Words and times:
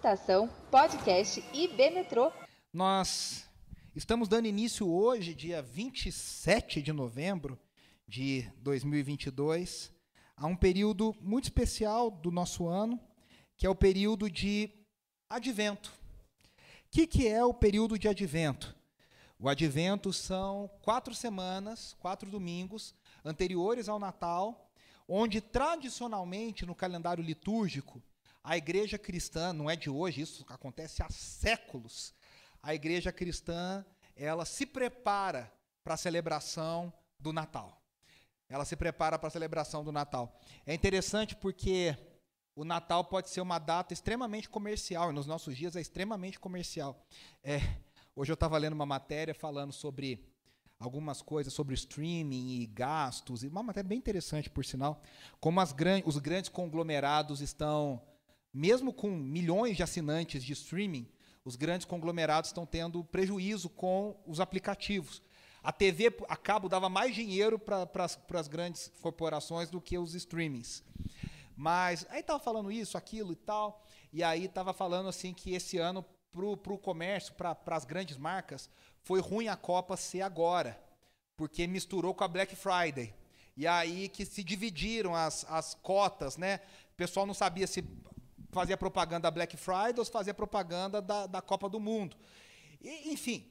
Estação 0.00 0.48
Podcast 0.70 1.44
IB 1.52 1.90
Metrô. 1.90 2.32
Nós 2.72 3.46
estamos 3.94 4.28
dando 4.28 4.46
início 4.48 4.90
hoje, 4.90 5.34
dia 5.34 5.60
27 5.60 6.80
de 6.80 6.90
novembro 6.90 7.60
de 8.08 8.50
2022, 8.62 9.92
a 10.34 10.46
um 10.46 10.56
período 10.56 11.14
muito 11.20 11.44
especial 11.44 12.10
do 12.10 12.30
nosso 12.30 12.66
ano, 12.66 12.98
que 13.58 13.66
é 13.66 13.68
o 13.68 13.74
período 13.74 14.30
de 14.30 14.70
advento. 15.28 15.92
O 15.92 16.90
que, 16.90 17.06
que 17.06 17.28
é 17.28 17.44
o 17.44 17.52
período 17.52 17.98
de 17.98 18.08
advento? 18.08 18.74
O 19.38 19.50
advento 19.50 20.14
são 20.14 20.70
quatro 20.80 21.14
semanas, 21.14 21.94
quatro 22.00 22.30
domingos, 22.30 22.94
anteriores 23.22 23.86
ao 23.86 23.98
Natal, 23.98 24.72
onde 25.06 25.42
tradicionalmente 25.42 26.64
no 26.64 26.74
calendário 26.74 27.22
litúrgico 27.22 28.02
a 28.42 28.56
igreja 28.56 28.98
cristã, 28.98 29.52
não 29.52 29.70
é 29.70 29.76
de 29.76 29.90
hoje, 29.90 30.22
isso 30.22 30.44
acontece 30.48 31.02
há 31.02 31.08
séculos. 31.10 32.14
A 32.62 32.74
igreja 32.74 33.12
cristã, 33.12 33.84
ela 34.16 34.44
se 34.44 34.66
prepara 34.66 35.52
para 35.84 35.94
a 35.94 35.96
celebração 35.96 36.92
do 37.18 37.32
Natal. 37.32 37.80
Ela 38.48 38.64
se 38.64 38.76
prepara 38.76 39.18
para 39.18 39.28
a 39.28 39.30
celebração 39.30 39.84
do 39.84 39.92
Natal. 39.92 40.40
É 40.66 40.74
interessante 40.74 41.36
porque 41.36 41.96
o 42.54 42.64
Natal 42.64 43.04
pode 43.04 43.30
ser 43.30 43.40
uma 43.40 43.58
data 43.58 43.92
extremamente 43.92 44.48
comercial, 44.48 45.10
e 45.10 45.14
nos 45.14 45.26
nossos 45.26 45.56
dias 45.56 45.76
é 45.76 45.80
extremamente 45.80 46.38
comercial. 46.40 47.06
É, 47.42 47.60
hoje 48.14 48.32
eu 48.32 48.34
estava 48.34 48.58
lendo 48.58 48.72
uma 48.72 48.86
matéria 48.86 49.34
falando 49.34 49.72
sobre 49.72 50.28
algumas 50.78 51.20
coisas 51.20 51.52
sobre 51.52 51.74
streaming 51.74 52.62
e 52.62 52.66
gastos, 52.66 53.44
e 53.44 53.48
uma 53.48 53.62
matéria 53.62 53.86
bem 53.86 53.98
interessante, 53.98 54.48
por 54.48 54.64
sinal, 54.64 55.00
como 55.38 55.64
gran 55.74 56.00
os 56.06 56.16
grandes 56.16 56.48
conglomerados 56.48 57.42
estão 57.42 58.02
mesmo 58.52 58.92
com 58.92 59.10
milhões 59.10 59.76
de 59.76 59.82
assinantes 59.82 60.42
de 60.42 60.52
streaming, 60.52 61.08
os 61.44 61.56
grandes 61.56 61.84
conglomerados 61.84 62.50
estão 62.50 62.66
tendo 62.66 63.02
prejuízo 63.04 63.68
com 63.68 64.16
os 64.26 64.40
aplicativos. 64.40 65.22
A 65.62 65.72
TV 65.72 66.14
a 66.28 66.36
cabo 66.36 66.68
dava 66.68 66.88
mais 66.88 67.14
dinheiro 67.14 67.58
para 67.58 67.88
as 68.34 68.48
grandes 68.48 68.90
corporações 69.00 69.68
do 69.68 69.80
que 69.80 69.98
os 69.98 70.14
streamings. 70.14 70.82
Mas 71.56 72.06
aí 72.08 72.20
estava 72.20 72.38
falando 72.38 72.72
isso, 72.72 72.96
aquilo 72.96 73.32
e 73.32 73.36
tal, 73.36 73.84
e 74.12 74.22
aí 74.22 74.46
estava 74.46 74.72
falando 74.72 75.08
assim 75.08 75.34
que 75.34 75.52
esse 75.52 75.76
ano 75.76 76.04
para 76.32 76.72
o 76.72 76.78
comércio, 76.78 77.34
para 77.34 77.56
as 77.66 77.84
grandes 77.84 78.16
marcas, 78.16 78.70
foi 79.02 79.20
ruim 79.20 79.48
a 79.48 79.56
Copa 79.56 79.96
ser 79.96 80.22
agora, 80.22 80.80
porque 81.36 81.66
misturou 81.66 82.14
com 82.14 82.24
a 82.24 82.28
Black 82.28 82.54
Friday. 82.56 83.14
E 83.56 83.66
aí 83.66 84.08
que 84.08 84.24
se 84.24 84.42
dividiram 84.42 85.14
as, 85.14 85.44
as 85.50 85.74
cotas, 85.74 86.36
né? 86.36 86.60
O 86.92 86.96
pessoal 86.96 87.26
não 87.26 87.34
sabia 87.34 87.66
se 87.66 87.82
fazia 88.50 88.76
propaganda 88.76 89.22
da 89.22 89.30
Black 89.30 89.56
Friday 89.56 89.94
ou 89.98 90.04
fazia 90.04 90.34
propaganda 90.34 91.00
da, 91.00 91.26
da 91.26 91.42
Copa 91.42 91.68
do 91.68 91.80
Mundo. 91.80 92.16
E, 92.80 93.12
enfim, 93.12 93.50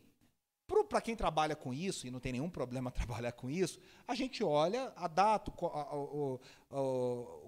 para 0.87 1.01
quem 1.01 1.15
trabalha 1.15 1.55
com 1.55 1.73
isso, 1.73 2.05
e 2.05 2.11
não 2.11 2.19
tem 2.19 2.33
nenhum 2.33 2.49
problema 2.49 2.91
trabalhar 2.91 3.31
com 3.31 3.49
isso, 3.49 3.79
a 4.07 4.13
gente 4.13 4.43
olha 4.43 4.93
a 4.95 5.07
data, 5.07 5.51
o, 5.51 5.65
o, 5.65 6.39
o, 6.69 6.79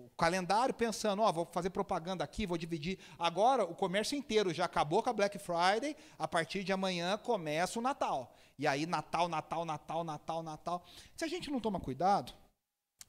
o 0.06 0.12
calendário, 0.18 0.74
pensando, 0.74 1.22
ó, 1.22 1.32
vou 1.32 1.46
fazer 1.46 1.70
propaganda 1.70 2.24
aqui, 2.24 2.46
vou 2.46 2.58
dividir. 2.58 3.00
Agora, 3.20 3.64
o 3.64 3.76
comércio 3.76 4.18
inteiro 4.18 4.54
já 4.54 4.66
acabou 4.66 5.04
com 5.04 5.10
a 5.10 5.14
Black 5.14 5.38
Friday, 5.38 5.96
a 6.18 6.28
partir 6.28 6.64
de 6.64 6.72
amanhã 6.72 7.18
começa 7.18 7.78
o 7.78 7.82
Natal. 7.82 8.34
E 8.58 8.66
aí, 8.66 8.86
Natal, 8.86 9.28
Natal, 9.28 9.66
Natal, 9.66 10.04
Natal, 10.04 10.44
Natal. 10.44 10.86
Se 11.16 11.24
a 11.24 11.28
gente 11.28 11.50
não 11.52 11.60
toma 11.60 11.80
cuidado, 11.80 12.34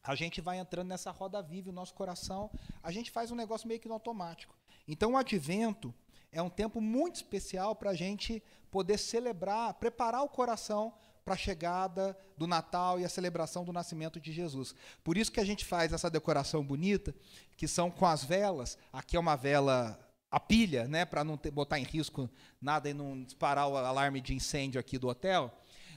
a 0.03 0.15
gente 0.15 0.41
vai 0.41 0.59
entrando 0.59 0.89
nessa 0.89 1.11
roda 1.11 1.41
viva, 1.41 1.71
o 1.71 1.73
nosso 1.73 1.95
coração, 1.95 2.51
a 2.83 2.91
gente 2.91 3.11
faz 3.11 3.31
um 3.31 3.37
negócio 3.37 3.69
meio 3.69 3.81
que 3.81 3.89
no 3.89 3.95
automático. 3.95 4.55
Então, 4.87 5.13
o 5.13 5.17
advento 5.17 5.95
é 6.33 6.43
um 6.43 6.51
tempo 6.51 6.81
muito 6.81 7.17
especial 7.17 7.77
para 7.77 7.91
a 7.91 7.95
gente 7.95 8.43
poder 8.71 8.99
celebrar, 8.99 9.75
preparar 9.75 10.23
o 10.23 10.29
coração 10.29 10.93
para 11.25 11.35
a 11.35 11.37
chegada 11.37 12.19
do 12.37 12.47
Natal 12.47 12.99
e 12.99 13.05
a 13.05 13.09
celebração 13.09 13.65
do 13.65 13.73
nascimento 13.73 14.19
de 14.19 14.33
Jesus. 14.33 14.75
Por 15.05 15.17
isso 15.17 15.31
que 15.31 15.39
a 15.39 15.45
gente 15.45 15.65
faz 15.65 15.93
essa 15.93 16.11
decoração 16.11 16.65
bonita, 16.65 17.15
que 17.57 17.69
são 17.69 17.91
com 17.91 18.07
as 18.07 18.25
velas. 18.25 18.77
Aqui 18.93 19.17
é 19.17 19.21
uma 19.21 19.37
vela 19.37 19.99
a 20.31 20.41
pilha, 20.41 20.89
né, 20.89 21.05
para 21.05 21.23
não 21.23 21.37
ter, 21.37 21.51
botar 21.51 21.79
em 21.79 21.85
risco 21.85 22.29
nada 22.59 22.89
e 22.89 22.95
não 22.95 23.23
disparar 23.23 23.69
o 23.69 23.77
alarme 23.77 24.19
de 24.19 24.35
incêndio 24.35 24.81
aqui 24.81 24.99
do 24.99 25.09
hotel. 25.09 25.53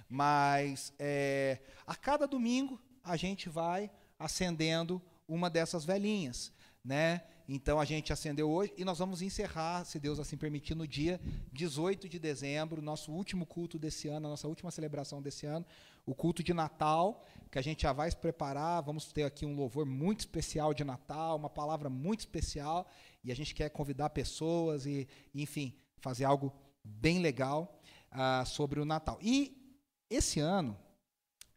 Mas 0.09 0.93
é, 0.99 1.59
a 1.87 1.95
cada 1.95 2.27
domingo 2.27 2.79
a 3.05 3.15
gente 3.15 3.47
vai 3.47 3.89
acendendo 4.17 5.01
uma 5.27 5.49
dessas 5.49 5.85
velhinhas, 5.85 6.51
né? 6.83 7.21
Então 7.47 7.79
a 7.79 7.85
gente 7.85 8.11
acendeu 8.11 8.49
hoje 8.49 8.73
e 8.75 8.83
nós 8.83 8.97
vamos 8.97 9.21
encerrar, 9.21 9.85
se 9.85 9.99
Deus 9.99 10.19
assim 10.19 10.35
permitir, 10.35 10.73
no 10.73 10.87
dia 10.87 11.21
18 11.53 12.09
de 12.09 12.17
dezembro, 12.17 12.81
nosso 12.81 13.11
último 13.11 13.45
culto 13.45 13.77
desse 13.77 14.07
ano, 14.07 14.25
a 14.25 14.29
nossa 14.31 14.47
última 14.47 14.71
celebração 14.71 15.21
desse 15.21 15.45
ano, 15.45 15.65
o 16.05 16.15
culto 16.15 16.41
de 16.43 16.53
Natal, 16.53 17.23
que 17.51 17.59
a 17.59 17.61
gente 17.61 17.83
já 17.83 17.93
vai 17.93 18.09
se 18.09 18.17
preparar, 18.17 18.81
vamos 18.81 19.11
ter 19.11 19.23
aqui 19.23 19.45
um 19.45 19.55
louvor 19.55 19.85
muito 19.85 20.21
especial 20.21 20.73
de 20.73 20.83
Natal, 20.83 21.37
uma 21.37 21.49
palavra 21.49 21.89
muito 21.89 22.21
especial, 22.21 22.87
e 23.23 23.31
a 23.31 23.35
gente 23.35 23.53
quer 23.53 23.69
convidar 23.69 24.09
pessoas 24.09 24.85
e, 24.85 25.07
enfim, 25.33 25.75
fazer 25.97 26.25
algo 26.25 26.51
bem 26.83 27.19
legal 27.19 27.79
uh, 28.11 28.45
sobre 28.45 28.79
o 28.79 28.85
Natal. 28.85 29.19
E 29.21 29.79
esse 30.09 30.39
ano, 30.39 30.77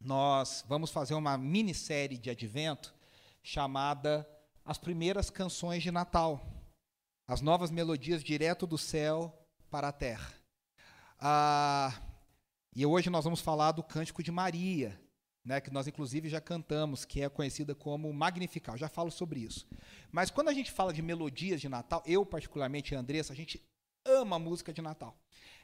nós 0.01 0.65
vamos 0.69 0.91
fazer 0.91 1.15
uma 1.15 1.37
minissérie 1.37 2.19
de 2.19 2.31
advento 2.31 2.95
chamada 3.43 4.29
As 4.65 4.79
Primeiras 4.79 5.31
Canções 5.31 5.83
de 5.83 5.91
Natal. 5.91 6.41
As 7.27 7.41
novas 7.41 7.71
melodias 7.71 8.23
direto 8.23 8.67
do 8.67 8.79
céu 8.79 9.47
para 9.71 9.89
a 9.89 9.93
terra. 9.93 10.33
Ah, 11.19 11.93
e 12.75 12.87
hoje 12.87 13.11
nós 13.11 13.25
vamos 13.25 13.41
falar 13.41 13.73
do 13.73 13.83
Cântico 13.83 14.23
de 14.23 14.31
Maria, 14.31 14.99
né, 15.45 15.61
que 15.61 15.71
nós 15.71 15.87
inclusive 15.87 16.29
já 16.29 16.41
cantamos, 16.41 17.05
que 17.05 17.21
é 17.21 17.29
conhecida 17.29 17.75
como 17.75 18.13
Magnificar. 18.13 18.79
já 18.79 18.89
falo 18.89 19.11
sobre 19.11 19.41
isso. 19.41 19.67
Mas 20.13 20.31
quando 20.31 20.49
a 20.49 20.55
gente 20.55 20.71
fala 20.71 20.93
de 20.93 21.03
melodias 21.03 21.61
de 21.61 21.69
Natal, 21.69 22.03
eu 22.07 22.25
particularmente 22.25 22.95
Andressa, 22.95 23.33
a 23.33 23.37
gente 23.37 23.63
ama 24.05 24.39
música 24.39 24.73
de 24.73 24.81
Natal. 24.81 25.19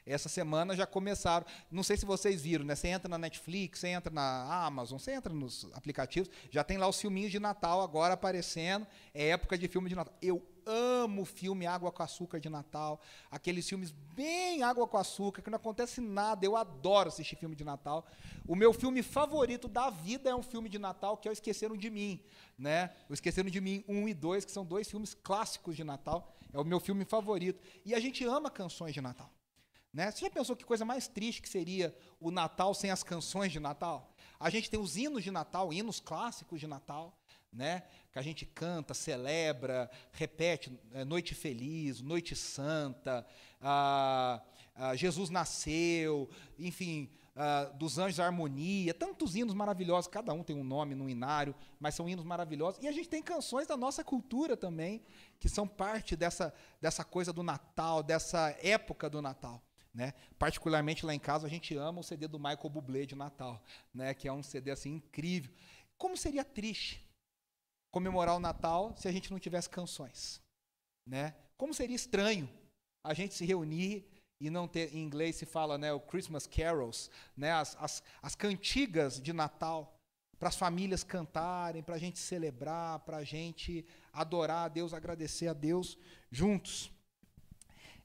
Essa 0.07 0.29
semana 0.29 0.77
já 0.77 0.87
começaram. 0.87 1.47
Não 1.71 1.83
sei 1.83 1.97
se 1.97 2.05
vocês 2.05 2.43
viram, 2.43 2.65
né? 2.65 2.75
Você 2.75 2.89
entra 2.89 3.09
na 3.09 3.17
Netflix, 3.17 3.81
você 3.81 3.89
entra 3.89 4.13
na 4.13 4.65
Amazon, 4.67 4.99
você 4.99 5.13
entra 5.13 5.33
nos 5.33 5.67
aplicativos, 5.73 6.31
já 6.51 6.63
tem 6.63 6.77
lá 6.77 6.87
os 6.87 7.01
filminhos 7.01 7.33
de 7.33 7.41
Natal 7.41 7.81
agora 7.81 8.15
aparecendo. 8.15 8.87
É 9.15 9.29
época 9.29 9.57
de 9.57 9.67
filme 9.67 9.89
de 9.89 9.95
Natal. 9.95 10.15
Eu 10.21 10.47
amo 10.67 11.25
filme 11.25 11.67
Água 11.67 11.91
com 11.93 12.03
Açúcar 12.03 12.41
de 12.41 12.49
Natal, 12.49 13.01
aqueles 13.31 13.69
filmes 13.69 13.91
bem 14.15 14.63
água 14.63 14.87
com 14.87 14.97
açúcar, 14.97 15.43
que 15.43 15.51
não 15.51 15.57
acontece 15.57 16.01
nada. 16.01 16.45
Eu 16.45 16.57
adoro 16.57 17.09
assistir 17.09 17.37
filme 17.37 17.57
de 17.57 17.65
Natal. 17.65 18.07
O 18.47 18.55
meu 18.55 18.73
filme 18.73 19.03
favorito 19.03 19.69
da 19.69 19.91
vida 19.91 20.31
é 20.31 20.35
um 20.35 20.43
filme 20.43 20.69
de 20.69 20.79
Natal 20.79 21.17
que 21.17 21.29
é 21.29 21.31
o 21.31 21.33
Esqueceram 21.33 21.77
de 21.77 21.91
Mim, 21.91 22.21
né? 22.59 22.91
O 23.09 23.15
Esqueceram 23.15 23.51
de 23.51 23.61
Mim 23.61 23.85
1 23.89 24.09
e 24.09 24.15
2, 24.15 24.45
que 24.45 24.53
são 24.53 24.65
dois 24.65 24.89
filmes 24.91 25.15
clássicos 25.15 25.77
de 25.77 25.85
Natal. 25.85 26.35
É 26.53 26.59
o 26.59 26.65
meu 26.65 26.79
filme 26.79 27.05
favorito. 27.05 27.63
E 27.85 27.95
a 27.95 28.01
gente 28.01 28.25
ama 28.25 28.51
canções 28.51 28.95
de 28.95 29.01
Natal. 29.01 29.31
Né? 29.95 30.11
Você 30.11 30.25
já 30.25 30.31
pensou 30.31 30.57
que 30.57 30.65
coisa 30.65 30.85
mais 30.85 31.07
triste 31.07 31.41
que 31.41 31.49
seria 31.49 31.97
o 32.19 32.33
Natal 32.33 32.75
sem 32.75 32.91
as 32.91 33.05
canções 33.05 33.53
de 33.53 33.61
Natal? 33.61 34.13
A 34.41 34.51
gente 34.51 34.69
tem 34.69 34.81
os 34.81 34.97
hinos 34.97 35.23
de 35.23 35.31
Natal, 35.31 35.73
hinos 35.73 36.01
clássicos 36.01 36.59
de 36.59 36.67
Natal, 36.67 37.17
né? 37.53 37.85
que 38.11 38.19
a 38.19 38.23
gente 38.23 38.45
canta, 38.45 38.93
celebra, 38.93 39.89
repete, 40.11 40.77
é, 40.93 41.05
Noite 41.05 41.33
Feliz, 41.33 42.01
Noite 42.01 42.35
Santa, 42.35 43.25
ah, 43.61 44.43
ah, 44.75 44.97
Jesus 44.97 45.31
nasceu, 45.31 46.29
enfim, 46.59 47.09
ah, 47.37 47.67
dos 47.77 47.97
Anjos 47.97 48.17
da 48.17 48.27
Harmonia, 48.27 48.93
tantos 48.93 49.37
hinos 49.37 49.55
maravilhosos, 49.55 50.09
cada 50.09 50.33
um 50.33 50.43
tem 50.43 50.57
um 50.57 50.65
nome 50.65 50.97
no 50.97 51.09
inário, 51.09 51.55
mas 51.79 51.95
são 51.95 52.09
hinos 52.09 52.25
maravilhosos. 52.25 52.83
E 52.83 52.89
a 52.89 52.93
gente 52.93 53.09
tem 53.09 53.23
canções 53.23 53.69
da 53.69 53.77
nossa 53.77 54.03
cultura 54.03 54.57
também, 54.57 55.05
que 55.39 55.49
são 55.49 55.69
parte 55.69 56.17
dessa, 56.17 56.53
dessa 56.81 57.05
coisa 57.05 57.33
do 57.33 57.45
Natal, 57.45 58.03
dessa 58.03 58.59
época 58.61 59.09
do 59.09 59.23
Natal. 59.23 59.63
Né? 59.95 60.13
Particularmente 60.39 61.07
lá 61.07 61.15
em 61.15 61.21
casa 61.21 61.47
a 61.47 61.51
gente 61.51 61.77
ama 61.77 62.01
o 62.01 62.03
CD 62.03 62.27
do 62.27 62.39
Michael 62.39 62.69
Bublé 62.69 63.07
de 63.07 63.15
Natal, 63.15 63.63
né? 63.95 64.13
Que 64.13 64.27
é 64.27 64.33
um 64.33 64.43
CD 64.43 64.73
assim 64.73 64.95
incrível. 64.95 65.55
Como 65.97 66.17
seria 66.17 66.45
triste 66.45 67.01
comemorar 67.93 68.35
o 68.35 68.41
Natal 68.41 68.93
se 68.97 69.07
a 69.07 69.13
gente 69.13 69.31
não 69.31 69.39
tivesse 69.39 69.71
canções, 69.71 70.43
né? 71.07 71.37
Como 71.57 71.73
seria 71.73 71.95
estranho 71.95 72.49
a 73.05 73.15
gente 73.15 73.35
se 73.35 73.45
reunir 73.45 74.05
e 74.41 74.51
não 74.51 74.67
ter 74.67 74.93
em 74.93 74.99
inglês 74.99 75.37
se 75.37 75.47
fala, 75.47 75.79
né, 75.79 75.93
o 75.93 76.01
Christmas 76.01 76.45
carols, 76.45 77.09
né? 77.37 77.53
As, 77.53 77.77
as, 77.79 78.03
as 78.21 78.35
cantigas 78.35 79.21
de 79.21 79.33
Natal 79.33 79.95
para 80.39 80.49
as 80.49 80.57
famílias 80.57 81.05
cantarem, 81.05 81.83
para 81.83 81.95
a 81.95 81.99
gente 81.99 82.19
celebrar, 82.19 82.99
para 83.01 83.19
a 83.19 83.25
gente 83.25 83.87
adorar 84.13 84.65
a 84.65 84.69
Deus, 84.69 84.93
agradecer 84.93 85.47
a 85.47 85.53
Deus 85.53 85.97
juntos. 86.31 86.91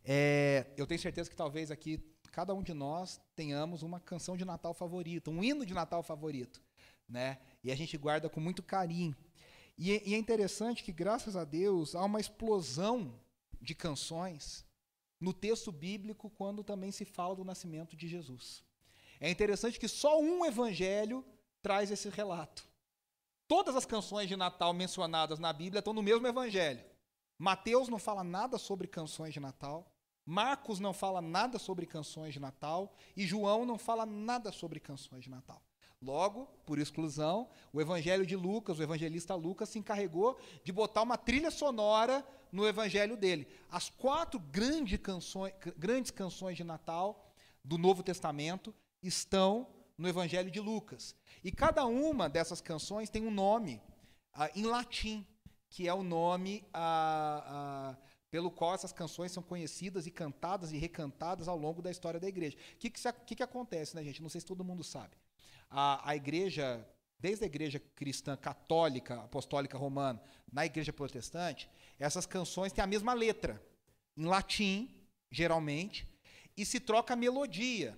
É, 0.04 0.68
eu 0.78 0.88
tenho 0.88 1.00
certeza 1.00 1.30
que 1.30 1.36
talvez 1.36 1.72
aqui 1.72 2.00
cada 2.32 2.54
um 2.54 2.64
de 2.64 2.74
nós 2.74 3.20
tenhamos 3.36 3.84
uma 3.84 4.00
canção 4.00 4.38
de 4.38 4.46
Natal 4.46 4.74
favorita, 4.74 5.30
um 5.30 5.44
hino 5.44 5.66
de 5.66 5.74
Natal 5.74 6.02
favorito, 6.02 6.62
né? 7.08 7.40
E 7.64 7.72
a 7.72 7.76
gente 7.76 7.98
guarda 7.98 8.30
com 8.30 8.40
muito 8.40 8.64
carinho. 8.64 9.16
E, 9.78 9.92
e 10.10 10.14
é 10.14 10.18
interessante 10.18 10.84
que, 10.84 10.92
graças 10.92 11.36
a 11.36 11.44
Deus, 11.44 11.96
há 11.96 12.04
uma 12.04 12.20
explosão 12.20 13.20
de 13.62 13.76
canções 13.76 14.66
no 15.20 15.34
texto 15.34 15.72
bíblico 15.72 16.30
quando 16.30 16.64
também 16.64 16.92
se 16.92 17.04
fala 17.04 17.36
do 17.36 17.44
nascimento 17.44 17.96
de 17.96 18.08
Jesus. 18.08 18.64
É 19.20 19.30
interessante 19.30 19.80
que 19.80 19.88
só 19.88 20.20
um 20.20 20.46
evangelho 20.46 21.26
traz 21.62 21.92
esse 21.92 22.10
relato. 22.10 22.68
Todas 23.48 23.76
as 23.76 23.86
canções 23.86 24.30
de 24.30 24.38
Natal 24.38 24.74
mencionadas 24.74 25.40
na 25.40 25.52
Bíblia 25.52 25.80
estão 25.80 25.94
no 25.94 26.04
mesmo 26.04 26.26
evangelho. 26.26 26.86
Mateus 27.40 27.88
não 27.88 27.98
fala 27.98 28.24
nada 28.24 28.58
sobre 28.58 28.86
canções 28.86 29.34
de 29.34 29.40
Natal, 29.40 29.90
Marcos 30.26 30.80
não 30.80 30.94
fala 30.94 31.22
nada 31.22 31.58
sobre 31.58 31.88
canções 31.88 32.34
de 32.34 32.40
Natal 32.40 32.94
e 33.18 33.26
João 33.26 33.66
não 33.66 33.80
fala 33.80 34.06
nada 34.06 34.52
sobre 34.52 34.80
canções 34.80 35.24
de 35.24 35.30
Natal. 35.30 35.64
Logo, 36.02 36.46
por 36.66 36.78
exclusão, 36.78 37.50
o 37.74 37.82
Evangelho 37.82 38.26
de 38.26 38.36
Lucas, 38.36 38.78
o 38.78 38.84
evangelista 38.84 39.36
Lucas, 39.36 39.70
se 39.70 39.80
encarregou 39.80 40.38
de 40.64 40.72
botar 40.72 41.02
uma 41.02 41.18
trilha 41.18 41.50
sonora 41.50 42.26
no 42.52 42.68
Evangelho 42.68 43.18
dele. 43.18 43.48
As 43.72 43.90
quatro 43.90 44.40
grande 44.40 44.98
canções, 44.98 45.54
grandes 45.78 46.12
canções 46.12 46.56
de 46.56 46.64
Natal 46.64 47.34
do 47.64 47.78
Novo 47.78 48.04
Testamento 48.04 48.74
estão 49.02 49.68
no 49.98 50.08
Evangelho 50.08 50.52
de 50.52 50.60
Lucas. 50.60 51.16
E 51.44 51.52
cada 51.52 51.86
uma 51.86 52.30
dessas 52.30 52.62
canções 52.62 53.10
tem 53.10 53.26
um 53.26 53.32
nome 53.32 53.82
ah, 54.34 54.50
em 54.56 54.64
latim, 54.64 55.26
que 55.70 55.88
é 55.88 55.94
o 55.94 56.04
nome 56.04 56.68
ah, 56.74 57.44
ah, 57.46 57.98
pelo 58.32 58.52
qual 58.52 58.74
essas 58.74 58.92
canções 58.92 59.32
são 59.32 59.44
conhecidas 59.44 60.08
e 60.08 60.12
cantadas 60.12 60.72
e 60.72 60.78
recantadas 60.78 61.48
ao 61.48 61.58
longo 61.58 61.82
da 61.82 61.92
história 61.92 62.20
da 62.20 62.28
igreja. 62.28 62.58
O 62.58 62.78
que, 62.78 62.90
que, 62.90 63.02
que, 63.26 63.36
que 63.36 63.44
acontece, 63.44 63.96
né, 63.96 64.04
gente? 64.04 64.22
Não 64.22 64.30
sei 64.30 64.42
se 64.42 64.48
todo 64.48 64.64
mundo 64.64 64.84
sabe 64.84 65.16
a, 65.70 66.10
a 66.10 66.16
igreja, 66.16 66.86
desde 67.20 67.44
a 67.44 67.48
igreja 67.48 67.80
cristã 67.96 68.36
católica, 68.36 69.16
apostólica 69.24 69.78
romana, 69.78 70.22
na 70.52 70.66
igreja 70.66 70.92
protestante, 70.92 71.70
essas 72.00 72.26
canções 72.26 72.74
têm 72.74 72.84
a 72.84 72.88
mesma 72.88 73.14
letra, 73.14 73.62
em 74.18 74.26
latim, 74.26 74.90
geralmente, 75.30 76.08
e 76.58 76.66
se 76.66 76.80
troca 76.80 77.14
a 77.14 77.18
melodia. 77.18 77.98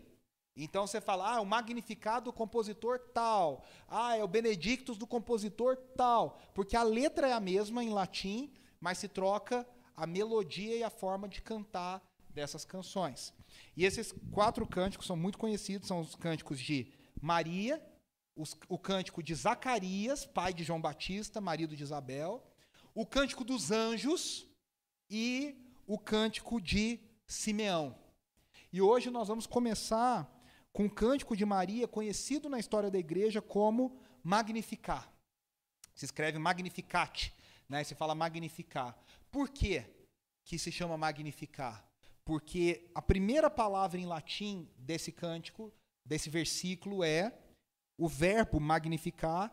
Então 0.56 0.86
você 0.86 1.00
fala, 1.00 1.36
ah, 1.36 1.42
o 1.42 1.46
Magnificado 1.46 2.26
do 2.26 2.34
compositor 2.34 3.00
tal, 3.14 3.64
ah, 3.88 4.18
é 4.18 4.24
o 4.24 4.28
Benedictus 4.28 4.98
do 4.98 5.08
compositor 5.08 5.78
tal, 5.96 6.40
porque 6.54 6.76
a 6.76 6.84
letra 6.84 7.30
é 7.30 7.34
a 7.34 7.40
mesma 7.40 7.84
em 7.84 7.90
latim, 7.90 8.52
mas 8.80 8.98
se 8.98 9.08
troca 9.08 9.68
a 9.96 10.06
melodia 10.06 10.76
e 10.76 10.84
a 10.84 10.90
forma 10.90 11.28
de 11.28 11.42
cantar 11.42 12.02
dessas 12.30 12.66
canções. 12.66 13.34
E 13.76 13.86
esses 13.86 14.14
quatro 14.32 14.68
cânticos 14.68 15.08
são 15.08 15.16
muito 15.16 15.38
conhecidos, 15.38 15.88
são 15.88 16.00
os 16.02 16.16
cânticos 16.16 16.60
de 16.60 16.92
Maria, 17.22 17.82
os, 18.36 18.58
o 18.68 18.78
cântico 18.78 19.22
de 19.22 19.36
Zacarias, 19.36 20.26
pai 20.26 20.54
de 20.54 20.64
João 20.64 20.82
Batista, 20.82 21.40
marido 21.40 21.76
de 21.76 21.84
Isabel, 21.84 22.44
o 22.94 23.06
cântico 23.06 23.44
dos 23.44 23.72
anjos 23.72 24.48
e 25.10 25.56
o 25.88 25.98
cântico 25.98 26.60
de 26.60 27.00
Simeão. 27.26 27.96
E 28.74 28.82
hoje 28.82 29.10
nós 29.10 29.28
vamos 29.28 29.46
começar 29.46 30.41
com 30.74 30.86
o 30.86 30.90
cântico 30.90 31.36
de 31.36 31.46
Maria, 31.46 31.88
conhecido 31.88 32.50
na 32.50 32.60
história 32.60 32.90
da 32.90 33.00
igreja 33.00 33.42
como 33.42 34.00
Magnificar. 34.24 35.12
Se 35.94 36.06
escreve 36.06 36.38
Magnificat, 36.38 37.34
né? 37.68 37.84
se 37.84 37.96
fala 37.96 38.16
Magnificar. 38.16 38.98
Por 39.30 39.50
quê 39.50 39.86
que 40.46 40.58
se 40.58 40.72
chama 40.72 40.98
Magnificar? 40.98 41.86
Porque 42.24 42.90
a 42.96 43.02
primeira 43.02 43.50
palavra 43.50 44.00
em 44.00 44.06
latim 44.06 44.70
desse 44.78 45.12
cântico 45.12 45.74
desse 46.06 46.30
versículo 46.30 47.04
é 47.04 47.34
o 47.98 48.08
verbo 48.08 48.60
magnificar. 48.60 49.52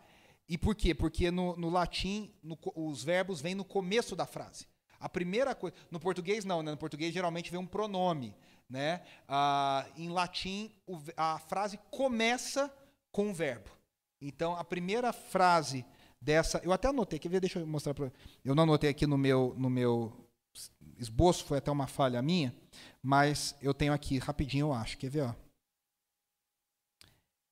E 0.49 0.57
por 0.57 0.75
quê? 0.75 0.95
Porque 0.95 1.31
no, 1.31 1.57
no 1.57 1.69
latim 1.69 2.35
no, 2.43 2.59
os 2.75 3.05
verbos 3.05 3.41
vêm 3.41 3.55
no 3.55 3.65
começo 3.65 4.17
da 4.17 4.27
frase. 4.27 4.67
A 4.99 5.09
primeira 5.09 5.55
coisa. 5.55 5.77
No 5.91 6.01
português, 6.01 6.45
não, 6.45 6.63
né? 6.63 6.71
No 6.71 6.77
português 6.77 7.13
geralmente 7.13 7.51
vem 7.51 7.61
um 7.61 7.67
pronome. 7.67 8.35
Né? 8.69 9.03
Ah, 9.27 9.87
em 9.97 10.11
latim, 10.11 10.71
o, 10.87 10.99
a 11.17 11.39
frase 11.39 11.79
começa 11.91 12.73
com 13.11 13.29
um 13.29 13.33
verbo. 13.33 13.71
Então, 14.21 14.55
a 14.55 14.65
primeira 14.65 15.13
frase 15.13 15.85
dessa. 16.21 16.61
Eu 16.63 16.73
até 16.73 16.89
anotei, 16.89 17.19
quer 17.19 17.29
ver? 17.29 17.41
Deixa 17.41 17.59
eu 17.59 17.67
mostrar 17.67 17.95
para 17.95 18.13
Eu 18.45 18.55
não 18.55 18.65
anotei 18.65 18.91
aqui 18.91 19.07
no 19.07 19.17
meu, 19.17 19.55
no 19.57 19.71
meu 19.71 20.29
esboço, 20.99 21.45
foi 21.45 21.59
até 21.59 21.71
uma 21.71 21.87
falha 21.87 22.21
minha, 22.21 22.55
mas 23.03 23.57
eu 23.63 23.73
tenho 23.73 23.93
aqui 23.93 24.19
rapidinho, 24.19 24.67
eu 24.67 24.73
acho. 24.73 24.99
Quer 24.99 25.11
ver? 25.11 25.23
Ó? 25.23 25.35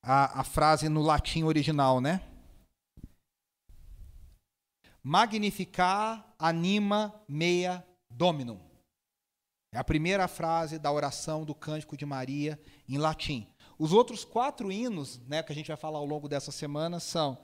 a, 0.07 0.41
a 0.41 0.45
frase 0.45 0.89
no 0.89 1.03
latim 1.03 1.43
original, 1.43 2.01
né? 2.01 2.21
Magnificar 5.03 6.33
anima 6.39 7.13
mea 7.29 7.85
dominum. 8.09 8.61
É 9.77 9.79
a 9.79 9.85
primeira 9.85 10.27
frase 10.27 10.79
da 10.79 10.91
oração 10.91 11.45
do 11.45 11.55
Cântico 11.55 11.99
de 11.99 12.07
Maria 12.07 12.59
em 12.89 12.97
latim. 12.97 13.47
Os 13.79 13.93
outros 13.93 14.25
quatro 14.25 14.73
hinos, 14.73 15.21
né, 15.29 15.43
que 15.43 15.53
a 15.53 15.55
gente 15.55 15.69
vai 15.69 15.77
falar 15.77 15.99
ao 15.99 16.07
longo 16.07 16.31
dessa 16.31 16.51
semana, 16.51 16.99
são 16.99 17.37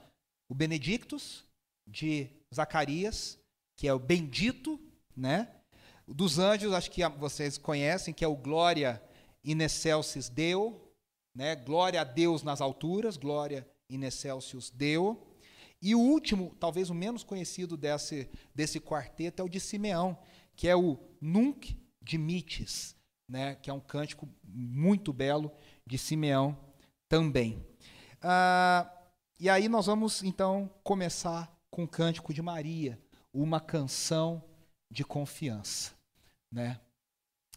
o 0.49 0.55
Benedictus, 0.55 1.45
de 1.85 2.27
Zacarias, 2.51 3.37
que 3.77 3.87
é 3.87 3.93
o 3.93 3.99
bendito, 3.99 4.79
né? 5.15 5.47
Dos 6.07 6.39
anjos, 6.39 6.73
acho 6.73 6.89
que 6.89 7.07
vocês 7.07 7.59
conhecem, 7.59 8.11
que 8.11 8.25
é 8.25 8.27
o 8.27 8.35
Glória 8.35 8.99
in 9.45 9.61
excelsis 9.61 10.27
Deo, 10.27 10.81
né? 11.35 11.55
Glória 11.55 12.01
a 12.01 12.03
Deus 12.03 12.41
nas 12.41 12.61
alturas, 12.61 13.15
glória 13.15 13.63
in 13.87 14.03
excelsis 14.05 14.71
Deo. 14.71 15.21
E 15.79 15.93
o 15.93 15.99
último, 15.99 16.55
talvez 16.59 16.89
o 16.89 16.95
menos 16.95 17.23
conhecido 17.23 17.77
desse, 17.77 18.27
desse 18.55 18.79
quarteto, 18.79 19.39
é 19.39 19.45
o 19.45 19.49
de 19.49 19.59
Simeão, 19.59 20.17
que 20.55 20.67
é 20.67 20.75
o 20.75 20.97
Nunc 21.21 21.82
Dimites, 22.03 22.95
né? 23.27 23.55
que 23.55 23.69
é 23.69 23.73
um 23.73 23.79
cântico 23.79 24.27
muito 24.43 25.13
belo 25.13 25.51
de 25.85 25.97
Simeão 25.97 26.57
também. 27.07 27.65
Ah, 28.21 28.89
e 29.39 29.49
aí 29.49 29.67
nós 29.67 29.85
vamos, 29.87 30.23
então, 30.23 30.69
começar 30.83 31.51
com 31.69 31.83
o 31.83 31.87
cântico 31.87 32.33
de 32.33 32.41
Maria, 32.41 32.99
uma 33.33 33.59
canção 33.59 34.43
de 34.91 35.03
confiança. 35.03 35.91
Né? 36.51 36.79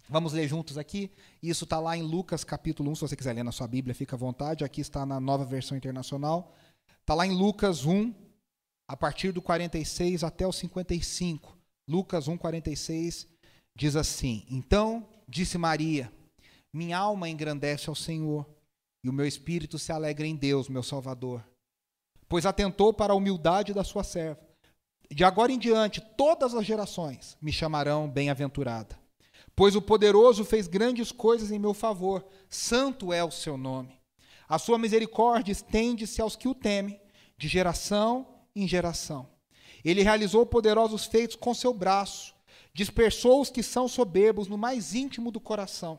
Vamos 0.08 0.32
ler 0.32 0.48
juntos 0.48 0.78
aqui. 0.78 1.10
Isso 1.42 1.64
está 1.64 1.78
lá 1.78 1.96
em 1.96 2.02
Lucas 2.02 2.44
capítulo 2.44 2.90
1. 2.92 2.94
Se 2.94 3.00
você 3.02 3.16
quiser 3.16 3.34
ler 3.34 3.42
na 3.42 3.52
sua 3.52 3.68
Bíblia, 3.68 3.94
fica 3.94 4.16
à 4.16 4.18
vontade. 4.18 4.64
Aqui 4.64 4.80
está 4.80 5.04
na 5.04 5.20
nova 5.20 5.44
versão 5.44 5.76
internacional. 5.76 6.54
Está 7.00 7.14
lá 7.14 7.26
em 7.26 7.32
Lucas 7.32 7.84
1, 7.84 8.14
a 8.88 8.96
partir 8.96 9.32
do 9.32 9.42
46 9.42 10.24
até 10.24 10.46
o 10.46 10.52
55. 10.52 11.56
Lucas 11.88 12.26
1, 12.26 12.36
46 12.36 13.28
diz 13.76 13.94
assim: 13.94 14.44
Então 14.50 15.06
disse 15.28 15.56
Maria: 15.56 16.12
Minha 16.72 16.98
alma 16.98 17.28
engrandece 17.28 17.88
ao 17.88 17.94
Senhor, 17.94 18.44
e 19.04 19.08
o 19.08 19.12
meu 19.12 19.26
espírito 19.26 19.78
se 19.78 19.92
alegra 19.92 20.26
em 20.26 20.34
Deus, 20.34 20.68
meu 20.68 20.82
Salvador, 20.82 21.44
pois 22.28 22.44
atentou 22.44 22.92
para 22.92 23.12
a 23.12 23.16
humildade 23.16 23.72
da 23.72 23.84
sua 23.84 24.02
serva. 24.02 24.40
De 25.08 25.22
agora 25.22 25.52
em 25.52 25.58
diante, 25.58 26.00
todas 26.00 26.52
as 26.54 26.66
gerações 26.66 27.36
me 27.40 27.52
chamarão 27.52 28.08
bem-aventurada 28.08 28.98
Pois 29.56 29.74
o 29.74 29.80
poderoso 29.80 30.44
fez 30.44 30.68
grandes 30.68 31.10
coisas 31.10 31.50
em 31.50 31.58
meu 31.58 31.72
favor, 31.72 32.22
santo 32.46 33.10
é 33.10 33.24
o 33.24 33.30
seu 33.30 33.56
nome. 33.56 33.98
A 34.46 34.58
sua 34.58 34.76
misericórdia 34.76 35.50
estende-se 35.50 36.20
aos 36.20 36.36
que 36.36 36.46
o 36.46 36.54
temem, 36.54 37.00
de 37.38 37.48
geração 37.48 38.26
em 38.54 38.68
geração. 38.68 39.26
Ele 39.82 40.02
realizou 40.02 40.44
poderosos 40.44 41.06
feitos 41.06 41.36
com 41.36 41.54
seu 41.54 41.72
braço, 41.72 42.34
dispersou 42.76 43.40
os 43.40 43.48
que 43.48 43.62
são 43.62 43.88
soberbos 43.88 44.48
no 44.48 44.58
mais 44.58 44.94
íntimo 44.94 45.30
do 45.30 45.40
coração. 45.40 45.98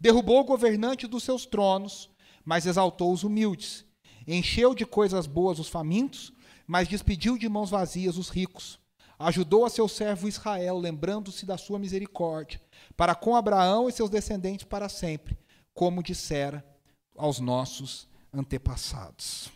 Derrubou 0.00 0.40
o 0.40 0.44
governante 0.44 1.06
dos 1.06 1.22
seus 1.22 1.44
tronos, 1.44 2.08
mas 2.42 2.64
exaltou 2.64 3.12
os 3.12 3.24
humildes. 3.24 3.84
Encheu 4.26 4.74
de 4.74 4.86
coisas 4.86 5.26
boas 5.26 5.58
os 5.58 5.68
famintos, 5.68 6.32
mas 6.66 6.88
despediu 6.88 7.36
de 7.36 7.46
mãos 7.46 7.68
vazias 7.68 8.16
os 8.16 8.30
ricos. 8.30 8.80
Ajudou 9.18 9.66
a 9.66 9.70
seu 9.70 9.86
servo 9.86 10.26
Israel, 10.26 10.78
lembrando-se 10.78 11.44
da 11.44 11.58
sua 11.58 11.78
misericórdia 11.78 12.58
para 12.96 13.14
com 13.14 13.36
Abraão 13.36 13.86
e 13.86 13.92
seus 13.92 14.08
descendentes 14.08 14.64
para 14.64 14.88
sempre, 14.88 15.36
como 15.74 16.02
dissera 16.02 16.64
aos 17.16 17.38
nossos 17.38 18.08
antepassados. 18.32 19.50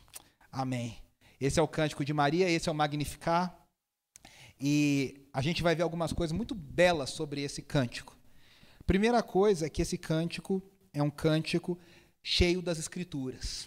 Amém. 0.50 0.98
Esse 1.40 1.58
é 1.58 1.62
o 1.62 1.68
cântico 1.68 2.04
de 2.04 2.12
Maria, 2.12 2.50
esse 2.50 2.68
é 2.68 2.72
o 2.72 2.74
Magnificar. 2.74 3.61
E 4.64 5.26
a 5.32 5.42
gente 5.42 5.60
vai 5.60 5.74
ver 5.74 5.82
algumas 5.82 6.12
coisas 6.12 6.36
muito 6.36 6.54
belas 6.54 7.10
sobre 7.10 7.42
esse 7.42 7.60
cântico. 7.60 8.16
Primeira 8.86 9.20
coisa 9.20 9.66
é 9.66 9.68
que 9.68 9.82
esse 9.82 9.98
cântico 9.98 10.62
é 10.92 11.02
um 11.02 11.10
cântico 11.10 11.76
cheio 12.22 12.62
das 12.62 12.78
escrituras. 12.78 13.66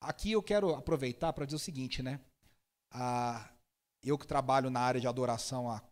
Aqui 0.00 0.32
eu 0.32 0.42
quero 0.42 0.74
aproveitar 0.74 1.30
para 1.34 1.44
dizer 1.44 1.56
o 1.56 1.58
seguinte, 1.58 2.02
né? 2.02 2.18
Ah, 2.90 3.50
eu 4.02 4.16
que 4.16 4.26
trabalho 4.26 4.70
na 4.70 4.80
área 4.80 4.98
de 4.98 5.06
adoração 5.06 5.70
há 5.70 5.82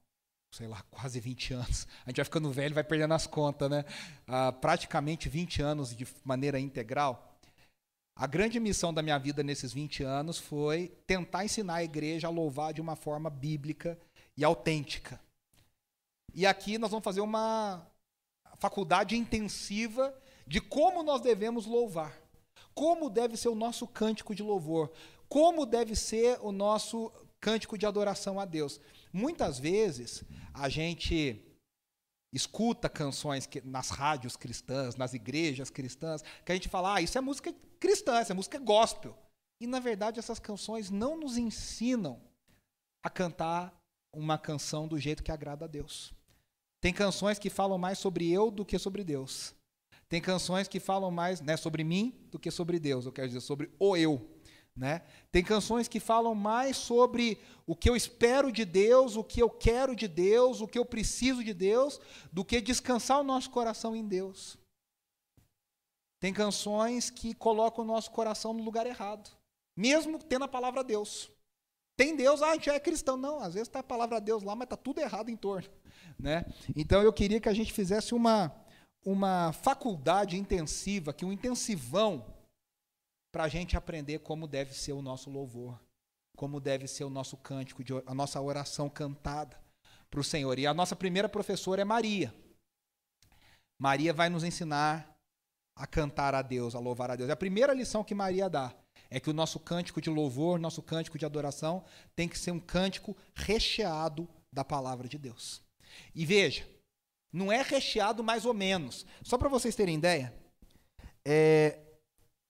sei 0.50 0.69
lá, 0.69 0.83
quase 0.91 1.21
20 1.21 1.53
anos. 1.53 1.87
A 2.07 2.11
gente 2.11 2.17
vai 2.17 2.25
ficando 2.25 2.50
velho, 2.50 2.75
vai 2.75 2.85
perdendo 2.85 3.12
as 3.12 3.26
contas, 3.26 3.69
né? 3.69 3.85
Ah, 4.26 4.50
praticamente 4.50 5.29
20 5.29 5.61
anos 5.61 5.95
de 5.95 6.07
maneira 6.25 6.59
integral. 6.59 7.34
A 8.16 8.28
grande 8.28 8.61
missão 8.61 8.94
da 8.94 9.02
minha 9.02 9.18
vida 9.18 9.42
nesses 9.42 9.73
20 9.73 10.04
anos 10.04 10.38
foi 10.38 10.92
tentar 11.06 11.44
ensinar 11.44 11.75
a 11.75 11.85
igreja 11.85 12.28
a 12.28 12.30
louvar 12.30 12.73
de 12.73 12.80
uma 12.80 12.94
forma 12.94 13.28
bíblica 13.28 13.99
e 14.37 14.44
autêntica. 14.44 15.21
E 16.33 16.47
aqui 16.47 16.78
nós 16.78 16.90
vamos 16.90 17.04
fazer 17.04 17.21
uma 17.21 17.85
faculdade 18.59 19.16
intensiva 19.16 20.16
de 20.47 20.61
como 20.61 21.02
nós 21.02 21.21
devemos 21.21 21.66
louvar. 21.66 22.16
Como 22.73 23.11
deve 23.11 23.37
ser 23.37 23.49
o 23.49 23.54
nosso 23.54 23.87
cântico 23.87 24.35
de 24.35 24.42
louvor. 24.42 24.92
Como 25.28 25.66
deve 25.66 25.97
ser 25.97 26.38
o 26.40 26.52
nosso 26.52 27.11
cântico 27.40 27.76
de 27.76 27.85
adoração 27.85 28.38
a 28.38 28.44
Deus. 28.44 28.80
Muitas 29.12 29.59
vezes 29.59 30.23
a 30.52 30.68
gente 30.68 31.42
escuta 32.35 32.88
canções 32.88 33.47
que, 33.47 33.61
nas 33.61 33.91
rádios 33.91 34.37
cristãs, 34.37 34.97
nas 34.97 35.14
igrejas 35.14 35.71
cristãs, 35.71 36.23
que 36.45 36.50
a 36.50 36.55
gente 36.55 36.69
fala, 36.69 36.97
ah, 36.97 37.00
isso 37.00 37.17
é 37.17 37.21
música 37.21 37.55
cristã, 37.79 38.21
isso 38.21 38.33
é 38.33 38.35
música 38.35 38.59
gospel. 38.59 39.17
E 39.61 39.67
na 39.67 39.79
verdade 39.79 40.19
essas 40.19 40.38
canções 40.38 40.91
não 40.91 41.17
nos 41.17 41.38
ensinam 41.38 42.21
a 43.03 43.09
cantar 43.09 43.73
uma 44.12 44.37
canção 44.37 44.88
do 44.88 44.99
jeito 44.99 45.23
que 45.23 45.31
agrada 45.31 45.64
a 45.64 45.69
Deus. 45.69 46.12
Tem 46.81 46.93
canções 46.93 47.38
que 47.38 47.49
falam 47.49 47.79
mais 47.79 47.99
sobre 47.99 48.31
eu 48.31 48.50
do 48.50 48.64
que 48.64 48.79
sobre 48.79 49.05
Deus. 49.05 49.55
Tem 50.09 50.21
canções 50.21 50.69
que 50.69 50.81
falam 50.81 51.11
mais 51.11 51.41
né, 51.41 51.57
sobre 51.57 51.83
mim 51.83 52.14
do 52.31 52.38
que 52.38 52.50
sobre 52.50 52.79
Deus, 52.79 53.07
eu 53.07 53.12
quero 53.12 53.29
dizer, 53.29 53.41
sobre 53.41 53.71
o 53.79 53.97
eu. 53.97 54.34
Né? 54.76 55.02
Tem 55.31 55.43
canções 55.43 55.87
que 55.87 56.00
falam 56.00 56.35
mais 56.35 56.76
sobre 56.76 57.38
o 57.64 57.76
que 57.76 57.88
eu 57.88 57.95
espero 57.95 58.50
de 58.50 58.64
Deus, 58.64 59.16
o 59.16 59.23
que 59.23 59.40
eu 59.40 59.49
quero 59.49 59.95
de 59.95 60.09
Deus, 60.09 60.61
o 60.61 60.66
que 60.66 60.78
eu 60.78 60.85
preciso 60.85 61.45
de 61.45 61.54
Deus, 61.54 62.00
do 62.33 62.45
que 62.45 62.61
descansar 62.61 63.21
o 63.21 63.25
nosso 63.25 63.50
coração 63.50 63.95
em 63.95 64.07
Deus. 64.07 64.59
Tem 66.21 66.33
canções 66.33 67.09
que 67.09 67.35
colocam 67.35 67.85
o 67.85 67.87
nosso 67.87 68.11
coração 68.11 68.52
no 68.52 68.64
lugar 68.64 68.87
errado, 68.87 69.31
mesmo 69.76 70.19
tendo 70.19 70.45
a 70.45 70.49
palavra 70.49 70.83
Deus. 70.83 71.31
Tem 71.97 72.16
Deus, 72.16 72.43
ah, 72.43 72.50
a 72.50 72.54
gente 72.54 72.71
é 72.71 72.81
cristão. 72.81 73.16
Não, 73.16 73.38
às 73.38 73.54
vezes 73.54 73.69
está 73.69 73.78
a 73.78 73.85
palavra 73.85 74.21
Deus 74.21 74.43
lá, 74.43 74.57
mas 74.57 74.66
está 74.66 74.76
tudo 74.76 75.00
errado 75.00 75.31
em 75.31 75.37
torno. 75.37 75.69
Né? 76.16 76.45
Então 76.76 77.02
eu 77.02 77.12
queria 77.12 77.40
que 77.40 77.49
a 77.49 77.52
gente 77.52 77.73
fizesse 77.73 78.14
uma, 78.14 78.54
uma 79.04 79.52
faculdade 79.52 80.38
intensiva, 80.38 81.12
que 81.12 81.25
um 81.25 81.33
intensivão 81.33 82.25
para 83.35 83.43
a 83.43 83.49
gente 83.49 83.76
aprender 83.76 84.21
como 84.21 84.47
deve 84.47 84.73
ser 84.73 84.93
o 84.93 85.03
nosso 85.03 85.29
louvor, 85.29 85.76
como 86.37 86.61
deve 86.61 86.87
ser 86.87 87.03
o 87.03 87.11
nosso 87.11 87.37
cântico, 87.37 87.83
a 88.07 88.14
nossa 88.14 88.41
oração 88.41 88.88
cantada 88.88 89.61
para 90.09 90.21
o 90.21 90.23
Senhor. 90.23 90.57
E 90.57 90.69
a 90.69 90.73
nossa 90.73 90.95
primeira 90.95 91.29
professora 91.29 91.83
é 91.83 91.85
Maria. 91.85 92.33
Maria 93.76 94.12
vai 94.12 94.29
nos 94.29 94.45
ensinar 94.45 95.19
a 95.76 95.85
cantar 95.85 96.33
a 96.33 96.43
Deus, 96.43 96.76
a 96.76 96.79
louvar 96.79 97.11
a 97.11 97.17
Deus. 97.17 97.29
A 97.29 97.35
primeira 97.35 97.75
lição 97.75 98.05
que 98.05 98.14
Maria 98.14 98.49
dá 98.49 98.73
é 99.11 99.19
que 99.19 99.31
o 99.31 99.35
nosso 99.35 99.59
cântico 99.59 100.00
de 100.00 100.11
louvor, 100.11 100.57
nosso 100.57 100.81
cântico 100.81 101.19
de 101.19 101.26
adoração, 101.26 101.85
tem 102.14 102.29
que 102.29 102.38
ser 102.38 102.53
um 102.53 102.61
cântico 102.61 103.17
recheado 103.35 104.29
da 104.53 104.64
palavra 104.64 105.09
de 105.09 105.19
Deus. 105.19 105.61
E 106.14 106.25
veja, 106.25 106.64
não 107.33 107.50
é 107.50 107.62
recheado 107.62 108.23
mais 108.23 108.47
ou 108.47 108.55
menos. 108.55 109.05
Só 109.25 109.37
para 109.37 109.49
vocês 109.49 109.75
terem 109.75 109.97
ideia, 109.97 110.33
é, 111.26 111.81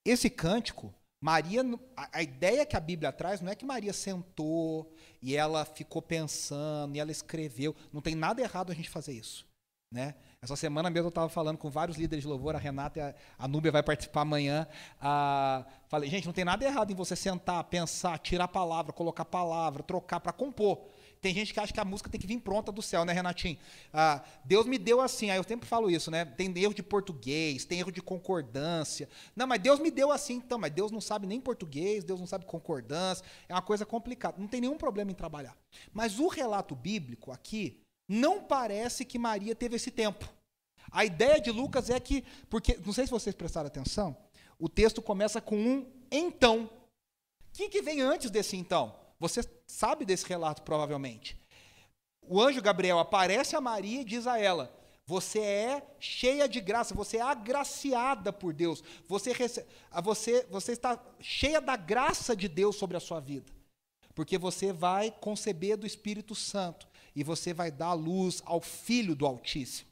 esse 0.04 0.28
cântico, 0.28 0.94
Maria, 1.20 1.62
a, 1.96 2.22
ideia 2.22 2.66
que 2.66 2.76
a 2.76 2.80
Bíblia 2.80 3.10
traz 3.10 3.40
não 3.40 3.50
é 3.50 3.54
que 3.54 3.64
Maria 3.64 3.94
sentou 3.94 4.92
e 5.22 5.34
ela 5.34 5.64
ficou 5.64 6.02
pensando 6.02 6.94
e 6.94 7.00
ela 7.00 7.10
escreveu. 7.10 7.74
Não 7.90 8.02
tem 8.02 8.14
nada 8.14 8.42
errado 8.42 8.70
a 8.70 8.74
gente 8.74 8.90
fazer 8.90 9.14
isso. 9.14 9.46
Né? 9.90 10.14
Essa 10.42 10.56
semana 10.56 10.90
mesmo 10.90 11.06
eu 11.06 11.08
estava 11.08 11.28
falando 11.30 11.56
com 11.56 11.70
vários 11.70 11.96
líderes 11.96 12.24
de 12.24 12.28
louvor, 12.28 12.54
a 12.54 12.58
Renata 12.58 12.98
e 12.98 13.02
a, 13.02 13.14
a 13.38 13.48
Núbia 13.48 13.72
vai 13.72 13.82
participar 13.82 14.20
amanhã. 14.20 14.66
Ah, 15.00 15.64
falei, 15.88 16.10
gente, 16.10 16.26
não 16.26 16.34
tem 16.34 16.44
nada 16.44 16.62
errado 16.64 16.90
em 16.90 16.94
você 16.94 17.16
sentar, 17.16 17.64
pensar, 17.64 18.18
tirar 18.18 18.48
palavra, 18.48 18.92
colocar 18.92 19.24
palavra, 19.24 19.82
trocar 19.82 20.20
para 20.20 20.32
compor. 20.32 20.84
Tem 21.24 21.32
gente 21.32 21.54
que 21.54 21.58
acha 21.58 21.72
que 21.72 21.80
a 21.80 21.86
música 21.86 22.10
tem 22.10 22.20
que 22.20 22.26
vir 22.26 22.38
pronta 22.38 22.70
do 22.70 22.82
céu, 22.82 23.02
né, 23.02 23.10
Renatinho? 23.14 23.56
Ah, 23.90 24.22
Deus 24.44 24.66
me 24.66 24.76
deu 24.76 25.00
assim, 25.00 25.30
aí 25.30 25.38
eu 25.38 25.42
sempre 25.42 25.66
falo 25.66 25.90
isso, 25.90 26.10
né? 26.10 26.22
Tem 26.22 26.52
erro 26.58 26.74
de 26.74 26.82
português, 26.82 27.64
tem 27.64 27.78
erro 27.78 27.90
de 27.90 28.02
concordância. 28.02 29.08
Não, 29.34 29.46
mas 29.46 29.58
Deus 29.62 29.80
me 29.80 29.90
deu 29.90 30.12
assim, 30.12 30.34
então, 30.34 30.58
mas 30.58 30.70
Deus 30.70 30.92
não 30.92 31.00
sabe 31.00 31.26
nem 31.26 31.40
português, 31.40 32.04
Deus 32.04 32.20
não 32.20 32.26
sabe 32.26 32.44
concordância, 32.44 33.24
é 33.48 33.54
uma 33.54 33.62
coisa 33.62 33.86
complicada. 33.86 34.36
Não 34.38 34.46
tem 34.46 34.60
nenhum 34.60 34.76
problema 34.76 35.12
em 35.12 35.14
trabalhar. 35.14 35.56
Mas 35.94 36.18
o 36.18 36.28
relato 36.28 36.76
bíblico 36.76 37.32
aqui 37.32 37.80
não 38.06 38.42
parece 38.42 39.02
que 39.02 39.18
Maria 39.18 39.54
teve 39.54 39.76
esse 39.76 39.90
tempo. 39.90 40.30
A 40.90 41.06
ideia 41.06 41.40
de 41.40 41.50
Lucas 41.50 41.88
é 41.88 41.98
que, 41.98 42.22
porque, 42.50 42.78
não 42.84 42.92
sei 42.92 43.06
se 43.06 43.10
vocês 43.10 43.34
prestaram 43.34 43.68
atenção, 43.68 44.14
o 44.58 44.68
texto 44.68 45.00
começa 45.00 45.40
com 45.40 45.56
um 45.56 45.90
então. 46.10 46.64
O 46.66 47.56
que, 47.56 47.70
que 47.70 47.80
vem 47.80 48.02
antes 48.02 48.30
desse 48.30 48.58
então? 48.58 49.03
Você 49.18 49.40
sabe 49.66 50.04
desse 50.04 50.26
relato, 50.26 50.62
provavelmente. 50.62 51.38
O 52.22 52.40
anjo 52.40 52.62
Gabriel 52.62 52.98
aparece 52.98 53.54
a 53.54 53.60
Maria 53.60 54.00
e 54.00 54.04
diz 54.04 54.26
a 54.26 54.38
ela: 54.38 54.74
Você 55.06 55.40
é 55.40 55.96
cheia 55.98 56.48
de 56.48 56.60
graça, 56.60 56.94
você 56.94 57.18
é 57.18 57.22
agraciada 57.22 58.32
por 58.32 58.52
Deus, 58.52 58.82
você, 59.06 59.32
rece... 59.32 59.66
você, 60.02 60.46
você 60.50 60.72
está 60.72 61.02
cheia 61.20 61.60
da 61.60 61.76
graça 61.76 62.34
de 62.34 62.48
Deus 62.48 62.76
sobre 62.76 62.96
a 62.96 63.00
sua 63.00 63.20
vida, 63.20 63.52
porque 64.14 64.38
você 64.38 64.72
vai 64.72 65.10
conceber 65.10 65.76
do 65.76 65.86
Espírito 65.86 66.34
Santo 66.34 66.88
e 67.14 67.22
você 67.22 67.52
vai 67.52 67.70
dar 67.70 67.92
luz 67.92 68.42
ao 68.44 68.60
Filho 68.60 69.14
do 69.14 69.26
Altíssimo. 69.26 69.90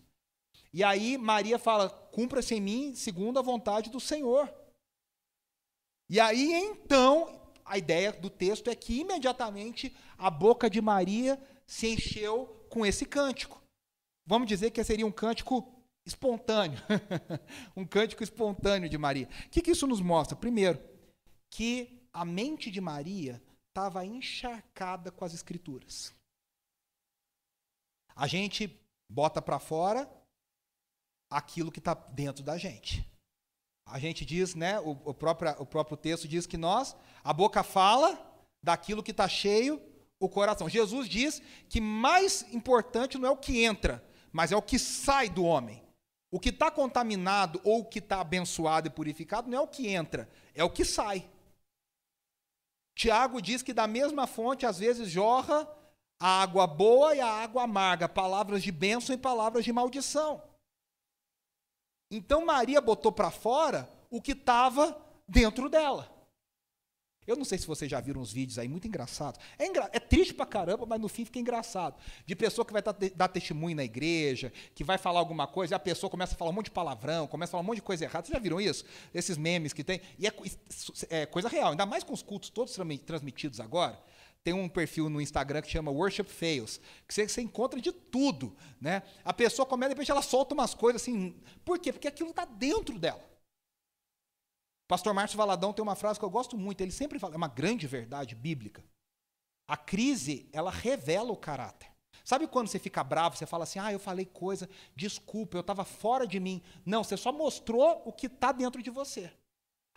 E 0.73 0.83
aí 0.83 1.19
Maria 1.19 1.59
fala: 1.59 1.91
Cumpra-se 1.91 2.55
em 2.55 2.61
mim 2.61 2.95
segundo 2.95 3.39
a 3.39 3.43
vontade 3.43 3.91
do 3.91 4.01
Senhor. 4.01 4.53
E 6.09 6.19
aí 6.19 6.53
então 6.55 7.42
a 7.65 7.79
ideia 7.79 8.13
do 8.13 8.31
texto 8.31 8.69
é 8.69 8.75
que 8.75 9.01
imediatamente 9.01 9.95
a 10.19 10.31
boca 10.31 10.69
de 10.69 10.81
Maria 10.81 11.41
se 11.67 11.89
encheu 11.89 12.67
com 12.69 12.85
esse 12.85 13.05
cântico. 13.05 13.63
Vamos 14.27 14.49
dizer 14.49 14.71
que 14.71 14.83
seria 14.85 15.07
um 15.07 15.13
cântico 15.13 15.73
espontâneo. 16.07 16.79
um 17.77 17.85
cântico 17.85 18.23
espontâneo 18.23 18.89
de 18.89 18.99
Maria. 18.99 19.29
O 19.47 19.51
que, 19.51 19.63
que 19.63 19.71
isso 19.71 19.87
nos 19.87 20.01
mostra? 20.01 20.37
Primeiro, 20.37 20.81
que 21.51 22.07
a 22.13 22.25
mente 22.25 22.71
de 22.71 22.81
Maria 22.81 23.43
estava 23.69 24.05
encharcada 24.05 25.11
com 25.11 25.25
as 25.25 25.35
escrituras. 25.35 26.15
A 28.15 28.27
gente 28.27 28.79
bota 29.11 29.41
para 29.41 29.59
fora 29.59 30.11
aquilo 31.31 31.73
que 31.73 31.79
está 31.79 31.95
dentro 31.95 32.45
da 32.45 32.59
gente. 32.59 33.11
A 33.87 33.99
gente 33.99 34.25
diz, 34.25 34.55
né, 34.55 34.81
o, 34.81 34.91
o, 35.05 35.15
próprio, 35.15 35.55
o 35.59 35.67
próprio 35.67 35.97
texto 35.97 36.29
diz 36.29 36.47
que 36.47 36.57
nós, 36.57 36.97
a 37.23 37.33
boca 37.33 37.63
fala 37.63 38.19
daquilo 38.63 39.03
que 39.03 39.11
está 39.11 39.29
cheio 39.29 39.81
o 40.19 40.29
coração. 40.29 40.69
Jesus 40.69 41.09
diz 41.09 41.43
que 41.69 41.81
mais 41.81 42.43
importante 42.53 43.19
não 43.19 43.29
é 43.29 43.33
o 43.33 43.37
que 43.37 43.65
entra, 43.65 44.03
mas 44.33 44.53
é 44.53 44.57
o 44.57 44.63
que 44.63 44.79
sai 44.79 45.29
do 45.29 45.45
homem. 45.45 45.83
O 46.31 46.41
que 46.41 46.49
está 46.49 46.71
contaminado 46.71 47.61
ou 47.65 47.81
o 47.81 47.85
que 47.85 47.99
está 47.99 48.21
abençoado 48.21 48.87
e 48.87 48.91
purificado 48.91 49.51
não 49.51 49.59
é 49.59 49.61
o 49.61 49.69
que 49.69 49.89
entra, 49.89 50.29
é 50.55 50.65
o 50.65 50.71
que 50.71 50.85
sai. 50.85 51.29
Tiago 52.95 53.43
diz 53.43 53.63
que 53.63 53.75
da 53.75 53.87
mesma 53.87 54.27
fonte 54.27 54.65
às 54.65 54.79
vezes 54.79 55.11
jorra 55.11 55.69
a 56.21 56.43
água 56.43 56.67
boa 56.67 57.15
e 57.15 57.21
a 57.21 57.27
água 57.27 57.65
amarga, 57.65 58.09
palavras 58.09 58.63
de 58.63 58.71
bênção 58.71 59.15
e 59.15 59.19
palavras 59.19 59.65
de 59.65 59.73
maldição. 59.73 60.43
Então 62.13 62.45
Maria 62.45 62.79
botou 62.79 63.11
para 63.11 63.31
fora 63.31 63.89
o 64.11 64.21
que 64.21 64.33
estava 64.33 64.95
dentro 65.27 65.71
dela. 65.71 66.13
Eu 67.27 67.37
não 67.37 67.45
sei 67.45 67.57
se 67.57 67.67
vocês 67.67 67.91
já 67.91 68.01
viram 68.01 68.21
uns 68.21 68.33
vídeos 68.33 68.59
aí 68.59 68.69
muito 68.69 68.87
engraçados. 68.87 69.41
É, 69.59 69.65
engra... 69.65 69.89
é, 69.93 70.01
triste 70.01 70.35
pra 70.35 70.45
caramba, 70.45 70.85
mas 70.85 71.01
no 71.01 71.09
fim 71.09 71.25
fica 71.25 71.39
engraçado. 71.39 71.97
De 72.27 72.35
pessoa 72.35 72.67
que 72.67 72.73
vai 72.73 72.83
dar 72.83 73.29
testemunho 73.29 73.77
na 73.77 73.85
igreja, 73.85 74.53
que 74.75 74.85
vai 74.85 74.99
falar 74.99 75.21
alguma 75.21 75.47
coisa, 75.47 75.75
e 75.75 75.77
a 75.77 75.79
pessoa 75.79 76.11
começa 76.11 76.35
a 76.35 76.37
falar 76.37 76.51
um 76.51 76.55
monte 76.55 76.67
de 76.67 76.73
palavrão, 76.73 77.27
começa 77.29 77.51
a 77.51 77.53
falar 77.53 77.63
um 77.63 77.67
monte 77.67 77.77
de 77.77 77.83
coisa 77.83 78.05
errada. 78.05 78.27
Vocês 78.27 78.37
já 78.37 78.43
viram 78.43 78.61
isso? 78.61 78.85
Esses 79.15 79.39
memes 79.39 79.73
que 79.73 79.85
tem. 79.85 80.01
E 80.19 80.27
é, 80.27 80.33
é 81.11 81.27
coisa 81.27 81.49
real, 81.49 81.71
ainda 81.71 81.87
mais 81.87 82.05
com 82.05 82.13
os 82.13 82.23
cultos 82.23 82.51
todos 82.51 82.77
transmitidos 83.07 83.61
agora 83.61 83.99
tem 84.45 84.53
um 84.53 84.69
perfil 84.69 85.09
no 85.09 85.21
Instagram 85.21 85.63
que 85.63 85.71
chama 85.71 85.91
Worship 85.91 86.25
Fails, 86.25 86.81
que 87.07 87.15
você, 87.15 87.29
você 87.29 87.41
encontra 87.41 87.81
de 87.81 87.93
tudo, 87.93 88.57
né? 88.81 89.03
A 89.25 89.33
pessoa 89.33 89.65
começa, 89.65 89.91
de 89.91 89.95
repente 89.95 90.11
ela 90.11 90.23
solta 90.23 90.55
umas 90.55 90.75
coisas 90.75 91.03
assim. 91.03 91.41
Por 91.65 91.79
quê? 91.79 91.93
Porque 91.93 92.09
aquilo 92.09 92.31
está 92.31 92.45
dentro 92.45 92.99
dela. 92.99 93.23
O 94.85 94.89
pastor 94.89 95.15
Márcio 95.15 95.37
Valadão 95.37 95.73
tem 95.73 95.83
uma 95.83 95.95
frase 95.95 96.19
que 96.19 96.25
eu 96.25 96.31
gosto 96.31 96.59
muito, 96.59 96.81
ele 96.81 96.91
sempre 96.91 97.19
fala, 97.19 97.35
é 97.35 97.37
uma 97.37 97.49
grande 97.49 97.87
verdade 97.87 98.35
bíblica. 98.35 98.85
A 99.69 99.77
crise, 99.77 100.49
ela 100.53 100.71
revela 100.71 101.33
o 101.33 101.37
caráter. 101.37 101.91
Sabe 102.25 102.47
quando 102.47 102.69
você 102.69 102.79
fica 102.79 103.03
bravo, 103.03 103.37
você 103.37 103.47
fala 103.47 103.65
assim, 103.65 103.79
ah, 103.79 103.93
eu 103.93 103.99
falei 103.99 104.25
coisa, 104.27 104.69
desculpa, 104.95 105.57
eu 105.57 105.61
estava 105.61 105.85
fora 105.85 106.27
de 106.27 106.39
mim. 106.39 106.63
Não, 106.85 107.03
você 107.03 107.17
só 107.17 107.33
mostrou 107.33 108.03
o 108.05 108.13
que 108.13 108.27
está 108.27 108.53
dentro 108.53 108.83
de 108.83 108.91
você. 108.91 109.33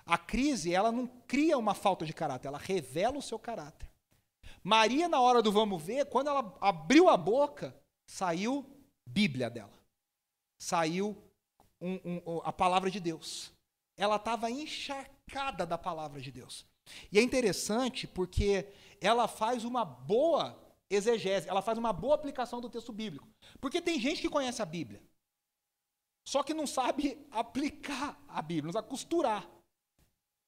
A 0.06 0.18
crise, 0.18 0.74
ela 0.74 0.92
não 0.92 1.08
cria 1.28 1.58
uma 1.58 1.74
falta 1.74 2.06
de 2.06 2.14
caráter, 2.14 2.48
ela 2.48 2.60
revela 2.60 3.18
o 3.18 3.22
seu 3.22 3.40
caráter. 3.40 3.90
Maria, 4.66 5.08
na 5.08 5.22
hora 5.22 5.44
do 5.44 5.52
vamos 5.52 5.80
ver, 5.80 6.08
quando 6.08 6.28
ela 6.28 6.58
abriu 6.60 7.08
a 7.08 7.16
boca, 7.16 7.80
saiu 8.10 8.66
Bíblia 9.08 9.48
dela. 9.48 9.80
Saiu 10.60 11.16
um, 11.80 12.00
um, 12.04 12.42
a 12.44 12.52
palavra 12.52 12.90
de 12.90 13.00
Deus. 13.00 13.54
Ela 13.96 14.16
estava 14.16 14.50
encharcada 14.50 15.68
da 15.68 15.78
palavra 15.78 16.20
de 16.20 16.32
Deus. 16.32 16.66
E 17.12 17.20
é 17.20 17.22
interessante 17.22 18.08
porque 18.08 18.68
ela 19.00 19.28
faz 19.28 19.64
uma 19.64 19.86
boa 19.86 20.60
exegese, 20.90 21.48
ela 21.48 21.62
faz 21.62 21.78
uma 21.78 21.94
boa 21.94 22.16
aplicação 22.16 22.60
do 22.60 22.70
texto 22.70 22.92
bíblico. 22.92 23.30
Porque 23.62 23.80
tem 23.80 24.00
gente 24.00 24.20
que 24.20 24.30
conhece 24.30 24.64
a 24.64 24.66
Bíblia, 24.66 25.00
só 26.28 26.42
que 26.42 26.56
não 26.56 26.66
sabe 26.66 27.24
aplicar 27.30 28.20
a 28.28 28.42
Bíblia, 28.42 28.66
não 28.66 28.74
sabe 28.74 28.90
costurar. 28.90 29.48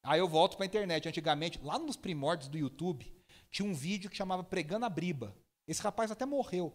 Aí 0.03 0.19
eu 0.19 0.27
volto 0.27 0.57
para 0.57 0.65
a 0.65 0.67
internet. 0.67 1.07
Antigamente, 1.07 1.59
lá 1.61 1.77
nos 1.77 1.95
primórdios 1.95 2.49
do 2.49 2.57
YouTube, 2.57 3.13
tinha 3.57 3.67
um 3.67 3.73
vídeo 3.73 4.07
que 4.07 4.15
chamava 4.15 4.43
Pregando 4.43 4.85
a 4.85 4.89
Briba. 4.89 5.35
Esse 5.67 5.81
rapaz 5.81 6.11
até 6.11 6.27
morreu. 6.27 6.71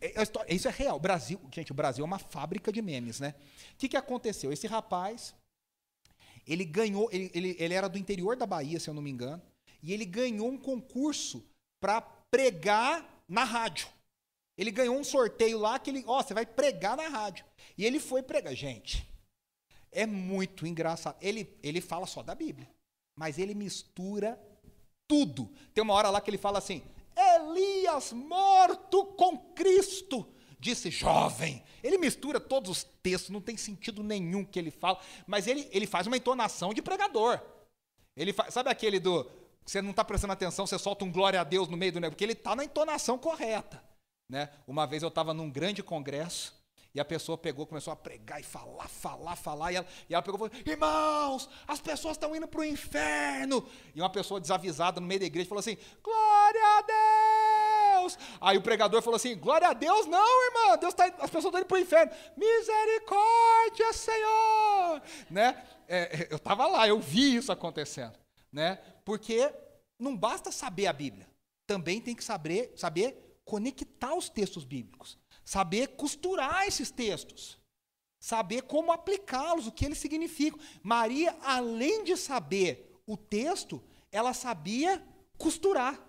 É, 0.00 0.20
é 0.20 0.54
isso 0.54 0.66
é 0.66 0.70
real. 0.70 0.98
Brasil, 0.98 1.40
gente, 1.52 1.70
o 1.70 1.74
Brasil 1.74 2.04
é 2.04 2.06
uma 2.06 2.18
fábrica 2.18 2.72
de 2.72 2.82
memes, 2.82 3.20
né? 3.20 3.36
O 3.72 3.76
que, 3.76 3.88
que 3.88 3.96
aconteceu? 3.96 4.52
Esse 4.52 4.66
rapaz, 4.66 5.32
ele 6.44 6.64
ganhou, 6.64 7.08
ele, 7.12 7.30
ele, 7.32 7.56
ele 7.56 7.72
era 7.72 7.88
do 7.88 7.96
interior 7.96 8.36
da 8.36 8.46
Bahia, 8.46 8.80
se 8.80 8.90
eu 8.90 8.94
não 8.94 9.00
me 9.00 9.10
engano, 9.10 9.40
e 9.80 9.92
ele 9.92 10.04
ganhou 10.04 10.48
um 10.48 10.58
concurso 10.58 11.46
para 11.80 12.00
pregar 12.00 13.22
na 13.28 13.44
rádio. 13.44 13.86
Ele 14.58 14.72
ganhou 14.72 14.98
um 14.98 15.04
sorteio 15.04 15.58
lá 15.58 15.78
que 15.78 15.90
ele, 15.90 16.02
ó, 16.04 16.20
você 16.20 16.34
vai 16.34 16.44
pregar 16.44 16.96
na 16.96 17.06
rádio. 17.06 17.44
E 17.78 17.84
ele 17.84 18.00
foi 18.00 18.24
pregar. 18.24 18.54
Gente, 18.56 19.08
é 19.92 20.04
muito 20.04 20.66
engraçado. 20.66 21.16
Ele, 21.20 21.56
ele 21.62 21.80
fala 21.80 22.06
só 22.06 22.24
da 22.24 22.34
Bíblia, 22.34 22.68
mas 23.16 23.38
ele 23.38 23.54
mistura 23.54 24.36
tudo. 25.14 25.48
Tem 25.72 25.82
uma 25.82 25.94
hora 25.94 26.10
lá 26.10 26.20
que 26.20 26.28
ele 26.28 26.38
fala 26.38 26.58
assim: 26.58 26.82
Elias 27.16 28.12
morto 28.12 29.04
com 29.06 29.38
Cristo, 29.54 30.26
disse 30.58 30.90
jovem. 30.90 31.62
Ele 31.82 31.98
mistura 31.98 32.40
todos 32.40 32.70
os 32.70 32.84
textos, 33.02 33.30
não 33.30 33.40
tem 33.40 33.56
sentido 33.56 34.02
nenhum 34.02 34.44
que 34.44 34.58
ele 34.58 34.72
fala, 34.72 34.98
mas 35.26 35.46
ele, 35.46 35.68
ele 35.70 35.86
faz 35.86 36.08
uma 36.08 36.16
entonação 36.16 36.74
de 36.74 36.82
pregador. 36.82 37.40
Ele 38.16 38.34
sabe 38.50 38.70
aquele 38.70 38.98
do 38.98 39.30
você 39.64 39.80
não 39.80 39.90
está 39.90 40.04
prestando 40.04 40.32
atenção, 40.32 40.66
você 40.66 40.78
solta 40.78 41.06
um 41.06 41.12
glória 41.12 41.40
a 41.40 41.44
Deus 41.44 41.68
no 41.68 41.76
meio 41.76 41.92
do 41.92 41.98
negócio, 41.98 42.12
porque 42.12 42.24
ele 42.24 42.32
está 42.32 42.54
na 42.54 42.64
entonação 42.64 43.16
correta. 43.16 43.82
Né? 44.28 44.50
Uma 44.66 44.86
vez 44.86 45.02
eu 45.02 45.08
estava 45.08 45.32
num 45.32 45.50
grande 45.50 45.82
congresso 45.82 46.54
e 46.94 47.00
a 47.00 47.04
pessoa 47.04 47.36
pegou, 47.36 47.66
começou 47.66 47.92
a 47.92 47.96
pregar 47.96 48.40
e 48.40 48.44
falar, 48.44 48.86
falar, 48.86 49.34
falar, 49.34 49.72
e 49.72 49.76
ela, 49.76 49.86
e 50.08 50.14
ela 50.14 50.22
pegou 50.22 50.46
e 50.46 50.48
falou: 50.48 50.64
Irmãos, 50.64 51.48
as 51.66 51.80
pessoas 51.80 52.12
estão 52.16 52.36
indo 52.36 52.46
para 52.46 52.60
o 52.60 52.64
inferno. 52.64 53.68
E 53.92 54.00
uma 54.00 54.10
pessoa 54.10 54.40
desavisada 54.40 55.00
no 55.00 55.06
meio 55.06 55.18
da 55.18 55.26
igreja 55.26 55.48
falou 55.48 55.58
assim: 55.58 55.76
Glória 56.00 56.62
a 56.62 57.96
Deus. 57.96 58.16
Aí 58.40 58.56
o 58.56 58.62
pregador 58.62 59.02
falou 59.02 59.16
assim: 59.16 59.36
Glória 59.36 59.68
a 59.68 59.72
Deus, 59.72 60.06
não, 60.06 60.44
irmã, 60.46 60.78
Deus 60.78 60.94
tá, 60.94 61.06
as 61.06 61.30
pessoas 61.30 61.46
estão 61.46 61.58
indo 61.58 61.66
para 61.66 61.78
o 61.78 61.80
inferno. 61.80 62.12
Misericórdia, 62.36 63.92
Senhor. 63.92 65.02
Né? 65.28 65.64
É, 65.88 66.28
eu 66.30 66.36
estava 66.36 66.64
lá, 66.68 66.86
eu 66.86 67.00
vi 67.00 67.34
isso 67.34 67.50
acontecendo. 67.50 68.16
Né? 68.52 68.78
Porque 69.04 69.52
não 69.98 70.16
basta 70.16 70.52
saber 70.52 70.86
a 70.86 70.92
Bíblia, 70.92 71.26
também 71.66 72.00
tem 72.00 72.14
que 72.14 72.22
saber, 72.22 72.72
saber 72.76 73.40
conectar 73.44 74.14
os 74.14 74.28
textos 74.28 74.64
bíblicos 74.64 75.18
saber 75.44 75.88
costurar 75.88 76.66
esses 76.66 76.90
textos, 76.90 77.58
saber 78.18 78.62
como 78.62 78.92
aplicá-los, 78.92 79.66
o 79.66 79.72
que 79.72 79.84
eles 79.84 79.98
significam. 79.98 80.58
Maria, 80.82 81.36
além 81.42 82.04
de 82.04 82.16
saber 82.16 83.00
o 83.06 83.16
texto, 83.16 83.82
ela 84.10 84.32
sabia 84.32 85.04
costurar, 85.36 86.00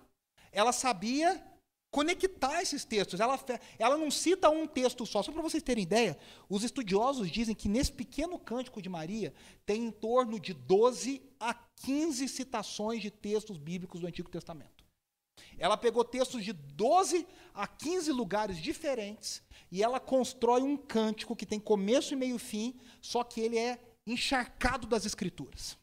ela 0.52 0.72
sabia 0.72 1.44
conectar 1.92 2.62
esses 2.62 2.84
textos. 2.84 3.20
Ela, 3.20 3.40
ela 3.80 3.98
não 3.98 4.12
cita 4.12 4.50
um 4.50 4.68
texto 4.68 5.06
só. 5.06 5.24
Só 5.24 5.32
para 5.32 5.42
vocês 5.42 5.64
terem 5.64 5.84
ideia, 5.84 6.18
os 6.50 6.64
estudiosos 6.64 7.32
dizem 7.32 7.56
que 7.56 7.68
nesse 7.68 7.92
pequeno 7.92 8.38
cântico 8.38 8.82
de 8.82 8.90
Maria 8.90 9.34
tem 9.66 9.86
em 9.86 9.92
torno 9.92 10.40
de 10.40 10.54
12 10.54 11.22
a 11.40 11.54
15 11.54 12.28
citações 12.28 13.02
de 13.02 13.10
textos 13.10 13.58
bíblicos 13.58 14.02
do 14.02 14.08
Antigo 14.08 14.30
Testamento. 14.30 14.85
Ela 15.58 15.78
pegou 15.78 16.04
textos 16.04 16.44
de 16.44 16.54
12 16.54 17.26
a 17.54 17.66
15 17.66 18.12
lugares 18.12 18.58
diferentes 18.58 19.42
e 19.72 19.82
ela 19.84 20.00
constrói 20.00 20.62
um 20.62 20.78
cântico 20.78 21.36
que 21.36 21.46
tem 21.46 21.60
começo 21.60 22.14
e 22.14 22.18
meio 22.18 22.38
fim, 22.38 22.78
só 23.02 23.24
que 23.24 23.42
ele 23.42 23.58
é 23.58 23.80
encharcado 24.06 24.86
das 24.86 25.06
escrituras. 25.06 25.78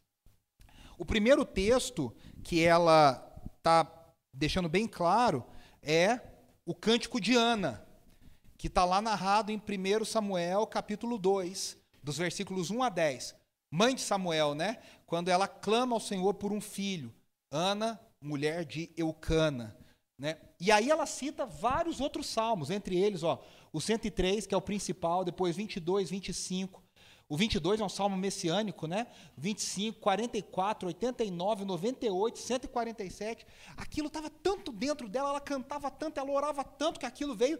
O 0.99 1.05
primeiro 1.05 1.45
texto 1.45 2.15
que 2.45 2.63
ela 2.63 3.33
está 3.57 3.91
deixando 4.33 4.69
bem 4.69 4.87
claro 4.87 5.45
é 5.83 6.21
o 6.65 6.75
cântico 6.75 7.21
de 7.21 7.35
Ana, 7.35 7.85
que 8.57 8.69
está 8.69 8.85
lá 8.85 9.03
narrado 9.03 9.51
em 9.51 9.57
1 9.57 10.05
Samuel 10.05 10.67
capítulo 10.67 11.19
2, 11.19 11.77
dos 12.03 12.19
versículos 12.19 12.71
1 12.71 12.83
a 12.83 12.89
10. 12.89 13.35
Mãe 13.71 13.95
de 13.95 14.03
Samuel, 14.03 14.55
né? 14.55 14.79
Quando 15.07 15.29
ela 15.29 15.49
clama 15.49 15.97
ao 15.97 16.01
Senhor 16.01 16.35
por 16.35 16.53
um 16.53 16.61
filho. 16.61 17.13
Ana 17.51 18.01
mulher 18.23 18.65
de 18.65 18.91
Eucana. 18.97 19.77
Né? 20.19 20.39
E 20.61 20.71
aí 20.71 20.91
ela 20.91 21.07
cita 21.07 21.45
vários 21.45 22.01
outros 22.01 22.27
salmos, 22.27 22.71
entre 22.71 22.97
eles 22.97 23.23
ó, 23.23 23.43
o 23.73 23.81
103, 23.81 24.47
que 24.47 24.55
é 24.55 24.57
o 24.57 24.63
principal, 24.63 25.25
depois 25.25 25.57
22, 25.57 26.11
25. 26.11 26.83
O 27.29 27.37
22 27.37 27.81
é 27.81 27.85
um 27.85 27.89
salmo 27.89 28.15
messiânico, 28.17 28.87
né? 28.87 29.07
25, 29.39 29.99
44, 30.01 30.89
89, 30.89 31.65
98, 31.65 32.39
147. 32.39 33.47
Aquilo 33.75 34.09
estava 34.09 34.29
tanto 34.29 34.71
dentro 34.71 35.09
dela, 35.09 35.31
ela 35.31 35.41
cantava 35.41 35.91
tanto, 35.91 36.21
ela 36.21 36.31
orava 36.31 36.63
tanto 36.63 37.01
que 37.01 37.07
aquilo 37.07 37.35
veio 37.35 37.59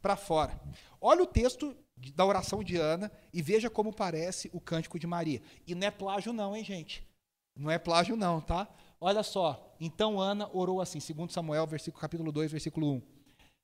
para 0.00 0.16
fora. 0.16 0.58
Olha 1.00 1.22
o 1.22 1.26
texto 1.26 1.76
da 2.14 2.24
oração 2.24 2.64
de 2.64 2.76
Ana 2.76 3.12
e 3.32 3.42
veja 3.42 3.68
como 3.68 3.92
parece 3.92 4.48
o 4.54 4.60
cântico 4.60 4.98
de 4.98 5.06
Maria. 5.06 5.42
E 5.66 5.74
não 5.74 5.86
é 5.86 5.90
plágio 5.90 6.32
não, 6.32 6.56
hein, 6.56 6.64
gente? 6.64 7.06
Não 7.54 7.70
é 7.70 7.78
plágio 7.78 8.16
não, 8.16 8.40
tá? 8.40 8.66
Olha 9.04 9.24
só, 9.24 9.74
então 9.80 10.20
Ana 10.20 10.48
orou 10.52 10.80
assim, 10.80 11.00
segundo 11.00 11.32
Samuel, 11.32 11.66
versículo, 11.66 12.00
capítulo 12.00 12.30
2, 12.30 12.52
versículo 12.52 12.88
1. 12.88 13.02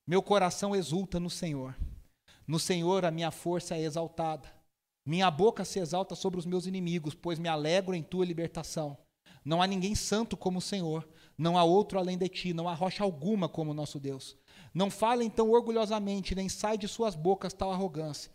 Meu 0.04 0.20
coração 0.20 0.74
exulta 0.74 1.20
no 1.20 1.30
Senhor. 1.30 1.76
No 2.44 2.58
Senhor 2.58 3.04
a 3.04 3.10
minha 3.12 3.30
força 3.30 3.76
é 3.76 3.82
exaltada. 3.82 4.52
Minha 5.06 5.30
boca 5.30 5.64
se 5.64 5.78
exalta 5.78 6.16
sobre 6.16 6.40
os 6.40 6.44
meus 6.44 6.66
inimigos, 6.66 7.14
pois 7.14 7.38
me 7.38 7.48
alegro 7.48 7.94
em 7.94 8.02
tua 8.02 8.24
libertação. 8.24 8.98
Não 9.44 9.62
há 9.62 9.66
ninguém 9.68 9.94
santo 9.94 10.36
como 10.36 10.58
o 10.58 10.60
Senhor, 10.60 11.08
não 11.38 11.56
há 11.56 11.62
outro 11.62 12.00
além 12.00 12.18
de 12.18 12.28
ti, 12.28 12.52
não 12.52 12.68
há 12.68 12.74
rocha 12.74 13.04
alguma 13.04 13.48
como 13.48 13.70
o 13.70 13.74
nosso 13.74 14.00
Deus. 14.00 14.36
Não 14.74 14.90
fale 14.90 15.24
então 15.24 15.52
orgulhosamente, 15.52 16.34
nem 16.34 16.48
sai 16.48 16.76
de 16.76 16.88
suas 16.88 17.14
bocas 17.14 17.52
tal 17.52 17.70
arrogância, 17.70 18.32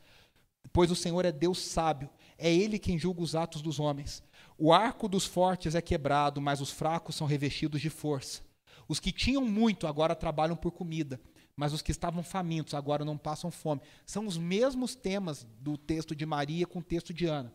pois 0.72 0.90
o 0.90 0.96
Senhor 0.96 1.26
é 1.26 1.34
Deus 1.34 1.60
sábio, 1.60 2.10
é 2.38 2.50
ele 2.50 2.80
quem 2.80 2.98
julga 2.98 3.22
os 3.22 3.36
atos 3.36 3.62
dos 3.62 3.78
homens. 3.78 4.24
O 4.58 4.72
arco 4.72 5.08
dos 5.08 5.26
fortes 5.26 5.76
é 5.76 5.82
quebrado, 5.82 6.40
mas 6.40 6.62
os 6.62 6.70
fracos 6.70 7.16
são 7.16 7.28
revestidos 7.28 7.82
de 7.82 7.90
força. 7.90 8.42
Os 8.88 9.00
que 9.00 9.12
tinham 9.12 9.46
muito 9.46 9.88
agora 9.88 10.16
trabalham 10.16 10.56
por 10.56 10.72
comida, 10.72 11.20
mas 11.56 11.74
os 11.74 11.82
que 11.82 11.92
estavam 11.92 12.24
famintos 12.24 12.74
agora 12.74 13.06
não 13.06 13.18
passam 13.18 13.50
fome. 13.50 13.82
São 14.06 14.28
os 14.28 14.38
mesmos 14.38 14.96
temas 14.96 15.46
do 15.60 15.78
texto 15.78 16.16
de 16.16 16.26
Maria 16.26 16.68
com 16.68 16.80
o 16.80 16.84
texto 16.84 17.14
de 17.14 17.26
Ana. 17.26 17.54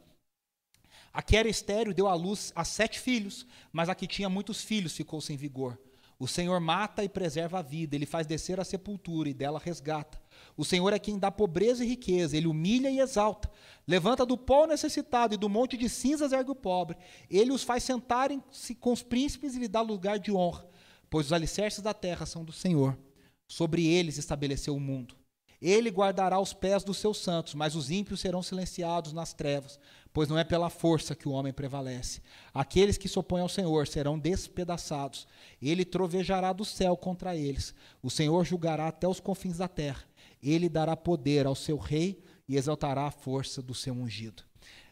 A 1.12 1.22
que 1.22 1.36
era 1.36 1.48
estéreo 1.48 1.94
deu 1.94 2.06
à 2.06 2.14
luz 2.14 2.52
a 2.54 2.64
sete 2.64 2.98
filhos, 2.98 3.46
mas 3.72 3.88
a 3.88 3.94
que 3.94 4.06
tinha 4.06 4.28
muitos 4.28 4.62
filhos 4.62 4.94
ficou 4.94 5.20
sem 5.20 5.36
vigor. 5.36 5.78
O 6.20 6.26
Senhor 6.26 6.58
mata 6.58 7.04
e 7.04 7.08
preserva 7.08 7.60
a 7.60 7.62
vida, 7.62 7.94
ele 7.94 8.04
faz 8.04 8.26
descer 8.26 8.58
a 8.58 8.64
sepultura 8.64 9.28
e 9.28 9.34
dela 9.34 9.60
resgata. 9.62 10.20
O 10.56 10.64
Senhor 10.64 10.92
é 10.92 10.98
quem 10.98 11.16
dá 11.16 11.30
pobreza 11.30 11.84
e 11.84 11.88
riqueza, 11.88 12.36
ele 12.36 12.48
humilha 12.48 12.90
e 12.90 12.98
exalta. 12.98 13.48
Levanta 13.86 14.26
do 14.26 14.36
pó 14.36 14.64
o 14.64 14.66
necessitado 14.66 15.34
e 15.34 15.38
do 15.38 15.48
monte 15.48 15.76
de 15.76 15.88
cinzas 15.88 16.32
ergue 16.32 16.50
o 16.50 16.56
pobre. 16.56 16.96
Ele 17.30 17.52
os 17.52 17.62
faz 17.62 17.84
sentarem-se 17.84 18.74
com 18.74 18.92
os 18.92 19.02
príncipes 19.02 19.54
e 19.54 19.60
lhe 19.60 19.68
dá 19.68 19.80
lugar 19.80 20.18
de 20.18 20.32
honra, 20.32 20.66
pois 21.08 21.26
os 21.26 21.32
alicerces 21.32 21.82
da 21.82 21.94
terra 21.94 22.26
são 22.26 22.44
do 22.44 22.52
Senhor. 22.52 22.98
Sobre 23.46 23.86
eles 23.86 24.18
estabeleceu 24.18 24.74
o 24.74 24.80
mundo. 24.80 25.17
Ele 25.60 25.90
guardará 25.90 26.38
os 26.38 26.52
pés 26.52 26.84
dos 26.84 26.98
seus 26.98 27.18
santos, 27.18 27.54
mas 27.54 27.74
os 27.74 27.90
ímpios 27.90 28.20
serão 28.20 28.42
silenciados 28.42 29.12
nas 29.12 29.32
trevas, 29.32 29.78
pois 30.12 30.28
não 30.28 30.38
é 30.38 30.44
pela 30.44 30.70
força 30.70 31.16
que 31.16 31.28
o 31.28 31.32
homem 31.32 31.52
prevalece. 31.52 32.22
Aqueles 32.54 32.96
que 32.96 33.08
se 33.08 33.18
opõem 33.18 33.42
ao 33.42 33.48
Senhor 33.48 33.86
serão 33.88 34.18
despedaçados. 34.18 35.26
Ele 35.60 35.84
trovejará 35.84 36.52
do 36.52 36.64
céu 36.64 36.96
contra 36.96 37.36
eles. 37.36 37.74
O 38.00 38.10
Senhor 38.10 38.44
julgará 38.44 38.86
até 38.86 39.08
os 39.08 39.18
confins 39.18 39.58
da 39.58 39.66
terra. 39.66 40.04
Ele 40.40 40.68
dará 40.68 40.96
poder 40.96 41.46
ao 41.46 41.56
seu 41.56 41.76
rei 41.76 42.22
e 42.48 42.56
exaltará 42.56 43.06
a 43.06 43.10
força 43.10 43.60
do 43.60 43.74
seu 43.74 43.92
ungido. 43.92 44.44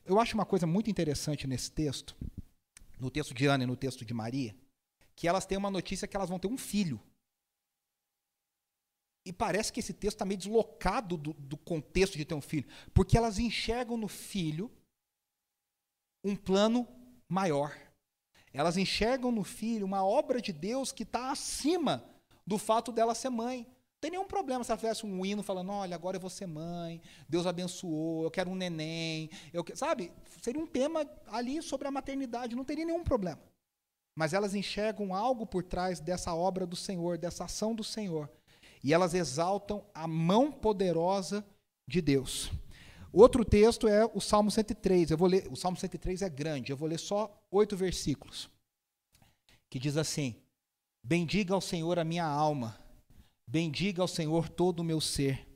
Eu 0.05 0.21
acho 0.21 0.35
uma 0.35 0.45
coisa 0.45 0.67
muito 0.67 0.91
interessante 0.91 1.47
nesse 1.47 1.71
texto, 1.71 2.17
no 2.99 3.11
texto 3.11 3.35
de 3.35 3.47
Ana 3.47 3.65
e 3.65 3.67
no 3.67 3.77
texto 3.77 4.05
de 4.05 4.15
Maria, 4.15 4.55
que 5.15 5.27
elas 5.27 5.47
têm 5.47 5.59
uma 5.59 5.71
notícia 5.71 6.07
que 6.07 6.17
elas 6.17 6.29
vão 6.29 6.39
ter 6.39 6.49
um 6.49 6.59
filho. 6.59 7.01
E 9.27 9.33
parece 9.33 9.73
que 9.73 9.81
esse 9.81 9.93
texto 9.93 10.15
está 10.15 10.25
meio 10.25 10.39
deslocado 10.39 11.17
do, 11.17 11.33
do 11.33 11.57
contexto 11.57 12.17
de 12.17 12.25
ter 12.25 12.35
um 12.35 12.41
filho, 12.41 12.69
porque 12.95 13.19
elas 13.19 13.41
enxergam 13.41 13.97
no 13.97 14.07
filho 14.07 14.71
um 16.25 16.37
plano 16.37 16.87
maior. 17.29 17.77
Elas 18.53 18.77
enxergam 18.77 19.33
no 19.33 19.43
filho 19.45 19.85
uma 19.85 20.05
obra 20.05 20.41
de 20.41 20.53
Deus 20.53 20.93
que 20.93 21.03
está 21.03 21.31
acima 21.33 22.05
do 22.47 22.57
fato 22.57 22.93
dela 22.93 23.15
ser 23.15 23.29
mãe. 23.29 23.67
Não 23.67 24.01
tem 24.01 24.11
nenhum 24.13 24.27
problema 24.27 24.63
se 24.63 24.71
ela 24.71 24.79
fizesse 24.79 25.05
um 25.05 25.27
hino 25.27 25.43
falando: 25.43 25.73
olha, 25.73 25.97
agora 25.97 26.17
eu 26.17 26.21
vou 26.21 26.31
ser 26.31 26.47
mãe, 26.47 27.03
Deus 27.29 27.47
abençoou, 27.47 28.23
eu 28.23 28.31
quero 28.31 28.49
um 28.49 28.55
neném. 28.55 29.29
Eu, 29.53 29.65
sabe? 29.75 30.13
Seria 30.41 30.63
um 30.63 30.67
tema 30.67 31.05
ali 31.27 31.61
sobre 31.61 31.89
a 31.89 31.91
maternidade, 31.91 32.55
não 32.55 32.65
teria 32.65 32.85
nenhum 32.85 33.03
problema. 33.03 33.41
mas 34.17 34.33
elas 34.33 34.55
enxergam 34.55 35.15
algo 35.15 35.45
por 35.47 35.63
trás 35.63 36.01
dessa 36.01 36.35
obra 36.35 36.67
do 36.67 36.77
Senhor, 36.77 37.19
dessa 37.19 37.45
ação 37.45 37.75
do 37.75 37.85
Senhor. 37.85 38.31
E 38.83 38.93
elas 38.93 39.15
exaltam 39.15 39.85
a 39.95 40.07
mão 40.07 40.51
poderosa 40.53 41.45
de 41.89 42.01
Deus. 42.01 42.51
Outro 43.13 43.45
texto 43.45 43.89
é 43.89 44.05
o 44.13 44.21
Salmo 44.21 44.51
103. 44.51 45.11
Eu 45.11 45.17
vou 45.17 45.29
ler, 45.29 45.47
o 45.51 45.57
Salmo 45.57 45.77
103 45.77 46.23
é 46.23 46.29
grande, 46.29 46.71
eu 46.71 46.77
vou 46.77 46.89
ler 46.89 46.99
só 46.99 47.43
oito 47.51 47.77
versículos. 47.77 48.49
Que 49.71 49.79
diz 49.79 49.97
assim: 49.97 50.37
Bendiga 51.03 51.55
ao 51.55 51.61
Senhor 51.61 51.99
a 51.99 52.05
minha 52.05 52.27
alma, 52.27 52.79
bendiga 53.49 54.03
ao 54.03 54.09
Senhor 54.09 54.49
todo 54.49 54.81
o 54.81 54.85
meu 54.85 55.01
ser. 55.01 55.47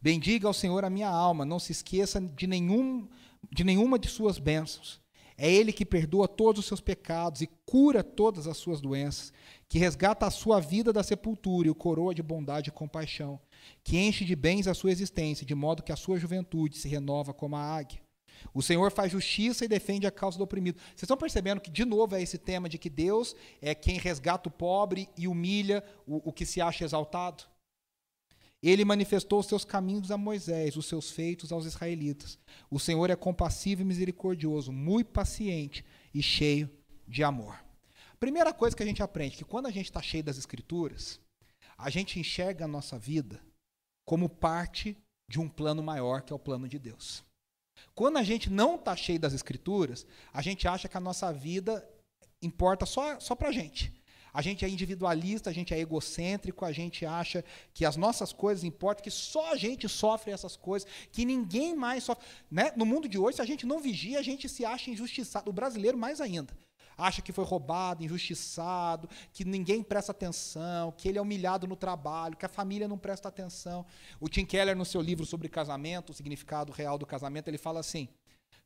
Bendiga 0.00 0.46
ao 0.46 0.54
Senhor 0.54 0.84
a 0.84 0.90
minha 0.90 1.08
alma, 1.08 1.44
não 1.44 1.58
se 1.58 1.72
esqueça 1.72 2.20
de, 2.20 2.46
nenhum, 2.46 3.08
de 3.50 3.64
nenhuma 3.64 3.98
de 3.98 4.08
suas 4.08 4.38
bênçãos. 4.38 5.00
É 5.38 5.50
Ele 5.50 5.72
que 5.72 5.84
perdoa 5.84 6.26
todos 6.26 6.60
os 6.60 6.66
seus 6.66 6.80
pecados 6.80 7.42
e 7.42 7.48
cura 7.66 8.02
todas 8.02 8.46
as 8.46 8.56
suas 8.56 8.80
doenças, 8.80 9.32
que 9.68 9.78
resgata 9.78 10.26
a 10.26 10.30
sua 10.30 10.60
vida 10.60 10.92
da 10.92 11.02
sepultura 11.02 11.68
e 11.68 11.70
o 11.70 11.74
coroa 11.74 12.14
de 12.14 12.22
bondade 12.22 12.70
e 12.70 12.72
compaixão, 12.72 13.38
que 13.84 13.98
enche 13.98 14.24
de 14.24 14.34
bens 14.34 14.66
a 14.66 14.74
sua 14.74 14.90
existência, 14.90 15.44
de 15.44 15.54
modo 15.54 15.82
que 15.82 15.92
a 15.92 15.96
sua 15.96 16.18
juventude 16.18 16.78
se 16.78 16.88
renova 16.88 17.34
como 17.34 17.56
a 17.56 17.60
águia. 17.60 18.00
O 18.54 18.62
Senhor 18.62 18.90
faz 18.92 19.12
justiça 19.12 19.64
e 19.64 19.68
defende 19.68 20.06
a 20.06 20.10
causa 20.10 20.38
do 20.38 20.44
oprimido. 20.44 20.78
Vocês 20.78 21.02
estão 21.02 21.16
percebendo 21.16 21.60
que, 21.60 21.70
de 21.70 21.84
novo, 21.84 22.14
é 22.14 22.22
esse 22.22 22.38
tema 22.38 22.68
de 22.68 22.78
que 22.78 22.90
Deus 22.90 23.34
é 23.60 23.74
quem 23.74 23.98
resgata 23.98 24.48
o 24.48 24.52
pobre 24.52 25.08
e 25.16 25.26
humilha 25.26 25.82
o, 26.06 26.28
o 26.28 26.32
que 26.32 26.46
se 26.46 26.60
acha 26.60 26.84
exaltado? 26.84 27.44
Ele 28.66 28.84
manifestou 28.84 29.38
os 29.38 29.46
seus 29.46 29.64
caminhos 29.64 30.10
a 30.10 30.18
Moisés, 30.18 30.76
os 30.76 30.86
seus 30.86 31.08
feitos 31.08 31.52
aos 31.52 31.66
israelitas. 31.66 32.36
O 32.68 32.80
Senhor 32.80 33.08
é 33.10 33.14
compassivo 33.14 33.82
e 33.82 33.84
misericordioso, 33.84 34.72
muito 34.72 35.12
paciente 35.12 35.84
e 36.12 36.20
cheio 36.20 36.68
de 37.06 37.22
amor. 37.22 37.64
Primeira 38.18 38.52
coisa 38.52 38.74
que 38.74 38.82
a 38.82 38.86
gente 38.86 39.04
aprende, 39.04 39.36
que 39.36 39.44
quando 39.44 39.66
a 39.66 39.70
gente 39.70 39.84
está 39.84 40.02
cheio 40.02 40.24
das 40.24 40.36
Escrituras, 40.36 41.20
a 41.78 41.88
gente 41.90 42.18
enxerga 42.18 42.64
a 42.64 42.68
nossa 42.68 42.98
vida 42.98 43.40
como 44.04 44.28
parte 44.28 44.98
de 45.30 45.38
um 45.38 45.48
plano 45.48 45.80
maior, 45.80 46.22
que 46.22 46.32
é 46.32 46.36
o 46.36 46.38
plano 46.38 46.68
de 46.68 46.76
Deus. 46.76 47.24
Quando 47.94 48.16
a 48.16 48.24
gente 48.24 48.50
não 48.50 48.74
está 48.74 48.96
cheio 48.96 49.20
das 49.20 49.32
Escrituras, 49.32 50.04
a 50.32 50.42
gente 50.42 50.66
acha 50.66 50.88
que 50.88 50.96
a 50.96 51.00
nossa 51.00 51.32
vida 51.32 51.88
importa 52.42 52.84
só, 52.84 53.20
só 53.20 53.36
para 53.36 53.50
a 53.50 53.52
gente. 53.52 53.92
A 54.36 54.42
gente 54.42 54.66
é 54.66 54.68
individualista, 54.68 55.48
a 55.48 55.52
gente 55.52 55.72
é 55.72 55.78
egocêntrico, 55.78 56.66
a 56.66 56.70
gente 56.70 57.06
acha 57.06 57.42
que 57.72 57.86
as 57.86 57.96
nossas 57.96 58.34
coisas 58.34 58.64
importam, 58.64 59.02
que 59.02 59.10
só 59.10 59.54
a 59.54 59.56
gente 59.56 59.88
sofre 59.88 60.30
essas 60.30 60.58
coisas, 60.58 60.86
que 61.10 61.24
ninguém 61.24 61.74
mais 61.74 62.04
sofre. 62.04 62.22
Né? 62.50 62.70
No 62.76 62.84
mundo 62.84 63.08
de 63.08 63.16
hoje, 63.16 63.36
se 63.36 63.40
a 63.40 63.46
gente 63.46 63.64
não 63.64 63.80
vigia, 63.80 64.18
a 64.18 64.22
gente 64.22 64.46
se 64.46 64.62
acha 64.62 64.90
injustiçado. 64.90 65.48
O 65.48 65.54
brasileiro 65.54 65.96
mais 65.96 66.20
ainda. 66.20 66.52
Acha 66.98 67.22
que 67.22 67.32
foi 67.32 67.46
roubado, 67.46 68.04
injustiçado, 68.04 69.08
que 69.32 69.42
ninguém 69.42 69.82
presta 69.82 70.12
atenção, 70.12 70.92
que 70.92 71.08
ele 71.08 71.16
é 71.16 71.22
humilhado 71.22 71.66
no 71.66 71.74
trabalho, 71.74 72.36
que 72.36 72.44
a 72.44 72.48
família 72.50 72.86
não 72.86 72.98
presta 72.98 73.28
atenção. 73.28 73.86
O 74.20 74.28
Tim 74.28 74.44
Keller, 74.44 74.76
no 74.76 74.84
seu 74.84 75.00
livro 75.00 75.24
sobre 75.24 75.48
casamento, 75.48 76.10
o 76.10 76.14
significado 76.14 76.72
real 76.72 76.98
do 76.98 77.06
casamento, 77.06 77.48
ele 77.48 77.56
fala 77.56 77.80
assim: 77.80 78.06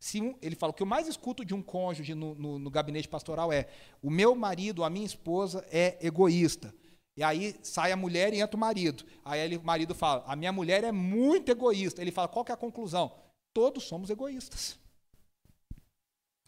se 0.01 0.19
um, 0.19 0.35
ele 0.41 0.57
fala, 0.57 0.71
o 0.71 0.75
que 0.75 0.83
eu 0.83 0.87
mais 0.87 1.07
escuto 1.07 1.45
de 1.45 1.53
um 1.53 1.63
cônjuge 1.63 2.15
no, 2.15 2.35
no, 2.35 2.59
no 2.59 2.71
gabinete 2.71 3.07
pastoral 3.07 3.53
é: 3.53 3.69
o 4.03 4.11
meu 4.11 4.35
marido, 4.35 4.83
a 4.83 4.89
minha 4.89 5.05
esposa 5.05 5.65
é 5.71 5.99
egoísta. 6.05 6.75
E 7.15 7.23
aí 7.23 7.55
sai 7.63 7.93
a 7.93 7.97
mulher 7.97 8.33
e 8.33 8.41
entra 8.41 8.57
o 8.57 8.61
marido. 8.61 9.05
Aí 9.23 9.39
ele, 9.39 9.59
o 9.59 9.63
marido 9.63 9.95
fala: 9.95 10.25
a 10.27 10.35
minha 10.35 10.53
mulher 10.53 10.83
é 10.85 10.91
muito 10.91 11.51
egoísta. 11.53 12.01
Ele 12.01 12.11
fala: 12.11 12.29
qual 12.29 12.43
que 12.43 12.51
é 12.51 12.55
a 12.55 12.59
conclusão? 12.59 13.15
Todos 13.53 13.85
somos 13.85 14.09
egoístas. 14.09 14.79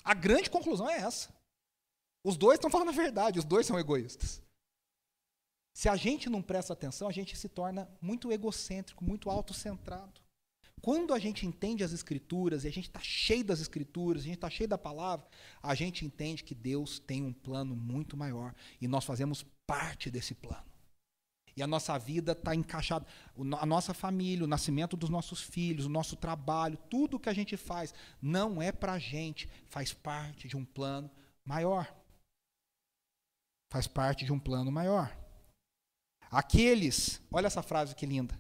A 0.03 0.15
grande 0.15 0.49
conclusão 0.49 0.89
é 0.89 0.97
essa. 0.97 1.29
Os 2.25 2.39
dois 2.39 2.55
estão 2.55 2.71
falando 2.71 2.89
a 2.89 2.93
verdade, 2.93 3.39
os 3.39 3.45
dois 3.45 3.67
são 3.67 3.79
egoístas. 3.79 4.41
Se 5.75 5.91
a 5.91 5.97
gente 5.97 6.31
não 6.31 6.41
presta 6.41 6.73
atenção, 6.73 7.07
a 7.07 7.13
gente 7.13 7.37
se 7.37 7.49
torna 7.49 7.91
muito 8.01 8.33
egocêntrico, 8.33 9.05
muito 9.05 9.29
autocentrado. 9.29 10.23
Quando 10.83 11.15
a 11.15 11.19
gente 11.21 11.47
entende 11.47 11.85
as 11.85 11.93
Escrituras, 11.93 12.65
e 12.65 12.69
a 12.69 12.73
gente 12.73 12.89
está 12.89 12.99
cheio 12.99 13.45
das 13.45 13.61
Escrituras, 13.61 14.23
a 14.23 14.25
gente 14.25 14.35
está 14.35 14.51
cheio 14.51 14.69
da 14.69 14.77
palavra, 14.77 15.25
a 15.63 15.77
gente 15.77 16.05
entende 16.05 16.43
que 16.43 16.57
Deus 16.57 16.99
tem 16.99 17.23
um 17.23 17.33
plano 17.33 17.77
muito 17.77 18.17
maior 18.17 18.53
e 18.81 18.89
nós 18.89 19.05
fazemos 19.05 19.47
parte 19.65 20.11
desse 20.11 20.35
plano. 20.35 20.67
E 21.57 21.63
a 21.63 21.69
nossa 21.69 21.97
vida 21.99 22.33
está 22.33 22.53
encaixada, 22.53 23.07
a 23.61 23.67
nossa 23.67 23.95
família, 23.95 24.45
o 24.45 24.49
nascimento 24.49 24.97
dos 24.97 25.09
nossos 25.09 25.41
filhos, 25.41 25.87
o 25.87 25.91
nosso 25.91 26.17
trabalho, 26.17 26.77
tudo 26.91 27.21
que 27.21 27.29
a 27.29 27.35
gente 27.35 27.57
faz 27.57 27.95
não 28.21 28.61
é 28.61 28.73
para 28.73 28.95
a 28.95 28.99
gente, 28.99 29.49
faz 29.69 29.93
parte 29.93 30.49
de 30.49 30.57
um 30.57 30.65
plano 30.65 31.09
maior. 31.45 31.95
Faz 33.71 33.87
parte 33.87 34.25
de 34.25 34.33
um 34.33 34.39
plano 34.39 34.73
maior. 34.73 35.17
Aqueles, 36.29 37.23
olha 37.31 37.47
essa 37.47 37.63
frase 37.63 37.95
que 37.95 38.05
linda. 38.05 38.37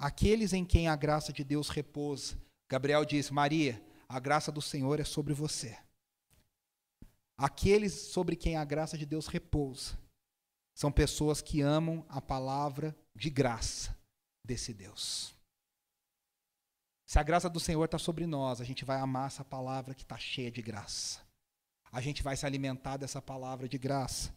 Aqueles 0.00 0.54
em 0.54 0.64
quem 0.64 0.88
a 0.88 0.96
graça 0.96 1.30
de 1.30 1.44
Deus 1.44 1.68
repousa. 1.68 2.34
Gabriel 2.70 3.04
diz: 3.04 3.30
Maria, 3.30 3.84
a 4.08 4.18
graça 4.18 4.50
do 4.50 4.62
Senhor 4.62 4.98
é 4.98 5.04
sobre 5.04 5.34
você. 5.34 5.78
Aqueles 7.36 7.92
sobre 7.92 8.34
quem 8.34 8.56
a 8.56 8.64
graça 8.64 8.96
de 8.96 9.04
Deus 9.04 9.26
repousa 9.26 9.98
são 10.74 10.90
pessoas 10.90 11.42
que 11.42 11.60
amam 11.60 12.06
a 12.08 12.18
palavra 12.18 12.96
de 13.14 13.28
graça 13.28 13.94
desse 14.42 14.72
Deus. 14.72 15.34
Se 17.06 17.18
a 17.18 17.22
graça 17.22 17.50
do 17.50 17.60
Senhor 17.60 17.84
está 17.84 17.98
sobre 17.98 18.26
nós, 18.26 18.58
a 18.58 18.64
gente 18.64 18.86
vai 18.86 18.98
amar 18.98 19.26
essa 19.26 19.44
palavra 19.44 19.94
que 19.94 20.02
está 20.02 20.16
cheia 20.16 20.50
de 20.50 20.62
graça. 20.62 21.20
A 21.92 22.00
gente 22.00 22.22
vai 22.22 22.38
se 22.38 22.46
alimentar 22.46 22.96
dessa 22.96 23.20
palavra 23.20 23.68
de 23.68 23.76
graça. 23.76 24.34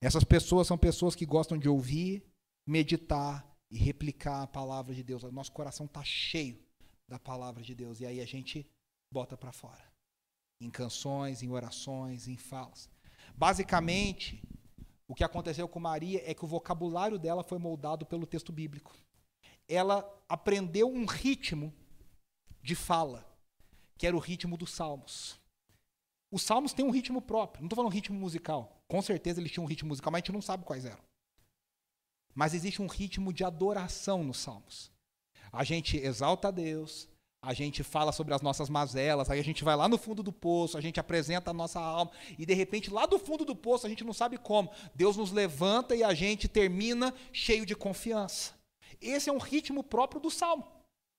Essas 0.00 0.22
pessoas 0.22 0.68
são 0.68 0.78
pessoas 0.78 1.16
que 1.16 1.26
gostam 1.26 1.58
de 1.58 1.68
ouvir, 1.68 2.22
meditar 2.64 3.44
e 3.70 3.76
replicar 3.76 4.42
a 4.42 4.46
palavra 4.46 4.94
de 4.94 5.02
Deus. 5.02 5.22
O 5.22 5.32
nosso 5.32 5.52
coração 5.52 5.86
está 5.86 6.02
cheio 6.04 6.58
da 7.08 7.18
palavra 7.18 7.62
de 7.62 7.74
Deus. 7.74 8.00
E 8.00 8.06
aí 8.06 8.20
a 8.20 8.26
gente 8.26 8.66
bota 9.10 9.36
para 9.36 9.52
fora. 9.52 9.84
Em 10.60 10.70
canções, 10.70 11.42
em 11.42 11.50
orações, 11.50 12.28
em 12.28 12.36
falas. 12.36 12.88
Basicamente, 13.34 14.42
o 15.06 15.14
que 15.14 15.24
aconteceu 15.24 15.68
com 15.68 15.80
Maria 15.80 16.22
é 16.24 16.34
que 16.34 16.44
o 16.44 16.48
vocabulário 16.48 17.18
dela 17.18 17.42
foi 17.42 17.58
moldado 17.58 18.06
pelo 18.06 18.26
texto 18.26 18.52
bíblico. 18.52 18.96
Ela 19.68 20.04
aprendeu 20.28 20.88
um 20.88 21.04
ritmo 21.04 21.72
de 22.62 22.74
fala, 22.74 23.26
que 23.98 24.06
era 24.06 24.16
o 24.16 24.20
ritmo 24.20 24.56
dos 24.56 24.72
salmos. 24.72 25.38
Os 26.30 26.42
salmos 26.42 26.72
têm 26.72 26.84
um 26.84 26.90
ritmo 26.90 27.20
próprio. 27.20 27.62
Não 27.62 27.66
estou 27.66 27.76
falando 27.76 27.92
ritmo 27.92 28.18
musical. 28.18 28.82
Com 28.88 29.00
certeza 29.02 29.40
eles 29.40 29.52
tinham 29.52 29.64
um 29.64 29.68
ritmo 29.68 29.88
musical, 29.88 30.10
mas 30.10 30.18
a 30.18 30.22
gente 30.22 30.32
não 30.32 30.42
sabe 30.42 30.64
quais 30.64 30.84
eram. 30.84 31.02
Mas 32.34 32.54
existe 32.54 32.82
um 32.82 32.86
ritmo 32.86 33.32
de 33.32 33.44
adoração 33.44 34.24
nos 34.24 34.38
salmos. 34.38 34.90
A 35.52 35.62
gente 35.62 35.96
exalta 35.96 36.48
a 36.48 36.50
Deus, 36.50 37.08
a 37.40 37.52
gente 37.52 37.84
fala 37.84 38.10
sobre 38.10 38.34
as 38.34 38.40
nossas 38.40 38.68
mazelas, 38.68 39.30
aí 39.30 39.38
a 39.38 39.44
gente 39.44 39.62
vai 39.62 39.76
lá 39.76 39.88
no 39.88 39.98
fundo 39.98 40.22
do 40.22 40.32
poço, 40.32 40.76
a 40.76 40.80
gente 40.80 40.98
apresenta 40.98 41.50
a 41.50 41.54
nossa 41.54 41.78
alma, 41.78 42.10
e 42.38 42.44
de 42.44 42.54
repente, 42.54 42.90
lá 42.90 43.06
do 43.06 43.18
fundo 43.18 43.44
do 43.44 43.54
poço, 43.54 43.86
a 43.86 43.88
gente 43.88 44.02
não 44.02 44.12
sabe 44.12 44.38
como, 44.38 44.72
Deus 44.94 45.16
nos 45.16 45.30
levanta 45.30 45.94
e 45.94 46.02
a 46.02 46.14
gente 46.14 46.48
termina 46.48 47.14
cheio 47.32 47.64
de 47.64 47.76
confiança. 47.76 48.54
Esse 49.00 49.28
é 49.28 49.32
um 49.32 49.38
ritmo 49.38 49.84
próprio 49.84 50.20
do 50.20 50.30
salmo. 50.30 50.66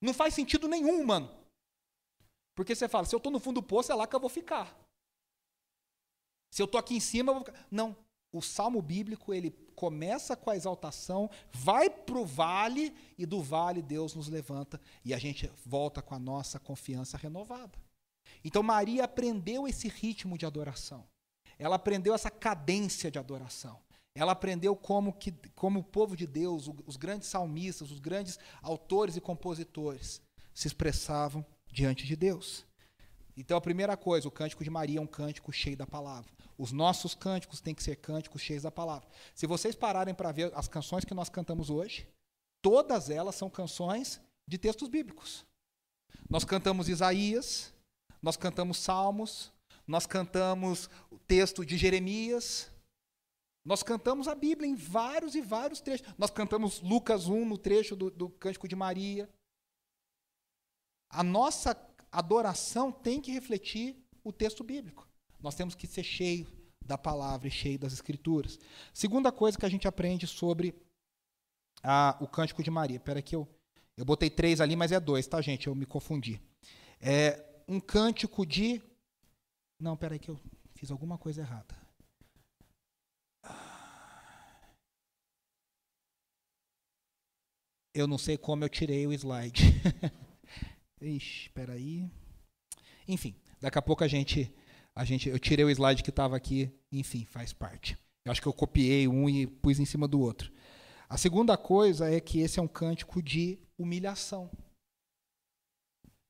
Não 0.01 0.13
faz 0.13 0.33
sentido 0.33 0.67
nenhum, 0.67 1.05
mano. 1.05 1.29
Porque 2.55 2.73
você 2.73 2.87
fala, 2.87 3.05
se 3.05 3.13
eu 3.13 3.17
estou 3.17 3.31
no 3.31 3.39
fundo 3.39 3.61
do 3.61 3.67
poço, 3.67 3.91
é 3.91 3.95
lá 3.95 4.07
que 4.07 4.15
eu 4.15 4.19
vou 4.19 4.29
ficar. 4.29 4.75
Se 6.49 6.61
eu 6.61 6.65
estou 6.65 6.79
aqui 6.79 6.95
em 6.95 6.99
cima, 6.99 7.31
eu 7.31 7.35
vou 7.35 7.43
ficar. 7.43 7.67
Não. 7.69 7.95
O 8.31 8.41
salmo 8.41 8.81
bíblico, 8.81 9.33
ele 9.33 9.51
começa 9.75 10.35
com 10.35 10.49
a 10.49 10.55
exaltação, 10.55 11.29
vai 11.51 11.89
para 11.89 12.17
o 12.17 12.25
vale 12.25 12.93
e 13.17 13.25
do 13.25 13.41
vale 13.41 13.81
Deus 13.81 14.15
nos 14.15 14.27
levanta 14.27 14.79
e 15.03 15.13
a 15.13 15.17
gente 15.17 15.51
volta 15.65 16.01
com 16.01 16.15
a 16.15 16.19
nossa 16.19 16.59
confiança 16.59 17.17
renovada. 17.17 17.77
Então 18.43 18.63
Maria 18.63 19.03
aprendeu 19.03 19.67
esse 19.67 19.87
ritmo 19.87 20.37
de 20.37 20.45
adoração. 20.45 21.05
Ela 21.57 21.75
aprendeu 21.75 22.13
essa 22.13 22.29
cadência 22.29 23.09
de 23.09 23.19
adoração. 23.19 23.79
Ela 24.13 24.31
aprendeu 24.31 24.75
como, 24.75 25.11
que, 25.11 25.31
como 25.53 25.79
o 25.79 25.83
povo 25.83 26.15
de 26.15 26.25
Deus, 26.25 26.69
os 26.85 26.95
grandes 26.95 27.27
salmistas, 27.27 27.91
os 27.91 27.99
grandes 27.99 28.39
autores 28.61 29.17
e 29.17 29.21
compositores 29.21 30.21
se 30.53 30.67
expressavam 30.67 31.45
diante 31.69 32.05
de 32.05 32.15
Deus. 32.15 32.65
Então, 33.35 33.57
a 33.57 33.61
primeira 33.61 33.97
coisa, 33.97 34.27
o 34.27 34.31
cântico 34.31 34.63
de 34.63 34.69
Maria 34.69 34.99
é 34.99 35.01
um 35.01 35.07
cântico 35.07 35.51
cheio 35.51 35.75
da 35.75 35.85
palavra. 35.85 36.31
Os 36.57 36.71
nossos 36.71 37.13
cânticos 37.13 37.59
têm 37.59 37.75
que 37.75 37.83
ser 37.83 37.97
cânticos 37.97 38.41
cheios 38.41 38.63
da 38.63 38.71
palavra. 38.71 39.07
Se 39.33 39.45
vocês 39.45 39.75
pararem 39.75 40.13
para 40.13 40.31
ver 40.31 40.51
as 40.55 40.67
canções 40.67 41.03
que 41.03 41.13
nós 41.13 41.29
cantamos 41.29 41.69
hoje, 41.69 42.07
todas 42.61 43.09
elas 43.09 43.35
são 43.35 43.49
canções 43.49 44.21
de 44.47 44.57
textos 44.57 44.87
bíblicos. 44.87 45.45
Nós 46.29 46.45
cantamos 46.45 46.89
Isaías, 46.89 47.73
nós 48.21 48.37
cantamos 48.37 48.77
Salmos, 48.77 49.51
nós 49.85 50.05
cantamos 50.05 50.89
o 51.11 51.19
texto 51.19 51.65
de 51.65 51.77
Jeremias, 51.77 52.71
nós 53.63 53.81
cantamos 53.81 54.27
a 54.27 54.35
Bíblia 54.35 54.69
em 54.69 54.75
vários 54.75 55.33
e 55.33 55.41
vários 55.41 55.81
trechos. 55.81 56.07
Nós 56.17 56.29
cantamos 56.29 56.81
Lucas 56.81 57.27
1 57.27 57.45
no 57.45 57.57
trecho 57.57 57.95
do, 57.95 58.11
do 58.11 58.29
Cântico 58.29 58.67
de 58.67 58.75
Maria. 58.75 59.27
A 61.09 61.23
nossa 61.23 61.75
adoração 62.11 62.91
tem 62.91 63.19
que 63.19 63.31
refletir 63.31 63.97
o 64.23 64.31
texto 64.31 64.63
bíblico. 64.63 65.07
Nós 65.45 65.55
temos 65.55 65.75
que 65.75 65.87
ser 65.87 66.03
cheios 66.03 66.47
da 66.83 66.97
palavra 66.97 67.47
e 67.47 67.51
cheio 67.51 67.79
das 67.79 67.93
escrituras. 67.93 68.59
Segunda 68.93 69.31
coisa 69.31 69.57
que 69.57 69.65
a 69.65 69.69
gente 69.69 69.87
aprende 69.87 70.25
sobre 70.25 70.75
a, 71.83 72.17
o 72.19 72.27
cântico 72.27 72.63
de 72.63 72.71
Maria. 72.71 72.97
Espera 72.97 73.21
que 73.21 73.35
eu 73.35 73.47
eu 73.97 74.03
botei 74.03 74.29
três 74.29 74.59
ali, 74.59 74.75
mas 74.75 74.91
é 74.91 74.99
dois, 74.99 75.25
tá, 75.25 75.41
gente? 75.41 75.67
Eu 75.67 75.75
me 75.75 75.85
confundi. 75.85 76.41
É 76.99 77.63
um 77.67 77.79
cântico 77.79 78.45
de. 78.45 78.81
Não, 79.79 79.95
peraí 79.95 80.19
que 80.19 80.29
eu 80.29 80.39
fiz 80.73 80.91
alguma 80.91 81.17
coisa 81.17 81.41
errada. 81.41 81.75
Eu 87.93 88.07
não 88.07 88.17
sei 88.17 88.37
como 88.37 88.65
eu 88.65 88.69
tirei 88.69 89.07
o 89.07 89.13
slide. 89.13 89.63
Ixi, 90.99 91.49
peraí. 91.51 92.11
Enfim, 93.07 93.33
daqui 93.61 93.77
a 93.77 93.81
pouco 93.81 94.03
a 94.03 94.07
gente, 94.07 94.53
a 94.95 95.03
gente, 95.03 95.27
eu 95.27 95.37
tirei 95.37 95.65
o 95.65 95.69
slide 95.69 96.01
que 96.01 96.09
estava 96.09 96.37
aqui. 96.37 96.71
Enfim, 96.91 97.25
faz 97.25 97.51
parte. 97.51 97.97
Eu 98.23 98.31
acho 98.31 98.41
que 98.41 98.47
eu 98.47 98.53
copiei 98.53 99.07
um 99.07 99.29
e 99.29 99.45
pus 99.45 99.79
em 99.79 99.85
cima 99.85 100.07
do 100.07 100.19
outro. 100.19 100.51
A 101.09 101.17
segunda 101.17 101.57
coisa 101.57 102.09
é 102.09 102.19
que 102.19 102.39
esse 102.39 102.59
é 102.59 102.61
um 102.61 102.67
cântico 102.67 103.21
de 103.21 103.59
humilhação. 103.77 104.49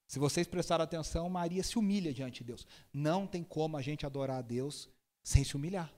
Se 0.09 0.19
vocês 0.19 0.47
prestarem 0.47 0.83
atenção, 0.83 1.29
Maria 1.29 1.63
se 1.63 1.77
humilha 1.77 2.13
diante 2.13 2.39
de 2.39 2.45
Deus. 2.45 2.67
Não 2.91 3.27
tem 3.27 3.43
como 3.43 3.77
a 3.77 3.81
gente 3.81 4.05
adorar 4.05 4.39
a 4.39 4.41
Deus 4.41 4.89
sem 5.23 5.43
se 5.43 5.55
humilhar. 5.55 5.93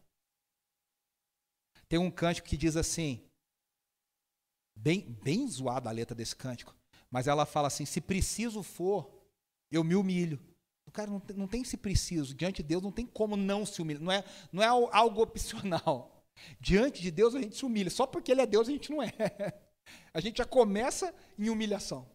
Tem 1.87 1.97
um 1.97 2.11
cântico 2.11 2.47
que 2.47 2.57
diz 2.57 2.75
assim, 2.75 3.23
bem, 4.75 5.01
bem 5.23 5.47
zoada 5.47 5.89
a 5.89 5.93
letra 5.93 6.15
desse 6.15 6.35
cântico, 6.35 6.75
mas 7.09 7.27
ela 7.27 7.45
fala 7.45 7.67
assim: 7.67 7.85
se 7.85 8.01
preciso 8.01 8.61
for, 8.61 9.09
eu 9.71 9.83
me 9.83 9.95
humilho. 9.95 10.39
Cara 10.97 11.11
não 11.11 11.19
tem, 11.19 11.37
não 11.37 11.47
tem 11.47 11.63
se 11.63 11.77
preciso, 11.77 12.33
diante 12.33 12.63
de 12.63 12.69
Deus 12.69 12.81
não 12.81 12.91
tem 12.91 13.05
como 13.05 13.37
não 13.37 13.67
se 13.67 13.83
humilhar, 13.83 14.01
não 14.01 14.11
é, 14.11 14.23
não 14.51 14.63
é 14.63 14.65
algo 14.65 15.21
opcional. 15.21 16.25
Diante 16.59 17.03
de 17.03 17.11
Deus 17.11 17.35
a 17.35 17.39
gente 17.39 17.55
se 17.55 17.63
humilha, 17.63 17.91
só 17.91 18.07
porque 18.07 18.31
Ele 18.31 18.41
é 18.41 18.47
Deus 18.47 18.67
a 18.67 18.71
gente 18.71 18.89
não 18.89 19.03
é. 19.03 19.13
A 20.11 20.19
gente 20.19 20.39
já 20.39 20.45
começa 20.45 21.13
em 21.37 21.49
humilhação. 21.49 22.09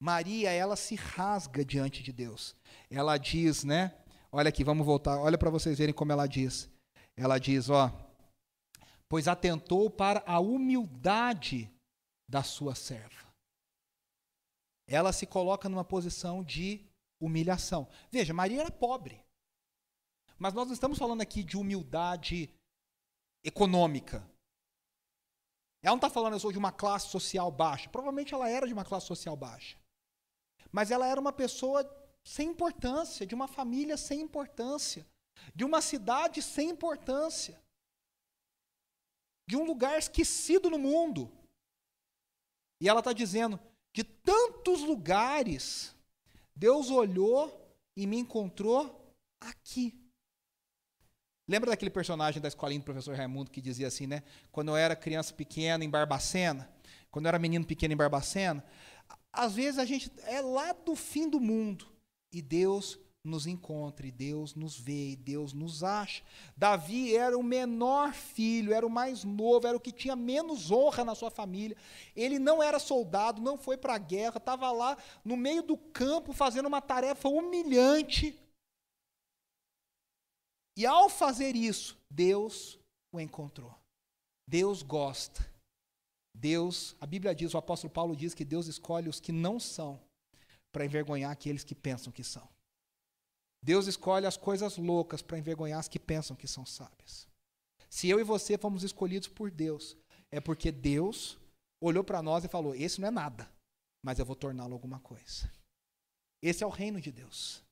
Maria, 0.00 0.50
ela 0.50 0.74
se 0.74 0.96
rasga 0.96 1.64
diante 1.64 2.02
de 2.02 2.10
Deus. 2.10 2.56
Ela 2.90 3.16
diz, 3.16 3.62
né? 3.62 3.94
Olha 4.32 4.48
aqui, 4.48 4.64
vamos 4.64 4.84
voltar. 4.84 5.18
Olha 5.20 5.38
para 5.38 5.50
vocês 5.50 5.78
verem 5.78 5.94
como 5.94 6.10
ela 6.10 6.26
diz. 6.26 6.68
Ela 7.16 7.38
diz, 7.38 7.70
ó, 7.70 7.92
pois 9.08 9.28
atentou 9.28 9.88
para 9.88 10.24
a 10.26 10.40
humildade 10.40 11.70
da 12.28 12.42
sua 12.42 12.74
serva. 12.74 13.28
Ela 14.88 15.12
se 15.12 15.26
coloca 15.26 15.68
numa 15.68 15.84
posição 15.84 16.42
de 16.42 16.84
humilhação. 17.24 17.88
Veja, 18.10 18.34
Maria 18.34 18.60
era 18.60 18.70
pobre. 18.70 19.24
Mas 20.38 20.52
nós 20.52 20.66
não 20.66 20.74
estamos 20.74 20.98
falando 20.98 21.20
aqui 21.20 21.42
de 21.42 21.56
humildade 21.56 22.52
econômica. 23.42 24.16
Ela 25.82 25.92
não 25.92 25.96
está 25.96 26.10
falando 26.10 26.32
eu 26.32 26.40
sou 26.40 26.52
de 26.52 26.58
uma 26.58 26.72
classe 26.72 27.08
social 27.08 27.50
baixa. 27.50 27.90
Provavelmente 27.90 28.32
ela 28.34 28.48
era 28.48 28.66
de 28.66 28.72
uma 28.72 28.84
classe 28.84 29.06
social 29.06 29.36
baixa. 29.36 29.78
Mas 30.72 30.90
ela 30.90 31.06
era 31.06 31.20
uma 31.20 31.32
pessoa 31.32 31.84
sem 32.24 32.48
importância, 32.48 33.26
de 33.26 33.34
uma 33.34 33.46
família 33.46 33.96
sem 33.96 34.20
importância, 34.20 35.06
de 35.54 35.64
uma 35.64 35.80
cidade 35.80 36.42
sem 36.42 36.70
importância, 36.70 37.62
de 39.46 39.56
um 39.56 39.64
lugar 39.64 39.98
esquecido 39.98 40.70
no 40.70 40.78
mundo. 40.78 41.30
E 42.80 42.88
ela 42.88 43.00
está 43.00 43.12
dizendo: 43.12 43.60
de 43.92 44.02
tantos 44.02 44.80
lugares, 44.80 45.93
Deus 46.54 46.90
olhou 46.90 47.60
e 47.96 48.06
me 48.06 48.18
encontrou 48.18 49.14
aqui. 49.40 49.98
Lembra 51.46 51.70
daquele 51.70 51.90
personagem 51.90 52.40
da 52.40 52.48
escolinha 52.48 52.80
do 52.80 52.84
professor 52.84 53.14
Raimundo 53.14 53.50
que 53.50 53.60
dizia 53.60 53.86
assim, 53.86 54.06
né? 54.06 54.22
Quando 54.50 54.68
eu 54.68 54.76
era 54.76 54.96
criança 54.96 55.32
pequena 55.34 55.84
em 55.84 55.90
Barbacena, 55.90 56.72
quando 57.10 57.26
eu 57.26 57.28
era 57.28 57.38
menino 57.38 57.66
pequeno 57.66 57.92
em 57.92 57.96
Barbacena, 57.96 58.64
às 59.32 59.54
vezes 59.54 59.78
a 59.78 59.84
gente 59.84 60.10
é 60.26 60.40
lá 60.40 60.72
do 60.72 60.96
fim 60.96 61.28
do 61.28 61.38
mundo 61.38 61.86
e 62.32 62.40
Deus 62.40 62.98
nos 63.24 63.46
encontra, 63.46 64.06
e 64.06 64.12
Deus 64.12 64.54
nos 64.54 64.78
vê, 64.78 65.12
e 65.12 65.16
Deus 65.16 65.54
nos 65.54 65.82
acha. 65.82 66.22
Davi 66.54 67.16
era 67.16 67.36
o 67.36 67.42
menor 67.42 68.12
filho, 68.12 68.72
era 68.72 68.86
o 68.86 68.90
mais 68.90 69.24
novo, 69.24 69.66
era 69.66 69.76
o 69.76 69.80
que 69.80 69.90
tinha 69.90 70.14
menos 70.14 70.70
honra 70.70 71.04
na 71.04 71.14
sua 71.14 71.30
família. 71.30 71.76
Ele 72.14 72.38
não 72.38 72.62
era 72.62 72.78
soldado, 72.78 73.40
não 73.40 73.56
foi 73.56 73.78
para 73.78 73.94
a 73.94 73.98
guerra, 73.98 74.36
estava 74.36 74.70
lá 74.70 74.98
no 75.24 75.36
meio 75.36 75.62
do 75.62 75.76
campo 75.76 76.32
fazendo 76.34 76.66
uma 76.66 76.82
tarefa 76.82 77.28
humilhante. 77.28 78.38
E 80.76 80.84
ao 80.84 81.08
fazer 81.08 81.56
isso, 81.56 81.96
Deus 82.10 82.78
o 83.10 83.18
encontrou. 83.18 83.74
Deus 84.46 84.82
gosta. 84.82 85.50
Deus, 86.36 86.94
a 87.00 87.06
Bíblia 87.06 87.34
diz, 87.34 87.54
o 87.54 87.58
apóstolo 87.58 87.92
Paulo 87.92 88.14
diz 88.14 88.34
que 88.34 88.44
Deus 88.44 88.66
escolhe 88.66 89.08
os 89.08 89.20
que 89.20 89.32
não 89.32 89.58
são 89.58 89.98
para 90.72 90.84
envergonhar 90.84 91.30
aqueles 91.30 91.62
que 91.62 91.74
pensam 91.74 92.12
que 92.12 92.24
são. 92.24 92.53
Deus 93.64 93.86
escolhe 93.86 94.26
as 94.26 94.36
coisas 94.36 94.76
loucas 94.76 95.22
para 95.22 95.38
envergonhar 95.38 95.80
as 95.80 95.88
que 95.88 95.98
pensam 95.98 96.36
que 96.36 96.46
são 96.46 96.66
sábias. 96.66 97.26
Se 97.88 98.10
eu 98.10 98.20
e 98.20 98.22
você 98.22 98.58
fomos 98.58 98.82
escolhidos 98.82 99.26
por 99.26 99.50
Deus, 99.50 99.96
é 100.30 100.38
porque 100.38 100.70
Deus 100.70 101.38
olhou 101.82 102.04
para 102.04 102.22
nós 102.22 102.44
e 102.44 102.48
falou: 102.48 102.74
Esse 102.74 103.00
não 103.00 103.08
é 103.08 103.10
nada, 103.10 103.50
mas 104.04 104.18
eu 104.18 104.26
vou 104.26 104.36
torná-lo 104.36 104.74
alguma 104.74 105.00
coisa. 105.00 105.50
Esse 106.42 106.62
é 106.62 106.66
o 106.66 106.70
reino 106.70 107.00
de 107.00 107.10
Deus. 107.10 107.62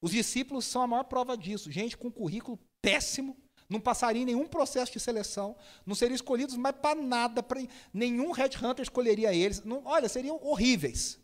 Os 0.00 0.12
discípulos 0.12 0.64
são 0.64 0.82
a 0.82 0.86
maior 0.86 1.02
prova 1.02 1.36
disso. 1.36 1.72
Gente 1.72 1.96
com 1.96 2.12
currículo 2.12 2.56
péssimo, 2.80 3.36
não 3.68 3.80
passaria 3.80 4.22
em 4.22 4.26
nenhum 4.26 4.46
processo 4.46 4.92
de 4.92 5.00
seleção, 5.00 5.56
não 5.84 5.96
seriam 5.96 6.14
escolhidos 6.14 6.56
mais 6.56 6.76
para 6.76 7.02
nada, 7.02 7.42
pra, 7.42 7.60
nenhum 7.92 8.30
headhunter 8.30 8.84
escolheria 8.84 9.34
eles. 9.34 9.64
Não, 9.64 9.84
olha, 9.84 10.08
seriam 10.08 10.38
horríveis. 10.40 11.18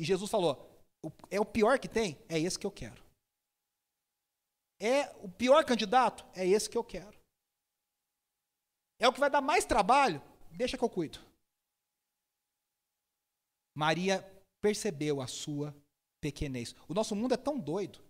E 0.00 0.04
Jesus 0.04 0.28
falou: 0.28 0.82
é 1.30 1.38
o 1.38 1.44
pior 1.44 1.78
que 1.78 1.86
tem? 1.86 2.18
É 2.28 2.40
esse 2.40 2.58
que 2.58 2.66
eu 2.66 2.72
quero. 2.72 3.03
É 4.80 5.14
o 5.22 5.28
pior 5.28 5.64
candidato? 5.64 6.24
É 6.34 6.46
esse 6.46 6.68
que 6.68 6.76
eu 6.76 6.84
quero. 6.84 7.18
É 8.98 9.08
o 9.08 9.12
que 9.12 9.20
vai 9.20 9.30
dar 9.30 9.40
mais 9.40 9.64
trabalho? 9.64 10.22
Deixa 10.50 10.78
que 10.78 10.84
eu 10.84 10.90
cuido. 10.90 11.18
Maria 13.74 14.24
percebeu 14.60 15.20
a 15.20 15.26
sua 15.26 15.74
pequenez. 16.20 16.74
O 16.88 16.94
nosso 16.94 17.14
mundo 17.14 17.34
é 17.34 17.36
tão 17.36 17.58
doido 17.58 18.00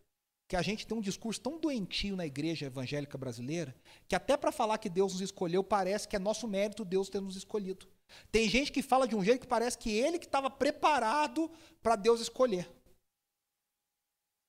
que 0.47 0.57
a 0.57 0.63
gente 0.63 0.87
tem 0.87 0.97
um 0.97 1.01
discurso 1.01 1.41
tão 1.41 1.59
doentio 1.59 2.15
na 2.15 2.27
igreja 2.27 2.67
evangélica 2.67 3.17
brasileira 3.17 3.75
que 4.07 4.15
até 4.15 4.37
para 4.37 4.53
falar 4.53 4.79
que 4.79 4.91
Deus 4.91 5.15
nos 5.15 5.23
escolheu 5.23 5.65
parece 5.65 6.07
que 6.07 6.17
é 6.17 6.19
nosso 6.19 6.47
mérito 6.47 6.85
Deus 6.85 7.09
ter 7.09 7.21
nos 7.21 7.35
escolhido. 7.35 7.89
Tem 8.31 8.49
gente 8.49 8.71
que 8.71 8.83
fala 8.83 9.09
de 9.09 9.17
um 9.17 9.25
jeito 9.25 9.41
que 9.41 9.47
parece 9.47 9.79
que 9.79 9.91
ele 9.91 10.19
que 10.19 10.27
estava 10.27 10.51
preparado 10.51 11.51
para 11.83 11.97
Deus 11.97 12.21
escolher. 12.21 12.71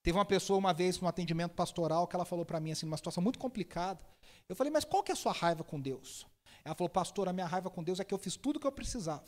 Teve 0.05 0.19
uma 0.19 0.23
pessoa 0.23 0.59
uma 0.59 0.71
vez 0.71 0.99
no 0.99 1.07
atendimento 1.07 1.55
pastoral 1.55 2.07
que 2.07 2.15
ela 2.15 2.25
falou 2.25 2.45
para 2.45 2.59
mim 2.59 2.71
assim, 2.71 2.85
uma 2.85 2.95
situação 2.95 3.23
muito 3.23 3.39
complicada. 3.39 4.05
Eu 4.47 4.55
falei, 4.55 4.71
mas 4.71 4.85
qual 4.85 5.01
que 5.01 5.11
é 5.11 5.13
a 5.13 5.15
sua 5.15 5.31
raiva 5.31 5.63
com 5.63 5.81
Deus? 5.81 6.27
Ela 6.63 6.75
falou, 6.75 6.89
pastor, 6.89 7.27
a 7.27 7.33
minha 7.33 7.47
raiva 7.47 7.71
com 7.71 7.83
Deus 7.83 7.99
é 7.99 8.03
que 8.03 8.13
eu 8.13 8.19
fiz 8.19 8.35
tudo 8.35 8.57
o 8.57 8.59
que 8.59 8.67
eu 8.67 8.71
precisava. 8.71 9.25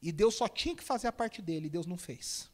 E 0.00 0.10
Deus 0.10 0.34
só 0.34 0.48
tinha 0.48 0.74
que 0.74 0.82
fazer 0.82 1.06
a 1.06 1.12
parte 1.12 1.42
dele, 1.42 1.66
e 1.66 1.68
Deus 1.68 1.84
não 1.84 1.98
fez. 1.98 2.50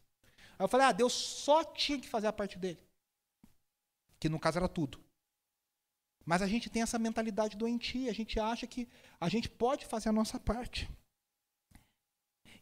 Aí 0.59 0.65
eu 0.65 0.69
falei, 0.69 0.89
ah, 0.89 0.91
Deus 0.91 1.13
só 1.13 1.63
tinha 1.63 2.01
que 2.01 2.09
fazer 2.09 2.27
a 2.27 2.33
parte 2.33 2.59
dele. 2.59 2.81
Que 4.19 4.29
no 4.29 4.41
caso 4.41 4.59
era 4.59 4.69
tudo. 4.69 4.99
Mas 6.27 6.43
a 6.43 6.49
gente 6.49 6.69
tem 6.69 6.83
essa 6.83 6.99
mentalidade 6.99 7.57
doentia, 7.57 8.11
a 8.11 8.15
gente 8.15 8.41
acha 8.41 8.67
que 8.67 8.89
a 9.21 9.29
gente 9.29 9.49
pode 9.49 9.87
fazer 9.87 10.09
a 10.09 10.13
nossa 10.13 10.41
parte. 10.41 10.91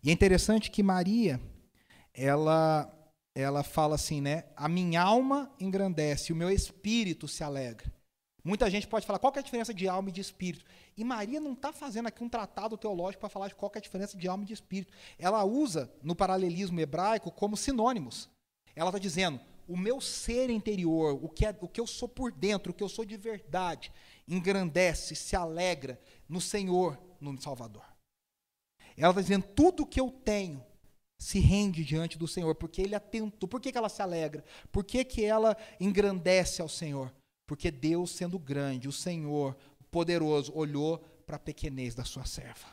E 0.03 0.11
é 0.11 0.13
interessante 0.13 0.71
que 0.71 0.83
Maria, 0.83 1.41
ela 2.13 3.00
ela 3.41 3.63
fala 3.63 3.95
assim, 3.95 4.21
né? 4.21 4.45
A 4.57 4.69
minha 4.69 5.03
alma 5.03 5.53
engrandece, 5.59 6.33
o 6.33 6.37
meu 6.37 6.51
espírito 6.51 7.27
se 7.27 7.43
alegra. 7.43 7.93
Muita 8.43 8.71
gente 8.71 8.87
pode 8.87 9.07
falar 9.07 9.19
qual 9.19 9.33
é 9.37 9.39
a 9.39 9.43
diferença 9.43 9.75
de 9.75 9.87
alma 9.87 10.09
e 10.09 10.13
de 10.13 10.21
espírito. 10.21 10.65
E 10.97 11.05
Maria 11.05 11.41
não 11.41 11.53
está 11.53 11.73
fazendo 11.73 12.07
aqui 12.07 12.25
um 12.25 12.29
tratado 12.29 12.77
teológico 12.77 13.21
para 13.21 13.29
falar 13.29 13.49
de 13.49 13.55
qual 13.55 13.71
é 13.75 13.79
a 13.79 13.83
diferença 13.83 14.17
de 14.17 14.27
alma 14.27 14.45
e 14.45 14.47
de 14.47 14.53
espírito. 14.55 14.93
Ela 15.19 15.45
usa 15.45 15.93
no 16.03 16.15
paralelismo 16.17 16.81
hebraico 16.81 17.31
como 17.31 17.57
sinônimos. 17.57 18.31
Ela 18.75 18.89
está 18.89 18.99
dizendo: 18.99 19.41
o 19.69 19.77
meu 19.77 20.01
ser 20.01 20.49
interior, 20.49 21.19
o 21.23 21.29
que, 21.29 21.45
é, 21.45 21.57
o 21.61 21.69
que 21.69 21.81
eu 21.81 21.87
sou 21.87 22.09
por 22.09 22.33
dentro, 22.33 22.73
o 22.73 22.75
que 22.75 22.83
eu 22.83 22.89
sou 22.89 23.05
de 23.05 23.17
verdade, 23.17 23.93
engrandece, 24.27 25.15
se 25.15 25.37
alegra 25.37 26.01
no 26.29 26.41
Senhor, 26.41 26.99
no 27.21 27.41
Salvador. 27.41 27.85
Ela 28.97 29.11
está 29.11 29.21
dizendo: 29.21 29.47
tudo 29.55 29.87
que 29.87 30.01
eu 30.01 30.11
tenho 30.11 30.65
se 31.21 31.39
rende 31.39 31.85
diante 31.85 32.17
do 32.17 32.27
Senhor, 32.27 32.55
porque 32.55 32.81
Ele 32.81 32.95
atentou. 32.95 33.47
Por 33.47 33.61
que, 33.61 33.71
que 33.71 33.77
ela 33.77 33.91
se 33.91 34.01
alegra? 34.01 34.43
Por 34.73 34.83
que, 34.83 35.05
que 35.05 35.23
ela 35.23 35.55
engrandece 35.79 36.63
ao 36.63 36.69
Senhor? 36.69 37.13
Porque 37.47 37.71
Deus, 37.71 38.13
sendo 38.13 38.39
grande, 38.39 38.89
o 38.89 38.93
Senhor, 38.93 39.55
poderoso, 39.91 40.51
olhou 40.55 40.99
para 41.27 41.37
a 41.37 41.39
pequenez 41.39 41.95
da 41.95 42.05
sua 42.05 42.25
serva. 42.25 42.69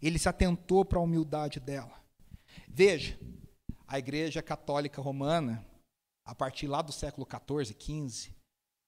Ele 0.00 0.16
se 0.16 0.28
atentou 0.28 0.84
para 0.84 1.00
a 1.00 1.02
humildade 1.02 1.58
dela. 1.58 2.00
Veja, 2.68 3.18
a 3.88 3.98
Igreja 3.98 4.40
Católica 4.40 5.02
Romana, 5.02 5.66
a 6.24 6.36
partir 6.36 6.68
lá 6.68 6.80
do 6.82 6.92
século 6.92 7.26
XIV, 7.26 7.74
XV, 7.76 8.30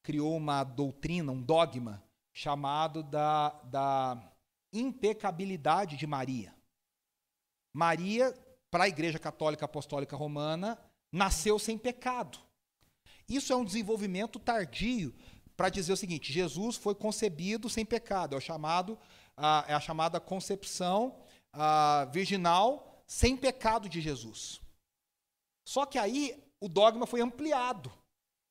criou 0.05 0.37
uma 0.37 0.63
doutrina, 0.63 1.33
um 1.33 1.43
dogma, 1.43 2.01
chamado 2.33 3.03
da, 3.03 3.49
da 3.65 4.33
impecabilidade 4.73 5.97
de 5.97 6.07
Maria. 6.07 6.55
Maria, 7.73 8.35
para 8.71 8.85
a 8.85 8.89
Igreja 8.89 9.19
Católica 9.19 9.65
Apostólica 9.65 10.17
Romana, 10.17 10.79
nasceu 11.13 11.59
sem 11.59 11.77
pecado. 11.77 12.39
Isso 13.29 13.53
é 13.53 13.57
um 13.57 13.65
desenvolvimento 13.65 14.39
tardio 14.39 15.15
para 15.57 15.69
dizer 15.69 15.93
o 15.93 15.97
seguinte: 15.97 16.33
Jesus 16.33 16.77
foi 16.77 16.95
concebido 16.95 17.69
sem 17.69 17.85
pecado, 17.85 18.35
é, 18.35 18.39
o 18.39 18.41
chamado, 18.41 18.99
a, 19.37 19.65
é 19.69 19.75
a 19.75 19.81
chamada 19.81 20.19
concepção 20.19 21.17
virginal 22.13 23.03
sem 23.07 23.37
pecado 23.37 23.89
de 23.89 24.01
Jesus. 24.01 24.61
Só 25.65 25.85
que 25.85 25.99
aí 25.99 26.43
o 26.61 26.69
dogma 26.69 27.07
foi 27.07 27.21
ampliado. 27.21 27.93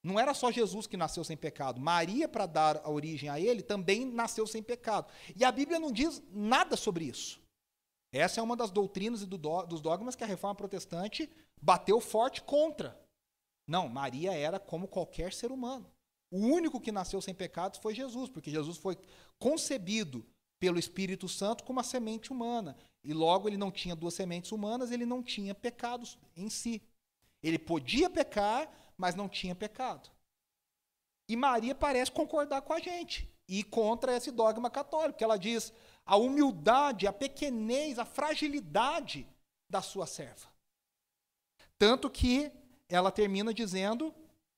Não 0.04 0.20
era 0.20 0.34
só 0.34 0.52
Jesus 0.52 0.88
que 0.88 0.96
nasceu 0.96 1.24
sem 1.24 1.36
pecado. 1.36 1.80
Maria, 1.80 2.28
para 2.28 2.46
dar 2.46 2.78
a 2.84 2.90
origem 2.90 3.30
a 3.30 3.40
ele, 3.40 3.62
também 3.62 4.06
nasceu 4.06 4.48
sem 4.48 4.64
pecado. 4.64 5.12
E 5.36 5.44
a 5.44 5.52
Bíblia 5.52 5.80
não 5.80 5.92
diz 5.92 6.22
nada 6.32 6.78
sobre 6.78 7.06
isso. 7.06 7.42
Essa 8.12 8.40
é 8.40 8.44
uma 8.44 8.56
das 8.56 8.72
doutrinas 8.72 9.22
e 9.22 9.26
do 9.26 9.38
dos 9.38 9.82
dogmas 9.82 10.16
que 10.16 10.24
a 10.24 10.28
reforma 10.28 10.56
protestante 10.56 11.30
bateu 11.62 12.02
forte 12.02 12.42
contra. 12.42 13.00
Não, 13.68 13.88
Maria 13.88 14.34
era 14.34 14.60
como 14.60 14.88
qualquer 14.88 15.32
ser 15.32 15.52
humano. 15.52 15.92
O 16.32 16.40
único 16.40 16.82
que 16.82 16.92
nasceu 16.92 17.22
sem 17.22 17.34
pecados 17.34 17.80
foi 17.80 17.94
Jesus, 17.94 18.30
porque 18.30 18.50
Jesus 18.50 18.78
foi 18.78 18.98
concebido 19.38 20.26
pelo 20.60 20.80
Espírito 20.80 21.28
Santo 21.28 21.64
como 21.64 21.78
uma 21.78 21.84
semente 21.84 22.32
humana. 22.32 22.76
E 23.04 23.14
logo 23.14 23.48
ele 23.48 23.58
não 23.58 23.72
tinha 23.72 23.96
duas 23.96 24.16
sementes 24.16 24.52
humanas, 24.52 24.92
ele 24.92 25.06
não 25.06 25.22
tinha 25.24 25.54
pecados 25.54 26.18
em 26.36 26.50
si. 26.50 26.82
Ele 27.42 27.58
podia 27.58 28.10
pecar, 28.10 28.70
mas 28.98 29.16
não 29.16 29.30
tinha 29.30 29.56
pecado. 29.56 30.10
E 31.28 31.36
Maria 31.36 31.76
parece 31.76 32.12
concordar 32.12 32.64
com 32.64 32.74
a 32.74 32.80
gente 32.80 33.29
e 33.50 33.64
contra 33.64 34.16
esse 34.16 34.30
dogma 34.30 34.70
católico, 34.70 35.18
que 35.18 35.24
ela 35.24 35.38
diz 35.38 35.74
a 36.06 36.16
humildade, 36.16 37.08
a 37.08 37.12
pequenez, 37.12 37.98
a 37.98 38.06
fragilidade 38.06 39.28
da 39.68 39.82
sua 39.82 40.06
serva. 40.06 40.48
Tanto 41.76 42.12
que 42.12 42.52
ela 42.88 43.12
termina 43.12 43.52
dizendo: 43.52 44.14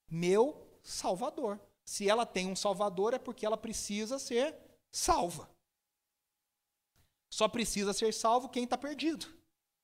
meu 0.09 0.67
Salvador. 0.83 1.57
Se 1.85 2.09
ela 2.09 2.25
tem 2.25 2.47
um 2.47 2.55
Salvador, 2.55 3.13
é 3.13 3.19
porque 3.19 3.45
ela 3.45 3.57
precisa 3.57 4.19
ser 4.19 4.55
salva. 4.91 5.49
Só 7.29 7.47
precisa 7.47 7.93
ser 7.93 8.13
salvo 8.13 8.49
quem 8.49 8.65
está 8.65 8.77
perdido. 8.77 9.25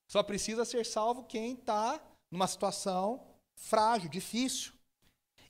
Só 0.07 0.21
precisa 0.21 0.65
ser 0.65 0.85
salvo 0.85 1.23
quem 1.23 1.53
está 1.53 2.01
numa 2.29 2.47
situação 2.47 3.25
frágil, 3.55 4.09
difícil. 4.09 4.73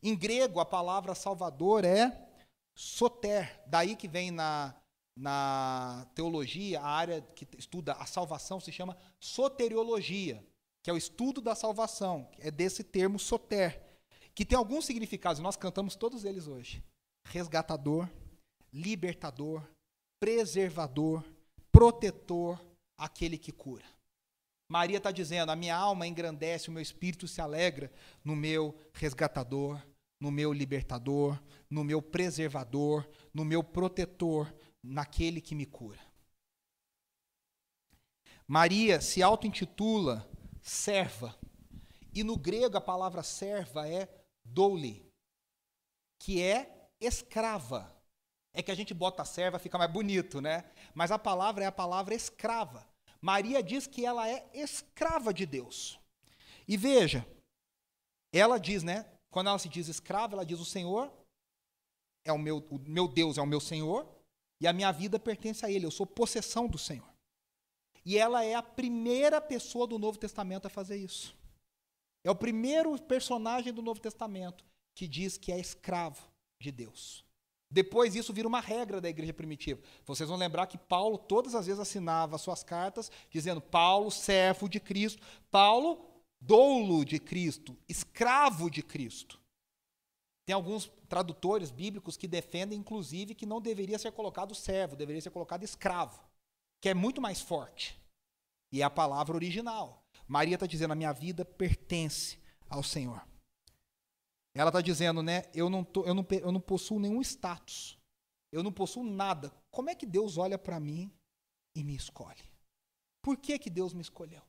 Em 0.01 0.15
grego, 0.15 0.59
a 0.59 0.65
palavra 0.65 1.15
salvador 1.15 1.83
é 1.83 2.26
soter. 2.77 3.59
Daí 3.65 3.95
que 3.95 4.07
vem 4.07 4.29
na, 4.29 4.75
na 5.17 6.07
teologia, 6.13 6.79
a 6.79 6.87
área 6.87 7.21
que 7.21 7.47
estuda 7.57 7.93
a 7.93 8.05
salvação 8.05 8.59
se 8.59 8.71
chama 8.71 8.95
soteriologia, 9.19 10.45
que 10.83 10.91
é 10.91 10.93
o 10.93 10.97
estudo 10.97 11.41
da 11.41 11.55
salvação. 11.55 12.29
É 12.37 12.51
desse 12.51 12.83
termo 12.83 13.17
soter, 13.17 13.83
que 14.35 14.45
tem 14.45 14.55
alguns 14.55 14.85
significados, 14.85 15.41
nós 15.41 15.57
cantamos 15.57 15.95
todos 15.95 16.23
eles 16.23 16.47
hoje: 16.47 16.83
resgatador, 17.25 18.07
libertador, 18.71 19.67
preservador, 20.19 21.23
protetor, 21.71 22.63
aquele 22.95 23.39
que 23.39 23.51
cura. 23.51 23.85
Maria 24.69 24.97
está 24.97 25.11
dizendo: 25.11 25.51
a 25.51 25.55
minha 25.55 25.75
alma 25.75 26.05
engrandece, 26.05 26.69
o 26.69 26.71
meu 26.71 26.81
espírito 26.81 27.27
se 27.27 27.41
alegra 27.41 27.91
no 28.23 28.35
meu 28.35 28.77
resgatador, 28.93 29.81
no 30.19 30.31
meu 30.31 30.51
libertador, 30.51 31.41
no 31.69 31.83
meu 31.83 32.01
preservador, 32.01 33.07
no 33.33 33.45
meu 33.45 33.63
protetor, 33.63 34.53
naquele 34.83 35.41
que 35.41 35.55
me 35.55 35.65
cura. 35.65 35.99
Maria 38.47 39.01
se 39.01 39.21
auto-intitula 39.21 40.27
serva, 40.61 41.37
e 42.13 42.23
no 42.23 42.37
grego 42.37 42.77
a 42.77 42.81
palavra 42.81 43.21
serva 43.21 43.87
é 43.87 44.09
doule, 44.43 45.05
que 46.19 46.41
é 46.41 46.89
escrava. 46.99 47.93
É 48.53 48.63
que 48.63 48.71
a 48.71 48.75
gente 48.75 48.93
bota 48.93 49.23
serva, 49.23 49.59
fica 49.59 49.77
mais 49.77 49.91
bonito, 49.91 50.41
né? 50.41 50.65
Mas 50.95 51.11
a 51.11 51.19
palavra 51.19 51.63
é 51.63 51.67
a 51.67 51.71
palavra 51.71 52.15
escrava. 52.15 52.87
Maria 53.21 53.61
diz 53.61 53.85
que 53.85 54.05
ela 54.05 54.27
é 54.27 54.49
escrava 54.53 55.33
de 55.33 55.45
Deus. 55.45 55.99
E 56.67 56.75
veja, 56.75 57.27
ela 58.31 58.57
diz, 58.57 58.81
né? 58.81 59.05
Quando 59.29 59.47
ela 59.47 59.59
se 59.59 59.69
diz 59.69 59.87
escrava, 59.87 60.35
ela 60.35 60.45
diz: 60.45 60.59
O 60.59 60.65
Senhor 60.65 61.11
é 62.25 62.31
o 62.31 62.37
meu, 62.37 62.57
o 62.69 62.79
meu 62.79 63.07
Deus 63.07 63.37
é 63.37 63.41
o 63.41 63.47
meu 63.47 63.59
Senhor 63.59 64.07
e 64.59 64.67
a 64.67 64.73
minha 64.73 64.91
vida 64.91 65.19
pertence 65.19 65.65
a 65.65 65.71
Ele. 65.71 65.85
Eu 65.85 65.91
sou 65.91 66.05
possessão 66.05 66.67
do 66.67 66.77
Senhor. 66.77 67.07
E 68.05 68.17
ela 68.17 68.43
é 68.43 68.55
a 68.55 68.63
primeira 68.63 69.41
pessoa 69.41 69.85
do 69.85 69.99
Novo 69.99 70.17
Testamento 70.17 70.65
a 70.65 70.69
fazer 70.69 70.97
isso. 70.97 71.35
É 72.23 72.31
o 72.31 72.35
primeiro 72.35 72.99
personagem 73.01 73.73
do 73.73 73.81
Novo 73.81 73.99
Testamento 73.99 74.63
que 74.95 75.07
diz 75.07 75.37
que 75.37 75.51
é 75.51 75.59
escravo 75.59 76.21
de 76.59 76.71
Deus. 76.71 77.23
Depois 77.69 78.15
isso 78.15 78.31
vira 78.31 78.47
uma 78.47 78.61
regra 78.61 79.01
da 79.01 79.09
igreja 79.09 79.33
primitiva. 79.33 79.81
Vocês 80.05 80.29
vão 80.29 80.37
lembrar 80.37 80.67
que 80.67 80.77
Paulo 80.77 81.17
todas 81.17 81.53
as 81.53 81.65
vezes 81.65 81.81
assinava 81.81 82.37
suas 82.37 82.63
cartas 82.63 83.11
dizendo 83.29 83.59
Paulo, 83.59 84.09
servo 84.09 84.69
de 84.69 84.79
Cristo, 84.79 85.21
Paulo, 85.51 86.05
doulo 86.39 87.03
de 87.03 87.19
Cristo, 87.19 87.77
escravo 87.87 88.69
de 88.69 88.81
Cristo. 88.81 89.39
Tem 90.45 90.53
alguns 90.53 90.91
tradutores 91.09 91.71
bíblicos 91.71 92.15
que 92.15 92.27
defendem, 92.27 92.79
inclusive, 92.79 93.35
que 93.35 93.45
não 93.45 93.59
deveria 93.59 93.99
ser 93.99 94.11
colocado 94.11 94.55
servo, 94.55 94.95
deveria 94.95 95.21
ser 95.21 95.29
colocado 95.29 95.63
escravo, 95.63 96.23
que 96.79 96.89
é 96.89 96.93
muito 96.93 97.21
mais 97.21 97.41
forte. 97.41 97.99
E 98.71 98.81
é 98.81 98.85
a 98.85 98.89
palavra 98.89 99.35
original. 99.35 100.05
Maria 100.27 100.55
está 100.55 100.65
dizendo: 100.65 100.91
a 100.91 100.95
minha 100.95 101.11
vida 101.11 101.43
pertence 101.43 102.39
ao 102.69 102.81
Senhor. 102.83 103.25
Ela 104.53 104.69
está 104.69 104.81
dizendo, 104.81 105.21
né? 105.21 105.43
Eu 105.53 105.69
não, 105.69 105.83
tô, 105.83 106.03
eu, 106.05 106.13
não, 106.13 106.25
eu 106.31 106.51
não 106.51 106.59
possuo 106.59 106.99
nenhum 106.99 107.21
status. 107.21 107.97
Eu 108.51 108.63
não 108.63 108.71
possuo 108.71 109.03
nada. 109.03 109.53
Como 109.69 109.89
é 109.89 109.95
que 109.95 110.05
Deus 110.05 110.37
olha 110.37 110.57
para 110.57 110.79
mim 110.79 111.11
e 111.75 111.83
me 111.83 111.95
escolhe? 111.95 112.43
Por 113.21 113.37
que, 113.37 113.59
que 113.59 113.69
Deus 113.69 113.93
me 113.93 114.01
escolheu? 114.01 114.41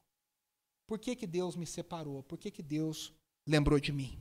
Por 0.89 0.99
que, 0.99 1.15
que 1.15 1.27
Deus 1.27 1.55
me 1.55 1.67
separou? 1.67 2.23
Por 2.23 2.39
que, 2.39 2.51
que 2.51 2.63
Deus 2.63 3.13
lembrou 3.47 3.79
de 3.79 3.93
mim? 3.93 4.19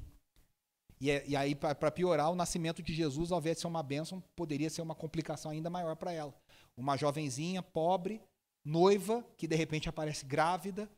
E, 1.00 1.10
é, 1.10 1.24
e 1.26 1.34
aí, 1.34 1.56
para 1.56 1.90
piorar, 1.90 2.30
o 2.30 2.36
nascimento 2.36 2.84
de 2.84 2.94
Jesus, 2.94 3.32
ao 3.32 3.40
invés 3.40 3.56
de 3.56 3.62
ser 3.62 3.68
uma 3.68 3.82
bênção, 3.82 4.22
poderia 4.36 4.70
ser 4.70 4.82
uma 4.82 4.94
complicação 4.94 5.52
ainda 5.52 5.70
maior 5.70 5.96
para 5.96 6.12
ela. 6.12 6.36
Uma 6.76 6.98
jovenzinha, 6.98 7.64
pobre, 7.64 8.22
noiva, 8.66 9.26
que 9.38 9.48
de 9.48 9.56
repente 9.56 9.88
aparece 9.88 10.26
grávida, 10.26 10.90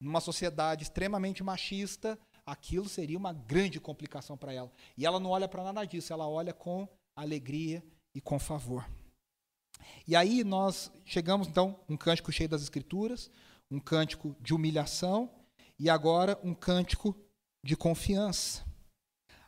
numa 0.00 0.20
sociedade 0.20 0.84
extremamente 0.84 1.42
machista, 1.42 2.18
aquilo 2.46 2.88
seria 2.88 3.18
uma 3.18 3.32
grande 3.32 3.78
complicação 3.78 4.36
para 4.36 4.54
ela. 4.54 4.72
E 4.96 5.04
ela 5.04 5.20
não 5.20 5.30
olha 5.30 5.46
para 5.46 5.62
nada 5.62 5.84
disso, 5.84 6.10
ela 6.10 6.26
olha 6.26 6.54
com 6.54 6.88
alegria 7.14 7.84
e 8.14 8.20
com 8.20 8.38
favor. 8.38 8.88
E 10.06 10.16
aí 10.16 10.42
nós 10.42 10.90
chegamos 11.04 11.48
então 11.48 11.78
um 11.88 11.96
cântico 11.96 12.32
cheio 12.32 12.48
das 12.48 12.62
escrituras, 12.62 13.30
um 13.70 13.78
cântico 13.78 14.36
de 14.40 14.54
humilhação 14.54 15.30
e 15.78 15.88
agora 15.88 16.38
um 16.42 16.54
cântico 16.54 17.16
de 17.62 17.76
confiança. 17.76 18.64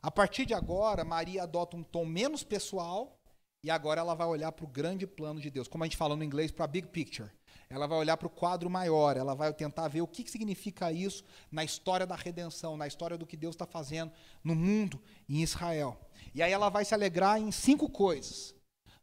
A 0.03 0.11
partir 0.11 0.47
de 0.47 0.55
agora, 0.55 1.05
Maria 1.05 1.43
adota 1.43 1.77
um 1.77 1.83
tom 1.83 2.05
menos 2.05 2.43
pessoal 2.43 3.19
e 3.63 3.71
agora 3.71 4.01
ela 4.01 4.15
vai 4.15 4.27
olhar 4.27 4.53
para 4.53 4.65
o 4.65 4.69
grande 4.69 5.07
plano 5.07 5.41
de 5.41 5.51
Deus, 5.51 5.69
como 5.69 5.85
a 5.85 5.87
gente 5.87 5.97
fala 5.97 6.17
no 6.17 6.25
inglês, 6.25 6.51
para 6.51 6.65
a 6.65 6.69
big 6.69 6.89
picture 6.89 7.31
ela 7.71 7.87
vai 7.87 7.99
olhar 7.99 8.17
para 8.17 8.27
o 8.27 8.31
quadro 8.31 8.69
maior, 8.69 9.17
ela 9.17 9.33
vai 9.33 9.55
tentar 9.55 9.87
ver 9.87 10.01
o 10.01 10.07
que, 10.07 10.25
que 10.25 10.31
significa 10.31 10.91
isso 10.91 11.25
na 11.53 11.63
história 11.63 12.05
da 12.05 12.17
redenção, 12.17 12.77
na 12.77 12.87
história 12.87 13.17
do 13.17 13.25
que 13.25 13.37
Deus 13.37 13.55
está 13.55 13.65
fazendo 13.65 14.11
no 14.43 14.57
mundo 14.57 15.01
e 15.29 15.39
em 15.39 15.43
Israel. 15.43 15.97
E 16.35 16.43
aí 16.43 16.53
ela 16.53 16.69
vai 16.69 16.85
se 16.85 16.95
alegrar 16.95 17.41
em 17.41 17.53
cinco 17.53 17.89
coisas. 17.89 18.53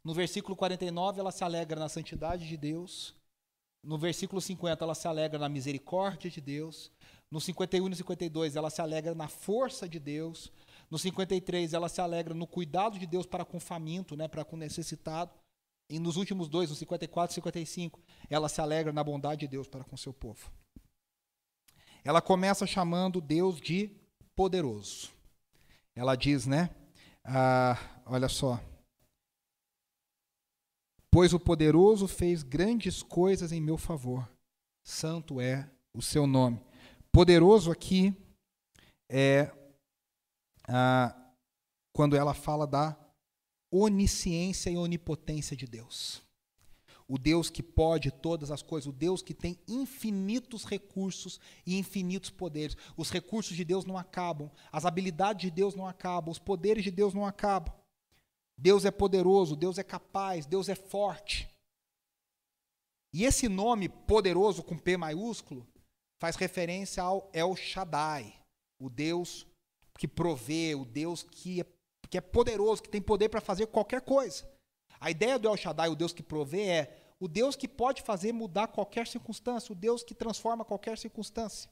No 0.03 0.13
versículo 0.13 0.53
49, 0.53 1.20
ela 1.20 1.32
se 1.32 1.45
alegra 1.45 1.80
na 1.80 1.88
santidade 1.88 2.45
de 2.45 2.57
Deus. 2.57 3.15
No 3.88 3.97
versículo 3.97 4.41
50, 4.41 4.83
ela 4.83 4.93
se 4.93 5.07
alegra 5.07 5.39
na 5.39 5.47
misericórdia 5.47 6.29
de 6.29 6.41
Deus. 6.41 6.91
No 7.31 7.39
51 7.39 7.89
e 7.89 7.95
52, 7.95 8.57
ela 8.57 8.69
se 8.69 8.81
alegra 8.81 9.15
na 9.15 9.29
força 9.29 9.88
de 9.88 9.97
Deus. 9.97 10.51
No 10.91 10.99
53, 10.99 11.71
ela 11.71 11.88
se 11.88 12.01
alegra 12.01 12.33
no 12.33 12.45
cuidado 12.45 12.99
de 12.99 13.07
Deus 13.07 13.25
para 13.25 13.45
com 13.45 13.61
faminto, 13.61 14.13
né, 14.17 14.27
para 14.27 14.43
com 14.43 14.57
necessitado. 14.57 15.31
E 15.89 15.99
nos 15.99 16.17
últimos 16.17 16.49
dois, 16.49 16.69
no 16.69 16.75
54 16.75 17.31
e 17.31 17.35
55, 17.35 18.01
ela 18.29 18.49
se 18.49 18.59
alegra 18.59 18.91
na 18.91 19.01
bondade 19.01 19.39
de 19.39 19.47
Deus 19.47 19.69
para 19.69 19.85
com 19.85 19.95
seu 19.95 20.13
povo. 20.13 20.51
Ela 22.03 22.21
começa 22.21 22.67
chamando 22.67 23.21
Deus 23.21 23.61
de 23.61 23.89
poderoso. 24.35 25.11
Ela 25.95 26.17
diz, 26.17 26.45
né? 26.45 26.71
Ah, 27.23 27.77
olha 28.05 28.27
só. 28.27 28.59
Pois 31.18 31.34
o 31.34 31.39
poderoso 31.39 32.07
fez 32.07 32.43
grandes 32.43 33.01
coisas 33.01 33.51
em 33.51 33.59
meu 33.59 33.76
favor. 33.76 34.32
Santo 34.84 35.41
é 35.41 35.68
o 35.91 35.99
seu 35.99 36.28
nome. 36.28 36.61
Poderoso 37.11 37.72
aqui 37.72 38.15
é 39.09 39.51
ah, 40.68 41.20
quando 41.91 42.15
ela 42.15 42.36
fala 42.36 42.68
da 42.68 42.95
onisciência 43.72 44.70
e 44.70 44.78
onipotência 44.78 45.57
de 45.57 45.65
Deus. 45.65 46.22
O 47.07 47.18
Deus 47.18 47.49
que 47.49 47.63
pode 47.63 48.11
todas 48.11 48.51
as 48.51 48.61
coisas, 48.61 48.86
o 48.86 48.93
Deus 48.93 49.24
que 49.24 49.34
tem 49.34 49.57
infinitos 49.68 50.65
recursos 50.65 51.39
e 51.65 51.80
infinitos 51.80 52.30
poderes. 52.30 52.78
Os 52.95 53.09
recursos 53.09 53.57
de 53.57 53.65
Deus 53.65 53.86
não 53.86 53.97
acabam, 53.97 54.51
as 54.72 54.86
habilidades 54.86 55.41
de 55.41 55.49
Deus 55.49 55.74
não 55.74 55.88
acabam, 55.88 56.30
os 56.30 56.38
poderes 56.38 56.84
de 56.84 56.91
Deus 56.91 57.15
não 57.15 57.26
acabam. 57.26 57.74
Deus 58.58 58.86
é 58.86 58.91
poderoso, 58.91 59.55
Deus 59.55 59.78
é 59.78 59.84
capaz, 59.84 60.45
Deus 60.45 60.68
é 60.68 60.76
forte. 60.76 61.47
E 63.14 63.24
esse 63.24 63.47
nome 63.47 63.88
poderoso 63.88 64.64
com 64.64 64.78
P 64.78 64.97
maiúsculo 64.97 65.66
faz 66.20 66.36
referência 66.36 67.03
ao 67.03 67.30
El 67.34 67.55
Shaddai, 67.55 68.34
o 68.82 68.89
Deus 68.89 69.45
que 69.97 70.08
provê, 70.08 70.76
o 70.76 70.86
Deus 70.86 71.24
que 71.24 71.62
é, 71.62 71.66
que 72.10 72.18
é 72.18 72.22
poderoso, 72.22 72.84
que 72.84 72.89
tem 72.89 73.01
poder 73.01 73.30
para 73.30 73.41
fazer 73.41 73.68
qualquer 73.68 74.01
coisa. 74.01 74.49
A 74.99 75.12
ideia 75.12 75.38
do 75.38 75.47
El 75.47 75.58
Shaddai, 75.58 75.89
o 75.89 75.95
Deus 75.95 76.14
que 76.14 76.24
provê, 76.24 76.64
é 76.64 77.14
o 77.20 77.28
Deus 77.28 77.55
que 77.55 77.68
pode 77.68 78.01
fazer 78.01 78.32
mudar 78.32 78.68
qualquer 78.68 79.08
circunstância, 79.08 79.72
o 79.72 79.76
Deus 79.76 80.03
que 80.03 80.14
transforma 80.14 80.66
qualquer 80.66 80.97
circunstância. 80.97 81.70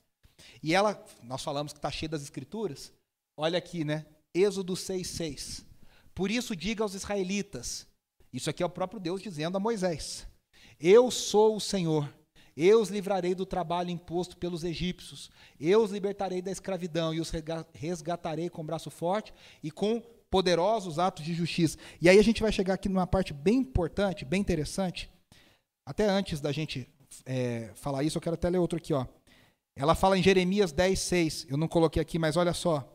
E 0.61 0.73
ela, 0.73 1.03
nós 1.23 1.43
falamos 1.43 1.71
que 1.71 1.79
está 1.79 1.91
cheia 1.91 2.09
das 2.09 2.21
escrituras, 2.21 2.91
olha 3.37 3.57
aqui, 3.57 3.83
né? 3.83 4.05
Êxodo 4.33 4.73
6,6. 4.73 5.63
Por 6.15 6.31
isso 6.31 6.55
diga 6.55 6.81
aos 6.81 6.93
israelitas, 6.93 7.85
isso 8.31 8.49
aqui 8.49 8.63
é 8.63 8.65
o 8.65 8.69
próprio 8.69 9.01
Deus 9.01 9.21
dizendo 9.21 9.57
a 9.57 9.59
Moisés: 9.59 10.25
Eu 10.79 11.11
sou 11.11 11.57
o 11.57 11.61
Senhor, 11.61 12.11
eu 12.55 12.81
os 12.81 12.89
livrarei 12.89 13.35
do 13.35 13.45
trabalho 13.45 13.89
imposto 13.89 14.37
pelos 14.37 14.63
egípcios, 14.63 15.29
eu 15.59 15.83
os 15.83 15.91
libertarei 15.91 16.41
da 16.41 16.51
escravidão 16.51 17.13
e 17.13 17.19
os 17.19 17.31
resgatarei 17.73 18.49
com 18.49 18.65
braço 18.65 18.89
forte 18.89 19.33
e 19.61 19.69
com 19.69 20.01
poderosos 20.29 20.97
atos 20.97 21.25
de 21.25 21.33
justiça. 21.33 21.77
E 22.01 22.07
aí 22.07 22.17
a 22.17 22.23
gente 22.23 22.41
vai 22.41 22.51
chegar 22.51 22.75
aqui 22.75 22.87
numa 22.87 23.05
parte 23.05 23.33
bem 23.33 23.57
importante, 23.57 24.23
bem 24.23 24.39
interessante. 24.39 25.09
Até 25.85 26.05
antes 26.05 26.39
da 26.39 26.51
gente 26.53 26.89
é, 27.25 27.71
falar 27.75 28.03
isso, 28.03 28.17
eu 28.17 28.21
quero 28.21 28.35
até 28.35 28.49
ler 28.49 28.57
outro 28.57 28.77
aqui. 28.77 28.93
Ó. 28.93 29.05
Ela 29.75 29.93
fala 29.93 30.17
em 30.17 30.23
Jeremias 30.23 30.71
10, 30.71 30.99
6. 30.99 31.47
Eu 31.49 31.57
não 31.57 31.67
coloquei 31.67 32.01
aqui, 32.01 32.17
mas 32.17 32.37
olha 32.37 32.53
só. 32.53 32.89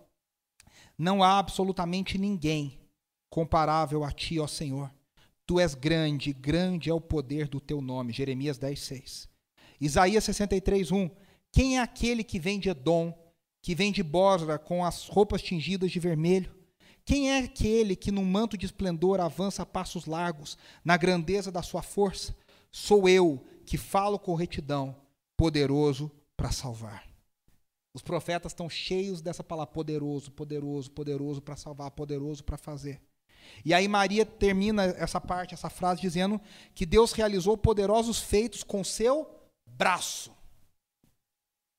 Não 0.98 1.22
há 1.22 1.38
absolutamente 1.38 2.18
ninguém 2.18 2.79
comparável 3.30 4.04
a 4.04 4.10
ti, 4.10 4.38
ó 4.38 4.46
Senhor. 4.46 4.92
Tu 5.46 5.58
és 5.58 5.74
grande, 5.74 6.32
grande 6.32 6.90
é 6.90 6.94
o 6.94 7.00
poder 7.00 7.48
do 7.48 7.60
teu 7.60 7.80
nome. 7.80 8.12
Jeremias 8.12 8.58
10, 8.58 8.80
6. 8.80 9.28
Isaías 9.80 10.24
63, 10.24 10.92
1. 10.92 11.10
Quem 11.50 11.78
é 11.78 11.80
aquele 11.80 12.22
que 12.22 12.38
vem 12.38 12.60
de 12.60 12.68
Edom, 12.68 13.16
que 13.62 13.74
vem 13.74 13.90
de 13.90 14.02
Bosra 14.02 14.58
com 14.58 14.84
as 14.84 15.08
roupas 15.08 15.40
tingidas 15.42 15.90
de 15.90 15.98
vermelho? 15.98 16.54
Quem 17.04 17.30
é 17.32 17.38
aquele 17.38 17.96
que 17.96 18.12
num 18.12 18.24
manto 18.24 18.56
de 18.56 18.66
esplendor 18.66 19.20
avança 19.20 19.62
a 19.62 19.66
passos 19.66 20.06
largos, 20.06 20.56
na 20.84 20.96
grandeza 20.96 21.50
da 21.50 21.62
sua 21.62 21.82
força? 21.82 22.36
Sou 22.70 23.08
eu 23.08 23.44
que 23.64 23.76
falo 23.76 24.18
com 24.18 24.34
retidão, 24.34 24.94
poderoso 25.36 26.10
para 26.36 26.52
salvar. 26.52 27.08
Os 27.92 28.02
profetas 28.02 28.52
estão 28.52 28.70
cheios 28.70 29.20
dessa 29.20 29.42
palavra 29.42 29.72
poderoso, 29.72 30.30
poderoso, 30.30 30.90
poderoso 30.90 31.42
para 31.42 31.56
salvar, 31.56 31.90
poderoso 31.90 32.44
para 32.44 32.56
fazer. 32.56 33.00
E 33.64 33.74
aí 33.74 33.86
Maria 33.88 34.24
termina 34.24 34.84
essa 34.84 35.20
parte, 35.20 35.54
essa 35.54 35.70
frase 35.70 36.00
dizendo 36.00 36.40
que 36.74 36.86
Deus 36.86 37.12
realizou 37.12 37.56
poderosos 37.56 38.20
feitos 38.20 38.62
com 38.62 38.82
seu 38.82 39.28
braço. 39.66 40.32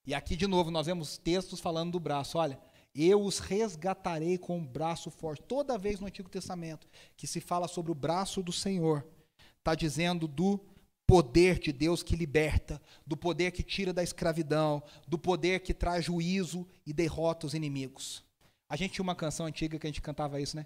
E 0.05 0.13
aqui 0.13 0.35
de 0.35 0.47
novo 0.47 0.71
nós 0.71 0.87
vemos 0.87 1.17
textos 1.17 1.59
falando 1.59 1.91
do 1.91 1.99
braço, 1.99 2.37
olha, 2.37 2.59
eu 2.93 3.21
os 3.21 3.39
resgatarei 3.39 4.37
com 4.37 4.57
um 4.57 4.65
braço 4.65 5.09
forte. 5.09 5.43
Toda 5.43 5.77
vez 5.77 5.99
no 5.99 6.07
Antigo 6.07 6.29
Testamento 6.29 6.87
que 7.15 7.27
se 7.27 7.39
fala 7.39 7.67
sobre 7.67 7.91
o 7.91 7.95
braço 7.95 8.43
do 8.43 8.51
Senhor, 8.51 9.05
está 9.59 9.75
dizendo 9.75 10.27
do 10.27 10.59
poder 11.05 11.59
de 11.59 11.71
Deus 11.71 12.01
que 12.01 12.15
liberta, 12.15 12.81
do 13.05 13.17
poder 13.17 13.51
que 13.51 13.63
tira 13.63 13.93
da 13.93 14.01
escravidão, 14.01 14.81
do 15.07 15.17
poder 15.17 15.59
que 15.59 15.73
traz 15.73 16.05
juízo 16.05 16.65
e 16.85 16.93
derrota 16.93 17.45
os 17.45 17.53
inimigos. 17.53 18.23
A 18.69 18.77
gente 18.77 18.93
tinha 18.93 19.03
uma 19.03 19.13
canção 19.13 19.45
antiga 19.45 19.77
que 19.77 19.85
a 19.85 19.89
gente 19.89 20.01
cantava 20.01 20.39
isso, 20.39 20.55
né? 20.55 20.65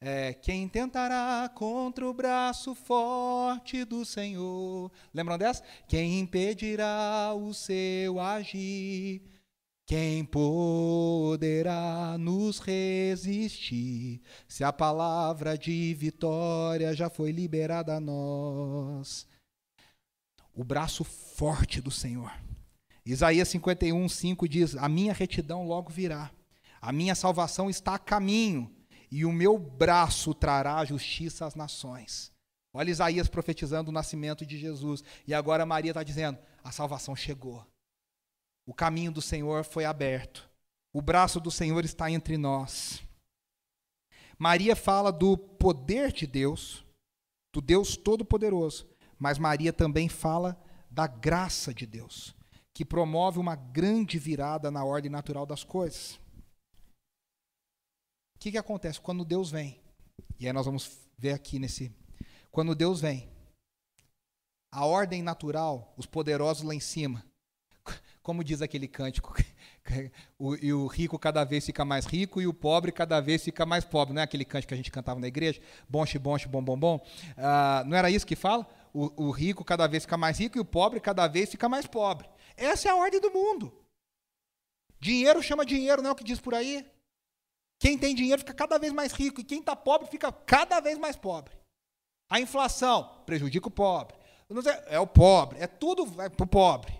É, 0.00 0.32
quem 0.32 0.68
tentará 0.68 1.48
contra 1.52 2.06
o 2.06 2.14
braço 2.14 2.72
forte 2.74 3.84
do 3.84 4.04
Senhor? 4.04 4.92
Lembram 5.12 5.36
dessa? 5.36 5.64
Quem 5.88 6.20
impedirá 6.20 7.34
o 7.34 7.52
seu 7.52 8.20
agir? 8.20 9.22
Quem 9.84 10.24
poderá 10.24 12.16
nos 12.18 12.60
resistir 12.60 14.20
se 14.46 14.62
a 14.62 14.72
palavra 14.72 15.56
de 15.58 15.94
vitória 15.94 16.94
já 16.94 17.10
foi 17.10 17.32
liberada 17.32 17.96
a 17.96 18.00
nós? 18.00 19.26
O 20.54 20.62
braço 20.62 21.02
forte 21.02 21.80
do 21.80 21.90
Senhor. 21.90 22.30
Isaías 23.04 23.48
51, 23.48 24.08
5 24.08 24.48
diz: 24.48 24.76
A 24.76 24.88
minha 24.88 25.14
retidão 25.14 25.66
logo 25.66 25.90
virá, 25.90 26.30
a 26.80 26.92
minha 26.92 27.14
salvação 27.14 27.70
está 27.70 27.94
a 27.94 27.98
caminho, 27.98 28.70
e 29.10 29.24
o 29.24 29.32
meu 29.32 29.58
braço 29.58 30.34
trará 30.34 30.84
justiça 30.84 31.46
às 31.46 31.54
nações. 31.54 32.32
Olha 32.72 32.90
Isaías 32.90 33.28
profetizando 33.28 33.90
o 33.90 33.92
nascimento 33.92 34.44
de 34.44 34.58
Jesus, 34.58 35.02
e 35.26 35.34
agora 35.34 35.66
Maria 35.66 35.90
está 35.90 36.02
dizendo: 36.02 36.38
a 36.62 36.70
salvação 36.70 37.16
chegou. 37.16 37.66
O 38.66 38.74
caminho 38.74 39.10
do 39.10 39.22
Senhor 39.22 39.64
foi 39.64 39.84
aberto. 39.84 40.48
O 40.92 41.00
braço 41.00 41.40
do 41.40 41.50
Senhor 41.50 41.84
está 41.84 42.10
entre 42.10 42.36
nós. 42.36 43.02
Maria 44.38 44.76
fala 44.76 45.10
do 45.10 45.36
poder 45.36 46.12
de 46.12 46.26
Deus, 46.26 46.84
do 47.52 47.60
Deus 47.60 47.96
Todo-Poderoso, 47.96 48.86
mas 49.18 49.38
Maria 49.38 49.72
também 49.72 50.08
fala 50.08 50.56
da 50.90 51.06
graça 51.06 51.74
de 51.74 51.86
Deus, 51.86 52.34
que 52.72 52.84
promove 52.84 53.38
uma 53.38 53.56
grande 53.56 54.18
virada 54.18 54.70
na 54.70 54.84
ordem 54.84 55.10
natural 55.10 55.44
das 55.44 55.64
coisas. 55.64 56.20
O 58.38 58.40
que, 58.40 58.52
que 58.52 58.58
acontece 58.58 59.00
quando 59.00 59.24
Deus 59.24 59.50
vem? 59.50 59.80
E 60.38 60.46
aí 60.46 60.52
nós 60.52 60.64
vamos 60.64 60.96
ver 61.18 61.32
aqui 61.32 61.58
nesse. 61.58 61.92
Quando 62.52 62.72
Deus 62.72 63.00
vem, 63.00 63.28
a 64.70 64.86
ordem 64.86 65.24
natural, 65.24 65.92
os 65.96 66.06
poderosos 66.06 66.62
lá 66.62 66.72
em 66.72 66.78
cima, 66.78 67.26
como 68.22 68.44
diz 68.44 68.62
aquele 68.62 68.86
cântico, 68.86 69.34
o, 70.38 70.54
e 70.54 70.72
o 70.72 70.86
rico 70.86 71.18
cada 71.18 71.42
vez 71.42 71.66
fica 71.66 71.84
mais 71.84 72.06
rico 72.06 72.40
e 72.40 72.46
o 72.46 72.54
pobre 72.54 72.92
cada 72.92 73.20
vez 73.20 73.42
fica 73.42 73.66
mais 73.66 73.84
pobre. 73.84 74.14
Não 74.14 74.20
é 74.20 74.24
aquele 74.24 74.44
cântico 74.44 74.68
que 74.68 74.74
a 74.74 74.76
gente 74.76 74.92
cantava 74.92 75.18
na 75.18 75.26
igreja? 75.26 75.60
Bonche, 75.88 76.16
bonche, 76.16 76.46
bom, 76.46 76.62
bom, 76.62 76.78
bom. 76.78 77.04
Ah, 77.36 77.82
não 77.88 77.96
era 77.96 78.08
isso 78.08 78.24
que 78.24 78.36
fala? 78.36 78.64
O, 78.94 79.24
o 79.26 79.30
rico 79.32 79.64
cada 79.64 79.88
vez 79.88 80.04
fica 80.04 80.16
mais 80.16 80.38
rico 80.38 80.56
e 80.56 80.60
o 80.60 80.64
pobre 80.64 81.00
cada 81.00 81.26
vez 81.26 81.50
fica 81.50 81.68
mais 81.68 81.88
pobre. 81.88 82.30
Essa 82.56 82.86
é 82.86 82.92
a 82.92 82.96
ordem 82.96 83.20
do 83.20 83.32
mundo. 83.32 83.76
Dinheiro 85.00 85.42
chama 85.42 85.66
dinheiro, 85.66 86.02
não 86.02 86.10
é 86.10 86.12
o 86.12 86.16
que 86.16 86.22
diz 86.22 86.38
por 86.38 86.54
aí? 86.54 86.86
Quem 87.78 87.96
tem 87.96 88.14
dinheiro 88.14 88.40
fica 88.40 88.54
cada 88.54 88.78
vez 88.78 88.92
mais 88.92 89.12
rico 89.12 89.40
e 89.40 89.44
quem 89.44 89.60
está 89.60 89.76
pobre 89.76 90.08
fica 90.08 90.32
cada 90.32 90.80
vez 90.80 90.98
mais 90.98 91.16
pobre. 91.16 91.56
A 92.28 92.40
inflação 92.40 93.22
prejudica 93.24 93.68
o 93.68 93.70
pobre. 93.70 94.16
É 94.86 94.98
o 94.98 95.06
pobre, 95.06 95.58
é 95.60 95.66
tudo 95.66 96.06
para 96.10 96.44
o 96.44 96.46
pobre. 96.46 96.92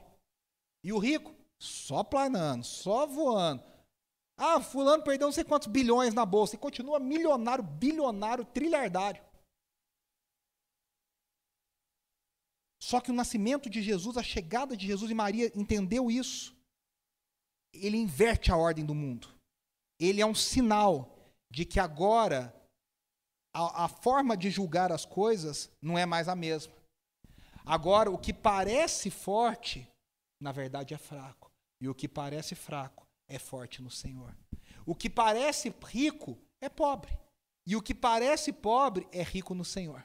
E 0.84 0.92
o 0.92 0.98
rico, 0.98 1.34
só 1.58 2.04
planando, 2.04 2.64
só 2.64 3.06
voando. 3.06 3.62
Ah, 4.36 4.60
fulano 4.60 5.02
perdeu 5.02 5.26
não 5.26 5.32
sei 5.32 5.42
quantos 5.42 5.66
bilhões 5.66 6.14
na 6.14 6.24
bolsa 6.24 6.54
e 6.54 6.58
continua 6.58 7.00
milionário, 7.00 7.64
bilionário, 7.64 8.44
trilhardário. 8.44 9.22
Só 12.80 13.00
que 13.00 13.10
o 13.10 13.14
nascimento 13.14 13.68
de 13.68 13.82
Jesus, 13.82 14.16
a 14.16 14.22
chegada 14.22 14.76
de 14.76 14.86
Jesus 14.86 15.10
e 15.10 15.14
Maria 15.14 15.50
entendeu 15.54 16.10
isso. 16.10 16.56
Ele 17.72 17.96
inverte 17.96 18.52
a 18.52 18.56
ordem 18.56 18.86
do 18.86 18.94
mundo. 18.94 19.38
Ele 19.99 20.20
é 20.20 20.26
um 20.26 20.34
sinal 20.34 21.18
de 21.51 21.64
que 21.64 21.80
agora 21.80 22.55
a, 23.55 23.84
a 23.84 23.88
forma 23.88 24.36
de 24.36 24.51
julgar 24.51 24.92
as 24.92 25.05
coisas 25.05 25.70
não 25.82 25.99
é 25.99 26.07
mais 26.07 26.28
a 26.28 26.34
mesma. 26.34 26.72
Agora, 27.64 28.11
o 28.11 28.18
que 28.18 28.32
parece 28.32 29.11
forte 29.11 29.88
na 30.40 30.53
verdade 30.53 30.94
é 30.94 30.99
fraco. 30.99 31.51
E 31.80 31.88
o 31.88 31.94
que 31.94 32.09
parece 32.09 32.55
fraco 32.55 33.07
é 33.28 33.38
forte 33.38 33.82
no 33.82 33.90
Senhor. 33.90 34.36
O 34.86 34.94
que 34.94 35.11
parece 35.11 35.74
rico 35.84 36.38
é 36.61 36.68
pobre. 36.68 37.16
E 37.66 37.76
o 37.76 37.82
que 37.82 37.94
parece 37.94 38.53
pobre 38.53 39.07
é 39.12 39.22
rico 39.22 39.55
no 39.55 39.64
Senhor. 39.64 40.05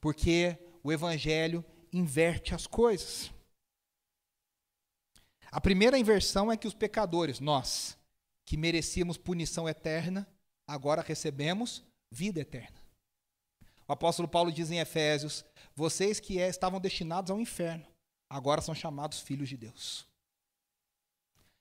Porque 0.00 0.58
o 0.82 0.92
Evangelho 0.92 1.64
inverte 1.92 2.54
as 2.54 2.66
coisas. 2.66 3.32
A 5.50 5.60
primeira 5.60 5.98
inversão 5.98 6.50
é 6.50 6.56
que 6.56 6.66
os 6.66 6.74
pecadores, 6.74 7.40
nós, 7.40 7.96
que 8.44 8.56
merecíamos 8.56 9.16
punição 9.16 9.68
eterna, 9.68 10.26
agora 10.66 11.02
recebemos 11.02 11.82
vida 12.10 12.40
eterna. 12.40 12.84
O 13.86 13.92
apóstolo 13.92 14.28
Paulo 14.28 14.52
diz 14.52 14.70
em 14.70 14.78
Efésios: 14.78 15.44
vocês 15.74 16.20
que 16.20 16.40
é, 16.40 16.48
estavam 16.48 16.80
destinados 16.80 17.30
ao 17.30 17.40
inferno, 17.40 17.86
agora 18.28 18.60
são 18.60 18.74
chamados 18.74 19.20
filhos 19.20 19.48
de 19.48 19.56
Deus. 19.56 20.06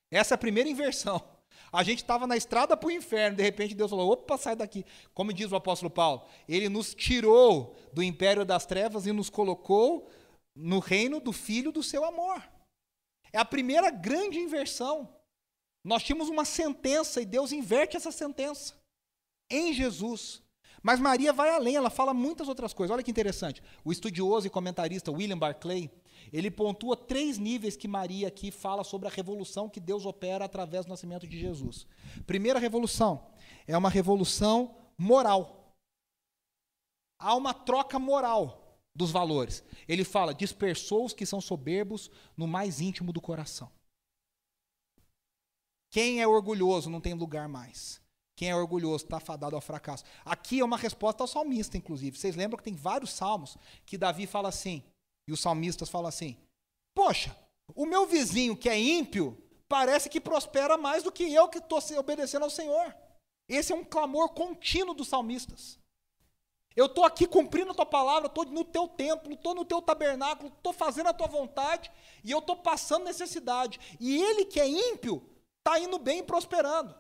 Essa 0.10 0.34
é 0.34 0.36
a 0.36 0.40
primeira 0.40 0.70
inversão. 0.70 1.22
A 1.72 1.84
gente 1.84 2.00
estava 2.00 2.28
na 2.28 2.38
estrada 2.38 2.78
para 2.78 2.88
o 2.88 2.92
inferno, 2.92 3.38
de 3.38 3.44
repente 3.44 3.74
Deus 3.74 3.90
falou: 3.90 4.12
opa, 4.12 4.38
sai 4.38 4.56
daqui. 4.56 4.86
Como 5.14 5.34
diz 5.34 5.52
o 5.52 5.56
apóstolo 5.56 5.90
Paulo, 5.90 6.26
ele 6.48 6.70
nos 6.70 6.94
tirou 6.94 7.76
do 7.92 8.04
império 8.04 8.46
das 8.46 8.66
trevas 8.66 9.06
e 9.06 9.12
nos 9.12 9.30
colocou 9.30 10.10
no 10.56 10.80
reino 10.80 11.20
do 11.20 11.34
filho 11.34 11.72
do 11.72 11.82
seu 11.82 12.06
amor. 12.06 12.44
É 13.32 13.40
a 13.40 13.46
primeira 13.46 13.90
grande 13.90 14.38
inversão. 14.38 15.10
Nós 15.84 16.04
tínhamos 16.04 16.30
uma 16.30 16.46
sentença 16.46 17.22
e 17.22 17.26
Deus 17.26 17.52
inverte 17.52 17.98
essa 17.98 18.12
sentença 18.12 18.74
em 19.50 19.74
Jesus. 19.74 20.42
Mas 20.82 21.00
Maria 21.00 21.32
vai 21.32 21.50
além, 21.50 21.76
ela 21.76 21.90
fala 21.90 22.14
muitas 22.14 22.48
outras 22.48 22.74
coisas. 22.74 22.94
Olha 22.94 23.04
que 23.04 23.12
interessante. 23.12 23.62
O 23.84 23.92
estudioso 23.92 24.48
e 24.48 24.50
comentarista 24.50 25.12
William 25.12 25.38
Barclay, 25.38 25.90
ele 26.32 26.52
pontua 26.52 26.96
três 26.96 27.38
níveis 27.38 27.78
que 27.78 27.88
Maria 27.88 28.28
aqui 28.28 28.52
fala 28.52 28.84
sobre 28.84 29.08
a 29.08 29.12
revolução 29.12 29.70
que 29.70 29.80
Deus 29.80 30.06
opera 30.06 30.46
através 30.46 30.86
do 30.86 30.90
nascimento 30.90 31.28
de 31.28 31.40
Jesus. 31.40 31.88
Primeira 32.26 32.60
revolução 32.60 33.28
é 33.68 33.78
uma 33.78 33.90
revolução 33.90 34.76
moral. 34.98 35.74
Há 37.20 37.36
uma 37.36 37.54
troca 37.54 37.98
moral 37.98 38.78
dos 38.94 39.12
valores. 39.12 39.64
Ele 39.88 40.04
fala: 40.04 40.34
dispersou 40.34 41.06
os 41.06 41.14
que 41.14 41.26
são 41.26 41.40
soberbos 41.40 42.12
no 42.36 42.48
mais 42.48 42.82
íntimo 42.82 43.14
do 43.14 43.22
coração. 43.22 43.72
Quem 45.94 46.24
é 46.24 46.28
orgulhoso 46.28 46.90
não 46.90 47.00
tem 47.00 47.14
lugar 47.14 47.48
mais. 47.48 48.02
Quem 48.36 48.50
é 48.50 48.56
orgulhoso 48.56 49.04
está 49.04 49.20
fadado 49.20 49.56
ao 49.56 49.62
fracasso. 49.62 50.04
Aqui 50.26 50.60
é 50.60 50.66
uma 50.66 50.76
resposta 50.76 51.22
ao 51.22 51.28
salmista, 51.28 51.78
inclusive. 51.78 52.18
Vocês 52.18 52.36
lembram 52.36 52.58
que 52.58 52.64
tem 52.64 52.74
vários 52.74 53.12
salmos 53.12 53.56
que 53.86 53.96
Davi 53.96 54.26
fala 54.26 54.50
assim: 54.50 54.82
e 55.28 55.32
os 55.32 55.40
salmistas 55.40 55.90
falam 55.90 56.08
assim: 56.08 56.36
Poxa, 56.96 57.38
o 57.76 57.86
meu 57.86 58.08
vizinho 58.08 58.58
que 58.58 58.68
é 58.68 58.80
ímpio 58.80 59.38
parece 59.70 60.10
que 60.10 60.20
prospera 60.20 60.80
mais 60.80 61.04
do 61.04 61.12
que 61.12 61.32
eu 61.32 61.48
que 61.48 61.60
estou 61.60 61.80
obedecendo 62.00 62.42
ao 62.42 62.50
Senhor. 62.50 62.96
Esse 63.48 63.72
é 63.72 63.76
um 63.76 63.84
clamor 63.84 64.30
contínuo 64.30 64.96
dos 64.96 65.10
salmistas. 65.10 65.78
Eu 66.76 66.88
estou 66.88 67.06
aqui 67.06 67.28
cumprindo 67.28 67.70
a 67.70 67.76
tua 67.76 67.86
palavra, 67.86 68.26
estou 68.26 68.46
no 68.46 68.64
teu 68.64 68.88
templo, 68.88 69.32
estou 69.32 69.54
no 69.54 69.64
teu 69.64 69.80
tabernáculo, 69.80 70.52
estou 70.58 70.74
fazendo 70.74 71.10
a 71.10 71.14
tua 71.14 71.28
vontade 71.28 71.92
e 72.24 72.32
eu 72.32 72.40
estou 72.40 72.56
passando 72.56 73.06
necessidade. 73.06 73.80
E 74.00 74.20
ele 74.20 74.46
que 74.46 74.60
é 74.60 74.68
ímpio 74.68 75.30
está 75.66 75.80
indo 75.80 75.98
bem 75.98 76.20
e 76.20 76.24
prosperando. 76.24 76.94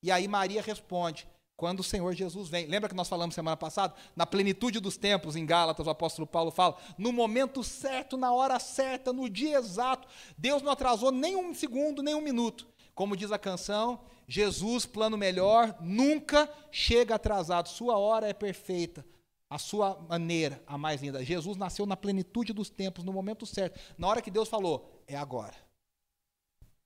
E 0.00 0.10
aí 0.10 0.28
Maria 0.28 0.62
responde: 0.62 1.26
quando 1.56 1.80
o 1.80 1.84
Senhor 1.84 2.14
Jesus 2.14 2.48
vem. 2.48 2.66
Lembra 2.66 2.88
que 2.88 2.94
nós 2.94 3.08
falamos 3.08 3.34
semana 3.34 3.56
passada? 3.56 3.94
Na 4.14 4.24
plenitude 4.24 4.80
dos 4.80 4.96
tempos, 4.96 5.36
em 5.36 5.44
Gálatas, 5.44 5.86
o 5.86 5.90
apóstolo 5.90 6.26
Paulo 6.26 6.50
fala: 6.50 6.76
no 6.96 7.12
momento 7.12 7.62
certo, 7.62 8.16
na 8.16 8.32
hora 8.32 8.58
certa, 8.58 9.12
no 9.12 9.28
dia 9.28 9.58
exato. 9.58 10.08
Deus 10.38 10.62
não 10.62 10.72
atrasou 10.72 11.10
nem 11.10 11.36
um 11.36 11.54
segundo, 11.54 12.02
nem 12.02 12.14
um 12.14 12.20
minuto. 12.20 12.66
Como 12.94 13.16
diz 13.16 13.32
a 13.32 13.38
canção, 13.38 14.00
Jesus, 14.28 14.86
plano 14.86 15.16
melhor, 15.16 15.76
nunca 15.80 16.48
chega 16.70 17.16
atrasado. 17.16 17.68
Sua 17.68 17.98
hora 17.98 18.28
é 18.28 18.32
perfeita. 18.32 19.04
A 19.50 19.58
sua 19.58 20.00
maneira, 20.08 20.62
a 20.66 20.78
mais 20.78 21.02
linda. 21.02 21.24
Jesus 21.24 21.56
nasceu 21.56 21.86
na 21.86 21.96
plenitude 21.96 22.52
dos 22.52 22.70
tempos, 22.70 23.04
no 23.04 23.12
momento 23.12 23.46
certo. 23.46 23.78
Na 23.96 24.08
hora 24.08 24.22
que 24.22 24.30
Deus 24.30 24.48
falou, 24.48 25.02
é 25.06 25.16
agora. 25.16 25.54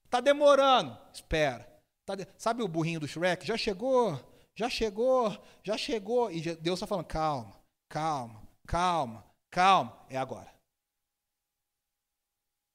Está 0.09 0.21
demorando. 0.21 0.99
Espera. 1.13 1.69
Tá 2.05 2.15
de... 2.15 2.27
Sabe 2.37 2.63
o 2.63 2.69
burrinho 2.69 3.01
do 3.01 3.07
Shrek? 3.07 3.47
Já 3.47 3.57
chegou? 3.57 4.19
já 4.59 4.69
chegou, 4.69 5.31
já 5.63 5.79
chegou. 5.79 6.33
E 6.33 6.41
Deus 6.57 6.79
está 6.79 6.87
falando: 6.87 7.07
calma, 7.07 7.63
calma, 7.89 8.43
calma, 8.67 9.25
calma. 9.49 10.07
É 10.11 10.17
agora. 10.17 10.53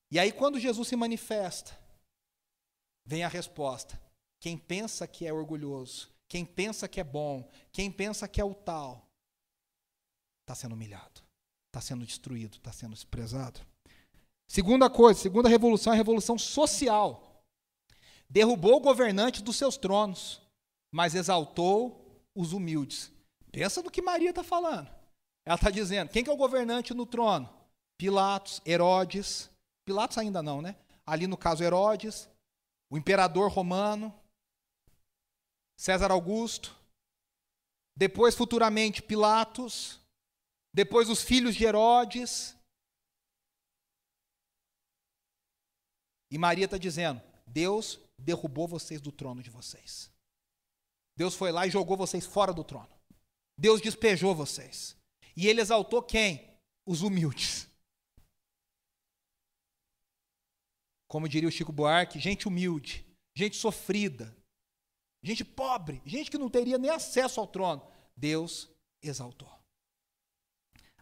E 0.09 0.17
aí, 0.17 0.31
quando 0.31 0.59
Jesus 0.59 0.87
se 0.87 0.95
manifesta, 0.95 1.77
vem 3.05 3.25
a 3.25 3.27
resposta. 3.27 4.01
Quem 4.39 4.57
pensa 4.57 5.05
que 5.05 5.27
é 5.27 5.33
orgulhoso, 5.33 6.09
quem 6.29 6.45
pensa 6.45 6.87
que 6.87 7.01
é 7.01 7.03
bom, 7.03 7.49
quem 7.71 7.91
pensa 7.91 8.29
que 8.29 8.39
é 8.39 8.45
o 8.45 8.53
tal, 8.53 9.09
está 10.41 10.55
sendo 10.55 10.73
humilhado, 10.73 11.21
está 11.67 11.81
sendo 11.81 12.05
destruído, 12.05 12.57
está 12.57 12.71
sendo 12.71 12.93
desprezado. 12.93 13.59
Segunda 14.53 14.89
coisa, 14.89 15.19
segunda 15.19 15.49
revolução 15.49 15.93
é 15.93 15.95
a 15.95 15.97
revolução 15.97 16.37
social. 16.37 17.43
Derrubou 18.29 18.75
o 18.75 18.81
governante 18.81 19.41
dos 19.41 19.55
seus 19.55 19.77
tronos 19.77 20.43
mas 20.93 21.15
exaltou 21.15 22.23
os 22.35 22.53
humildes. 22.53 23.11
Pensa 23.51 23.81
no 23.81 23.89
que 23.89 24.01
Maria 24.01 24.29
está 24.29 24.43
falando. 24.43 24.87
Ela 25.43 25.55
está 25.55 25.71
dizendo: 25.71 26.11
quem 26.11 26.23
que 26.23 26.29
é 26.29 26.33
o 26.33 26.37
governante 26.37 26.93
no 26.93 27.07
trono? 27.07 27.49
Pilatos, 27.97 28.61
Herodes. 28.63 29.49
Pilatos 29.83 30.19
ainda 30.19 30.43
não, 30.43 30.61
né? 30.61 30.75
Ali 31.05 31.25
no 31.25 31.35
caso, 31.35 31.63
Herodes, 31.63 32.29
o 32.91 32.97
imperador 32.97 33.51
romano, 33.51 34.13
César 35.75 36.11
Augusto. 36.11 36.75
Depois, 37.97 38.35
futuramente, 38.35 39.01
Pilatos. 39.01 39.99
Depois, 40.71 41.09
os 41.09 41.23
filhos 41.23 41.55
de 41.55 41.65
Herodes. 41.65 42.55
E 46.33 46.37
Maria 46.39 46.65
está 46.65 46.79
dizendo: 46.79 47.21
Deus 47.45 47.99
derrubou 48.17 48.67
vocês 48.67 48.99
do 48.99 49.11
trono 49.11 49.43
de 49.43 49.51
vocês. 49.51 50.11
Deus 51.15 51.35
foi 51.35 51.51
lá 51.51 51.67
e 51.67 51.69
jogou 51.69 51.95
vocês 51.95 52.25
fora 52.25 52.51
do 52.51 52.63
trono. 52.63 52.89
Deus 53.55 53.79
despejou 53.79 54.33
vocês. 54.33 54.97
E 55.37 55.47
ele 55.47 55.61
exaltou 55.61 56.01
quem? 56.01 56.57
Os 56.87 57.03
humildes. 57.03 57.69
Como 61.07 61.29
diria 61.29 61.47
o 61.47 61.51
Chico 61.51 61.71
Buarque, 61.71 62.19
gente 62.19 62.47
humilde, 62.47 63.05
gente 63.37 63.55
sofrida, 63.55 64.35
gente 65.21 65.45
pobre, 65.45 66.01
gente 66.03 66.31
que 66.31 66.39
não 66.39 66.49
teria 66.49 66.79
nem 66.79 66.89
acesso 66.89 67.39
ao 67.39 67.45
trono. 67.45 67.87
Deus 68.17 68.67
exaltou. 69.03 69.62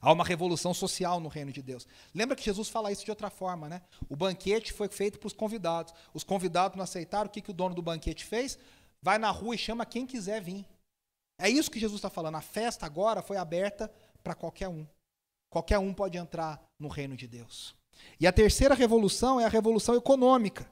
Há 0.02 0.12
uma 0.12 0.26
revolução 0.26 0.74
social 0.74 1.20
no 1.20 1.30
reino 1.30 1.52
de 1.52 1.62
Deus. 1.62 1.88
Lembra 2.14 2.36
que 2.36 2.43
Jesus 2.43 2.70
fala 2.70 2.91
isso 2.91 3.06
de 3.06 3.12
outra 3.12 3.30
forma, 3.30 3.70
né? 3.70 3.82
O 4.10 4.16
banquete 4.16 4.74
foi 4.74 4.88
feito 4.88 5.20
para 5.20 5.28
os 5.28 5.34
convidados. 5.34 5.93
Os 6.14 6.24
convidados 6.24 6.76
não 6.76 6.84
aceitaram. 6.84 7.28
O 7.28 7.30
que, 7.30 7.41
que 7.41 7.52
o 7.52 7.54
dono 7.54 7.76
do 7.76 7.82
banquete 7.82 8.26
fez? 8.26 8.58
vai 9.02 9.18
na 9.18 9.32
rua 9.32 9.56
e 9.56 9.58
chama 9.58 9.86
quem 9.86 10.06
quiser 10.06 10.41
vir. 10.41 10.66
É 11.39 11.49
isso 11.49 11.72
que 11.72 11.80
Jesus 11.80 11.97
está 11.97 12.10
falando. 12.10 12.36
A 12.36 12.41
festa 12.41 12.86
agora 12.86 13.22
foi 13.22 13.38
aberta 13.38 13.91
para 14.24 14.36
qualquer 14.36 14.68
um. 14.68 14.86
Qualquer 15.49 15.80
um 15.80 15.93
pode 15.93 16.18
entrar 16.18 16.62
no 16.78 16.88
reino 16.88 17.18
de 17.18 17.28
Deus. 17.28 17.76
E 18.20 18.28
a 18.28 18.32
terceira 18.32 18.76
revolução 18.76 19.39
é 19.39 19.45
a 19.45 19.49
revolução 19.49 19.95
econômica. 19.95 20.70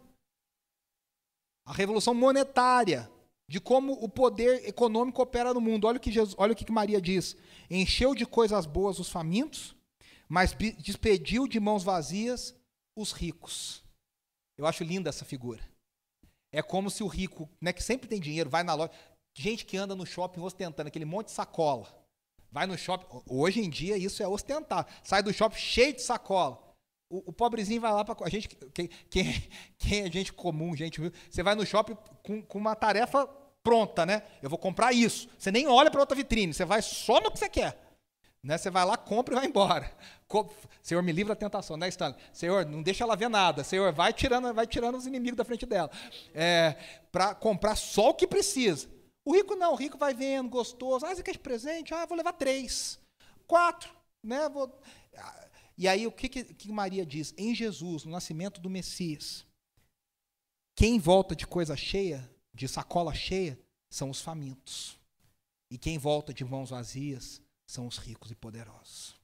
A 1.66 1.74
revolução 1.74 2.14
monetária, 2.14 3.10
de 3.50 3.60
como 3.60 3.94
o 3.94 4.08
poder 4.08 4.70
econômico 4.70 5.24
opera 5.24 5.56
no 5.56 5.60
mundo. 5.60 5.88
Olha 5.88 5.98
o 5.98 6.00
que, 6.00 6.12
Jesus, 6.12 6.36
olha 6.38 6.54
o 6.54 6.56
que 6.56 6.72
Maria 6.72 7.02
diz. 7.02 7.36
Encheu 7.68 8.14
de 8.14 8.24
coisas 8.24 8.68
boas 8.68 9.00
os 9.00 9.10
famintos, 9.10 9.76
mas 10.28 10.56
despediu 10.78 11.48
de 11.48 11.60
mãos 11.60 11.84
vazias 11.84 12.54
os 12.96 13.12
ricos. 13.12 13.84
Eu 14.56 14.68
acho 14.68 14.84
linda 14.84 15.10
essa 15.10 15.26
figura. 15.26 15.68
É 16.52 16.62
como 16.62 16.92
se 16.92 17.02
o 17.02 17.08
rico, 17.08 17.50
né, 17.60 17.74
que 17.74 17.82
sempre 17.82 18.08
tem 18.08 18.20
dinheiro, 18.20 18.52
vai 18.52 18.62
na 18.62 18.76
loja. 18.76 18.92
Gente 19.36 19.66
que 19.66 19.78
anda 19.78 19.96
no 19.96 20.06
shopping 20.06 20.42
ostentando 20.42 20.88
aquele 20.88 21.06
monte 21.06 21.28
de 21.28 21.32
sacola. 21.32 21.88
Vai 22.52 22.68
no 22.68 22.78
shopping. 22.78 23.08
Hoje 23.28 23.62
em 23.62 23.70
dia 23.70 23.98
isso 23.98 24.22
é 24.22 24.28
ostentar. 24.28 24.86
Sai 25.04 25.24
do 25.24 25.34
shopping 25.34 25.58
cheio 25.58 25.96
de 25.96 26.04
sacola. 26.04 26.62
O, 27.10 27.32
o 27.32 27.34
pobrezinho 27.34 27.82
vai 27.82 27.92
lá 27.92 28.06
para. 28.06 28.16
A 28.24 28.30
gente. 28.30 28.48
Quem, 28.76 28.90
quem, 29.10 30.02
é 30.06 30.12
gente 30.12 30.32
comum, 30.34 30.76
gente. 30.76 31.02
Você 31.28 31.42
vai 31.42 31.56
no 31.56 31.66
shopping 31.66 31.98
com, 32.22 32.44
com 32.44 32.60
uma 32.60 32.76
tarefa 32.76 33.39
pronta, 33.64 34.06
né? 34.06 34.24
Eu 34.42 34.50
vou 34.50 34.60
comprar 34.60 34.94
isso. 34.94 35.30
Você 35.38 35.52
nem 35.52 35.68
olha 35.68 35.92
para 35.92 36.00
outra 36.00 36.16
vitrine, 36.16 36.54
você 36.54 36.66
vai 36.66 36.82
só 36.82 37.20
no 37.20 37.32
que 37.32 37.40
você 37.40 37.50
quer. 37.50 37.90
Né? 38.42 38.58
Você 38.58 38.70
vai 38.70 38.86
lá, 38.86 38.96
compra 38.96 39.34
e 39.34 39.38
vai 39.38 39.46
embora. 39.48 39.92
Senhor, 40.82 41.02
me 41.02 41.12
livra 41.12 41.36
da 41.36 41.40
tentação, 41.40 41.76
né, 41.76 41.90
Stanley? 41.90 42.18
Senhor, 42.32 42.66
não 42.66 42.82
deixa 42.82 43.04
ela 43.04 43.16
ver 43.16 43.30
nada. 43.30 43.64
Senhor, 43.64 43.92
vai 43.92 44.14
tirando, 44.14 44.54
vai 44.54 44.66
tirando 44.66 44.96
os 44.96 45.06
inimigos 45.06 45.38
da 45.38 45.46
frente 45.46 45.66
dela. 45.66 45.92
É, 46.34 46.76
para 47.12 47.36
comprar 47.36 47.76
só 47.76 48.10
o 48.10 48.14
que 48.14 48.26
precisa. 48.26 48.88
O 49.26 49.34
rico 49.34 49.56
não, 49.56 49.74
o 49.74 49.76
rico 49.76 49.98
vai 49.98 50.14
vendo, 50.14 50.50
gostoso. 50.50 51.06
Ah, 51.06 51.14
você 51.14 51.22
quer 51.22 51.34
de 51.34 51.40
presente? 51.40 51.94
Ah, 51.94 52.06
vou 52.06 52.18
levar 52.18 52.34
três. 52.34 52.98
Quatro. 53.46 53.92
Né? 54.24 54.48
Vou... 54.50 54.72
E 55.78 55.88
aí, 55.88 56.08
o 56.08 56.12
que, 56.12 56.30
que, 56.30 56.44
que 56.44 56.72
Maria 56.72 57.06
diz? 57.06 57.34
Em 57.38 57.54
Jesus, 57.54 58.06
no 58.06 58.12
nascimento 58.12 58.60
do 58.62 58.70
Messias, 58.70 59.46
quem 60.76 60.98
volta 60.98 61.36
de 61.36 61.46
coisa 61.46 61.76
cheia, 61.76 62.30
de 62.60 62.68
sacola 62.68 63.14
cheia, 63.14 63.58
são 63.90 64.10
os 64.10 64.20
famintos. 64.20 65.00
E 65.72 65.78
quem 65.78 65.98
volta 65.98 66.34
de 66.34 66.44
mãos 66.44 66.72
vazias 66.72 67.42
são 67.66 67.88
os 67.88 67.98
ricos 67.98 68.32
e 68.32 68.36
poderosos. 68.36 69.16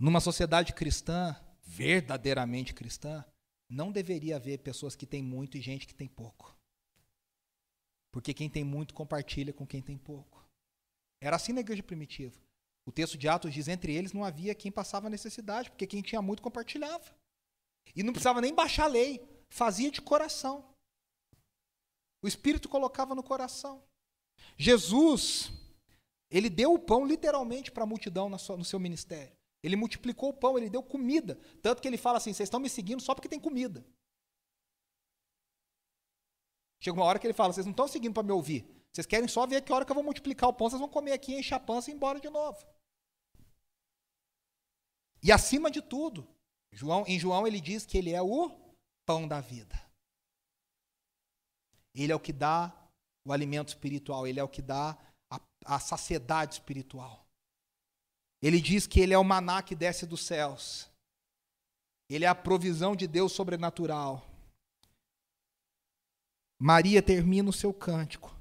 Numa 0.00 0.18
sociedade 0.18 0.72
cristã, 0.72 1.36
verdadeiramente 1.62 2.72
cristã, 2.72 3.22
não 3.68 3.92
deveria 3.92 4.36
haver 4.36 4.60
pessoas 4.60 4.96
que 4.96 5.04
têm 5.04 5.22
muito 5.22 5.58
e 5.58 5.60
gente 5.60 5.86
que 5.86 5.94
tem 5.94 6.08
pouco. 6.08 6.56
Porque 8.10 8.32
quem 8.32 8.48
tem 8.48 8.64
muito 8.64 8.94
compartilha 8.94 9.52
com 9.52 9.66
quem 9.66 9.82
tem 9.82 9.98
pouco. 9.98 10.48
Era 11.20 11.36
assim 11.36 11.52
na 11.52 11.60
igreja 11.60 11.82
primitiva. 11.82 12.40
O 12.86 12.92
texto 12.92 13.18
de 13.18 13.28
Atos 13.28 13.52
diz: 13.52 13.68
entre 13.68 13.94
eles 13.94 14.14
não 14.14 14.24
havia 14.24 14.54
quem 14.54 14.72
passava 14.72 15.10
necessidade, 15.10 15.68
porque 15.68 15.86
quem 15.86 16.00
tinha 16.00 16.22
muito 16.22 16.40
compartilhava. 16.40 17.14
E 17.94 18.02
não 18.02 18.14
precisava 18.14 18.40
nem 18.40 18.54
baixar 18.54 18.84
a 18.84 18.88
lei, 18.88 19.22
fazia 19.50 19.90
de 19.90 20.00
coração. 20.00 20.77
O 22.22 22.28
Espírito 22.28 22.68
colocava 22.68 23.14
no 23.14 23.22
coração. 23.22 23.82
Jesus, 24.56 25.52
ele 26.30 26.50
deu 26.50 26.74
o 26.74 26.78
pão 26.78 27.06
literalmente 27.06 27.70
para 27.70 27.84
a 27.84 27.86
multidão 27.86 28.28
no 28.28 28.64
seu 28.64 28.78
ministério. 28.80 29.36
Ele 29.62 29.76
multiplicou 29.76 30.30
o 30.30 30.34
pão, 30.34 30.56
ele 30.56 30.70
deu 30.70 30.82
comida. 30.82 31.38
Tanto 31.62 31.82
que 31.82 31.88
ele 31.88 31.96
fala 31.96 32.18
assim: 32.18 32.32
vocês 32.32 32.46
estão 32.46 32.60
me 32.60 32.68
seguindo 32.68 33.00
só 33.00 33.14
porque 33.14 33.28
tem 33.28 33.40
comida. 33.40 33.84
Chega 36.80 36.96
uma 36.96 37.06
hora 37.06 37.18
que 37.18 37.26
ele 37.26 37.34
fala: 37.34 37.52
vocês 37.52 37.66
não 37.66 37.72
estão 37.72 37.88
seguindo 37.88 38.14
para 38.14 38.22
me 38.22 38.32
ouvir. 38.32 38.68
Vocês 38.92 39.06
querem 39.06 39.28
só 39.28 39.46
ver 39.46 39.62
que 39.62 39.72
hora 39.72 39.84
que 39.84 39.90
eu 39.90 39.94
vou 39.94 40.04
multiplicar 40.04 40.48
o 40.48 40.52
pão, 40.52 40.68
vocês 40.68 40.80
vão 40.80 40.88
comer 40.88 41.12
aqui, 41.12 41.34
encher 41.34 41.54
a 41.54 41.60
pança 41.60 41.90
e 41.90 41.92
ir 41.92 41.96
embora 41.96 42.20
de 42.20 42.30
novo. 42.30 42.66
E 45.22 45.32
acima 45.32 45.70
de 45.70 45.82
tudo, 45.82 46.26
João, 46.72 47.04
em 47.06 47.18
João 47.18 47.46
ele 47.46 47.60
diz 47.60 47.84
que 47.84 47.98
ele 47.98 48.12
é 48.12 48.22
o 48.22 48.50
pão 49.04 49.26
da 49.26 49.40
vida. 49.40 49.87
Ele 52.02 52.12
é 52.12 52.16
o 52.16 52.20
que 52.20 52.32
dá 52.32 52.72
o 53.24 53.32
alimento 53.32 53.68
espiritual, 53.68 54.26
ele 54.26 54.40
é 54.40 54.44
o 54.44 54.48
que 54.48 54.62
dá 54.62 54.96
a, 55.30 55.40
a 55.64 55.78
saciedade 55.78 56.54
espiritual. 56.54 57.26
Ele 58.40 58.60
diz 58.60 58.86
que 58.86 59.00
ele 59.00 59.12
é 59.12 59.18
o 59.18 59.24
maná 59.24 59.62
que 59.62 59.74
desce 59.74 60.06
dos 60.06 60.24
céus. 60.24 60.88
Ele 62.08 62.24
é 62.24 62.28
a 62.28 62.34
provisão 62.34 62.94
de 62.94 63.06
Deus 63.06 63.32
sobrenatural. 63.32 64.24
Maria 66.58 67.02
termina 67.02 67.50
o 67.50 67.52
seu 67.52 67.74
cântico, 67.74 68.34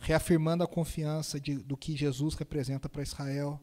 reafirmando 0.00 0.62
a 0.62 0.68
confiança 0.68 1.40
de, 1.40 1.56
do 1.56 1.76
que 1.76 1.96
Jesus 1.96 2.34
representa 2.34 2.88
para 2.88 3.02
Israel 3.02 3.60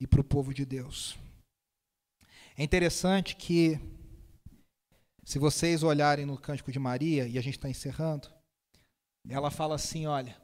e 0.00 0.06
para 0.06 0.20
o 0.20 0.24
povo 0.24 0.52
de 0.52 0.64
Deus. 0.64 1.16
É 2.56 2.62
interessante 2.62 3.34
que, 3.34 3.78
se 5.24 5.38
vocês 5.38 5.82
olharem 5.82 6.26
no 6.26 6.38
cântico 6.38 6.70
de 6.70 6.78
Maria, 6.78 7.26
e 7.26 7.38
a 7.38 7.40
gente 7.40 7.56
está 7.56 7.68
encerrando, 7.68 8.35
ela 9.28 9.50
fala 9.50 9.74
assim: 9.74 10.06
olha, 10.06 10.36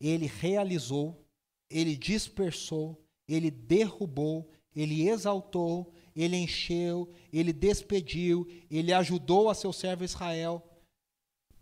ele 0.00 0.26
realizou, 0.26 1.24
ele 1.70 1.96
dispersou, 1.96 3.02
ele 3.26 3.50
derrubou, 3.50 4.50
ele 4.74 5.08
exaltou, 5.08 5.92
ele 6.14 6.36
encheu, 6.36 7.12
ele 7.32 7.52
despediu, 7.52 8.46
ele 8.70 8.92
ajudou 8.92 9.50
a 9.50 9.54
seu 9.54 9.72
servo 9.72 10.04
Israel 10.04 10.62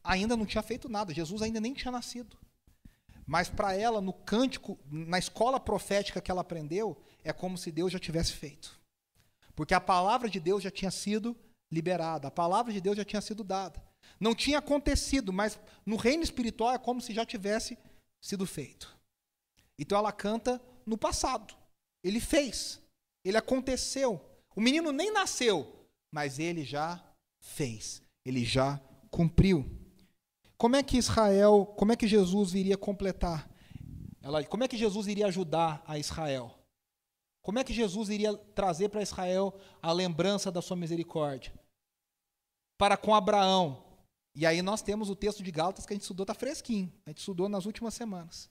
ainda 0.04 0.36
não 0.36 0.44
tinha 0.44 0.62
feito 0.62 0.88
nada, 0.88 1.14
Jesus 1.14 1.40
ainda 1.40 1.58
nem 1.58 1.72
tinha 1.72 1.90
nascido. 1.90 2.36
Mas 3.26 3.48
para 3.48 3.74
ela, 3.74 4.02
no 4.02 4.12
cântico, 4.12 4.78
na 4.86 5.18
escola 5.18 5.58
profética 5.58 6.20
que 6.20 6.30
ela 6.30 6.42
aprendeu, 6.42 7.00
é 7.24 7.32
como 7.32 7.56
se 7.56 7.72
Deus 7.72 7.90
já 7.90 7.98
tivesse 7.98 8.32
feito. 8.34 8.78
Porque 9.56 9.72
a 9.72 9.80
palavra 9.80 10.28
de 10.28 10.38
Deus 10.38 10.62
já 10.62 10.70
tinha 10.70 10.90
sido 10.90 11.34
liberada, 11.72 12.28
a 12.28 12.30
palavra 12.30 12.70
de 12.70 12.82
Deus 12.82 12.98
já 12.98 13.04
tinha 13.04 13.22
sido 13.22 13.42
dada. 13.42 13.82
Não 14.18 14.34
tinha 14.34 14.58
acontecido, 14.58 15.32
mas 15.32 15.58
no 15.84 15.96
reino 15.96 16.22
espiritual 16.22 16.72
é 16.72 16.78
como 16.78 17.00
se 17.00 17.12
já 17.12 17.24
tivesse 17.24 17.78
sido 18.20 18.46
feito. 18.46 18.96
Então 19.78 19.98
ela 19.98 20.12
canta 20.12 20.60
no 20.86 20.96
passado. 20.96 21.54
Ele 22.02 22.20
fez, 22.20 22.80
ele 23.24 23.36
aconteceu. 23.36 24.20
O 24.54 24.60
menino 24.60 24.92
nem 24.92 25.12
nasceu, 25.12 25.88
mas 26.12 26.38
ele 26.38 26.64
já 26.64 27.02
fez, 27.40 28.02
ele 28.24 28.44
já 28.44 28.80
cumpriu. 29.10 29.64
Como 30.56 30.76
é 30.76 30.82
que 30.82 30.96
Israel, 30.96 31.66
como 31.76 31.92
é 31.92 31.96
que 31.96 32.06
Jesus 32.06 32.54
iria 32.54 32.76
completar? 32.78 33.50
Ela, 34.22 34.42
como 34.44 34.64
é 34.64 34.68
que 34.68 34.76
Jesus 34.76 35.06
iria 35.06 35.26
ajudar 35.26 35.82
a 35.86 35.98
Israel? 35.98 36.58
Como 37.42 37.58
é 37.58 37.64
que 37.64 37.74
Jesus 37.74 38.08
iria 38.08 38.34
trazer 38.34 38.88
para 38.88 39.02
Israel 39.02 39.52
a 39.82 39.92
lembrança 39.92 40.50
da 40.50 40.62
sua 40.62 40.76
misericórdia? 40.76 41.52
Para 42.78 42.96
com 42.96 43.14
Abraão. 43.14 43.83
E 44.34 44.44
aí 44.44 44.62
nós 44.62 44.82
temos 44.82 45.08
o 45.08 45.16
texto 45.16 45.42
de 45.42 45.50
Gálatas 45.50 45.86
que 45.86 45.92
a 45.92 45.96
gente 45.96 46.02
estudou, 46.02 46.24
está 46.24 46.34
fresquinho. 46.34 46.92
A 47.06 47.10
gente 47.10 47.18
estudou 47.18 47.48
nas 47.48 47.66
últimas 47.66 47.94
semanas. 47.94 48.50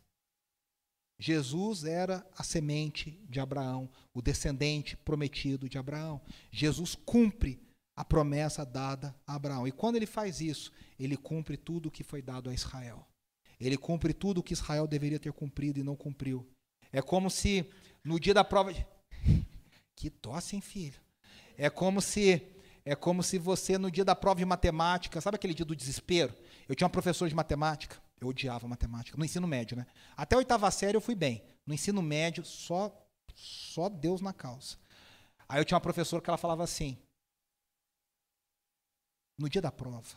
Jesus 1.19 1.83
era 1.83 2.25
a 2.37 2.43
semente 2.43 3.11
de 3.29 3.39
Abraão, 3.39 3.89
o 4.13 4.21
descendente 4.21 4.97
prometido 4.97 5.69
de 5.69 5.77
Abraão. 5.77 6.21
Jesus 6.51 6.95
cumpre 6.95 7.61
a 7.95 8.03
promessa 8.03 8.65
dada 8.65 9.15
a 9.27 9.35
Abraão. 9.35 9.67
E 9.67 9.71
quando 9.71 9.97
ele 9.97 10.05
faz 10.05 10.41
isso, 10.41 10.71
ele 10.99 11.15
cumpre 11.15 11.57
tudo 11.57 11.87
o 11.87 11.91
que 11.91 12.03
foi 12.03 12.21
dado 12.21 12.49
a 12.49 12.53
Israel. 12.53 13.07
Ele 13.59 13.77
cumpre 13.77 14.13
tudo 14.13 14.39
o 14.39 14.43
que 14.43 14.53
Israel 14.53 14.87
deveria 14.87 15.19
ter 15.19 15.31
cumprido 15.31 15.79
e 15.79 15.83
não 15.83 15.95
cumpriu. 15.95 16.45
É 16.91 17.01
como 17.01 17.29
se 17.29 17.69
no 18.03 18.19
dia 18.19 18.33
da 18.33 18.43
prova 18.43 18.73
de... 18.73 18.85
que 19.95 20.09
tosse, 20.09 20.55
hein, 20.55 20.61
filho? 20.61 20.99
É 21.57 21.69
como 21.69 22.01
se 22.01 22.52
é 22.85 22.95
como 22.95 23.23
se 23.23 23.37
você 23.37 23.77
no 23.77 23.89
dia 23.89 24.03
da 24.03 24.15
prova 24.15 24.39
de 24.39 24.45
matemática, 24.45 25.21
sabe 25.21 25.35
aquele 25.35 25.53
dia 25.53 25.65
do 25.65 25.75
desespero? 25.75 26.35
Eu 26.67 26.75
tinha 26.75 26.87
um 26.87 26.91
professor 26.91 27.29
de 27.29 27.35
matemática, 27.35 28.01
eu 28.19 28.27
odiava 28.27 28.67
matemática, 28.67 29.17
no 29.17 29.23
ensino 29.23 29.47
médio, 29.47 29.77
né? 29.77 29.85
Até 30.17 30.35
a 30.35 30.39
oitava 30.39 30.69
série 30.71 30.97
eu 30.97 31.01
fui 31.01 31.15
bem. 31.15 31.43
No 31.65 31.73
ensino 31.73 32.01
médio, 32.01 32.43
só 32.43 32.99
só 33.35 33.89
Deus 33.89 34.21
na 34.21 34.33
causa. 34.33 34.77
Aí 35.47 35.59
eu 35.59 35.65
tinha 35.65 35.75
uma 35.75 35.81
professora 35.81 36.21
que 36.21 36.29
ela 36.29 36.37
falava 36.37 36.63
assim: 36.63 36.97
no 39.37 39.49
dia 39.49 39.61
da 39.61 39.71
prova, 39.71 40.15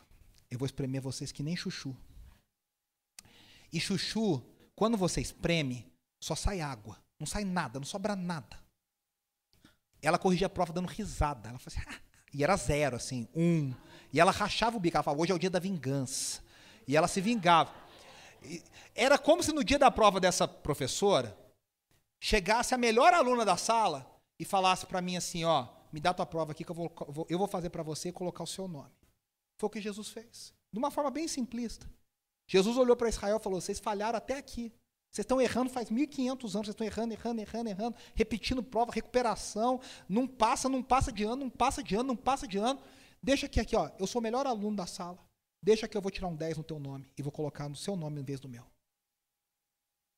eu 0.51 0.59
vou 0.59 0.67
espremer 0.67 1.01
vocês 1.01 1.33
que 1.33 1.43
nem 1.43 1.57
chuchu. 1.57 1.97
E 3.73 3.81
chuchu, 3.81 4.43
quando 4.75 4.97
você 4.97 5.21
espreme, 5.21 5.91
só 6.23 6.35
sai 6.35 6.61
água. 6.61 6.99
Não 7.19 7.27
sai 7.27 7.45
nada, 7.45 7.79
não 7.79 7.87
sobra 7.87 8.15
nada. 8.15 8.59
Ela 10.03 10.19
corrigia 10.19 10.47
a 10.47 10.51
prova 10.51 10.73
dando 10.73 10.87
risada. 10.87 11.49
Ela 11.49 11.59
falava 11.59 11.81
assim, 11.81 11.89
ah. 11.89 12.07
E 12.37 12.45
era 12.45 12.55
zero, 12.55 12.97
assim, 12.97 13.27
um. 13.35 13.73
E 14.13 14.21
ela 14.21 14.31
rachava 14.31 14.77
o 14.77 14.81
bico. 14.81 14.95
Ela 14.95 15.03
falava, 15.03 15.23
hoje 15.23 15.33
é 15.33 15.35
o 15.35 15.39
dia 15.39 15.49
da 15.49 15.59
vingança. 15.59 16.43
E 16.87 16.95
ela 16.95 17.09
se 17.09 17.19
vingava. 17.19 17.73
E 18.43 18.63
era 18.95 19.17
como 19.17 19.43
se 19.43 19.53
no 19.53 19.65
dia 19.65 19.79
da 19.79 19.91
prova 19.91 20.21
dessa 20.21 20.47
professora, 20.47 21.35
chegasse 22.21 22.75
a 22.75 22.79
melhor 22.79 23.15
aluna 23.15 23.43
da 23.43 23.57
sala 23.57 24.07
e 24.39 24.45
falasse 24.45 24.85
para 24.85 25.01
mim 25.01 25.17
assim, 25.17 25.45
ó, 25.45 25.67
me 25.91 25.99
dá 25.99 26.13
tua 26.13 26.27
prova 26.27 26.53
aqui 26.53 26.63
que 26.63 26.71
eu 26.71 26.75
vou, 26.75 27.27
eu 27.31 27.39
vou 27.39 27.49
fazer 27.49 27.71
para 27.71 27.83
você 27.83 28.13
colocar 28.13 28.45
o 28.45 28.47
seu 28.47 28.69
nome. 28.69 28.93
Foi 29.59 29.69
o 29.69 29.71
que 29.71 29.81
Jesus 29.81 30.11
fez. 30.11 30.53
De 30.71 30.79
uma 30.79 30.91
forma 30.91 31.11
bem 31.11 31.27
simplista. 31.27 31.89
Jesus 32.47 32.77
olhou 32.77 32.97
para 32.97 33.09
Israel 33.09 33.39
e 33.39 33.43
falou: 33.43 33.63
vocês 33.63 33.79
falharam 33.79 34.19
até 34.19 34.37
aqui. 34.37 34.71
Vocês 35.17 35.25
estão 35.25 35.41
errando 35.41 35.71
faz 35.71 35.89
1.500 35.89 36.29
anos, 36.29 36.53
vocês 36.53 36.69
estão 36.69 36.87
errando, 36.87 37.15
errando, 37.15 37.41
errando, 37.41 37.71
errando, 37.71 37.97
repetindo 38.15 38.63
prova, 38.63 38.93
recuperação, 38.93 39.81
não 40.07 40.29
passa, 40.29 40.69
não 40.69 40.83
passa 40.83 41.11
de 41.11 41.25
ano, 41.25 41.37
não 41.37 41.49
passa 41.49 41.83
de 41.83 41.95
ano, 41.95 42.09
não 42.09 42.17
passa 42.17 42.47
de 42.47 42.59
ano. 42.59 42.79
Deixa 43.23 43.47
aqui, 43.47 43.59
aqui, 43.59 43.75
ó, 43.75 43.91
eu 43.99 44.07
sou 44.07 44.21
o 44.21 44.23
melhor 44.23 44.47
aluno 44.47 44.77
da 44.77 44.87
sala. 44.87 45.19
Deixa 45.65 45.89
que 45.89 45.97
eu 45.97 46.03
vou 46.03 46.11
tirar 46.11 46.29
um 46.29 46.37
10 46.37 46.59
no 46.59 46.65
teu 46.65 46.79
nome 46.79 47.11
e 47.17 47.23
vou 47.23 47.33
colocar 47.33 47.67
no 47.67 47.75
seu 47.75 47.97
nome 47.97 48.21
em 48.21 48.25
vez 48.25 48.41
do 48.41 48.47
meu. 48.47 48.67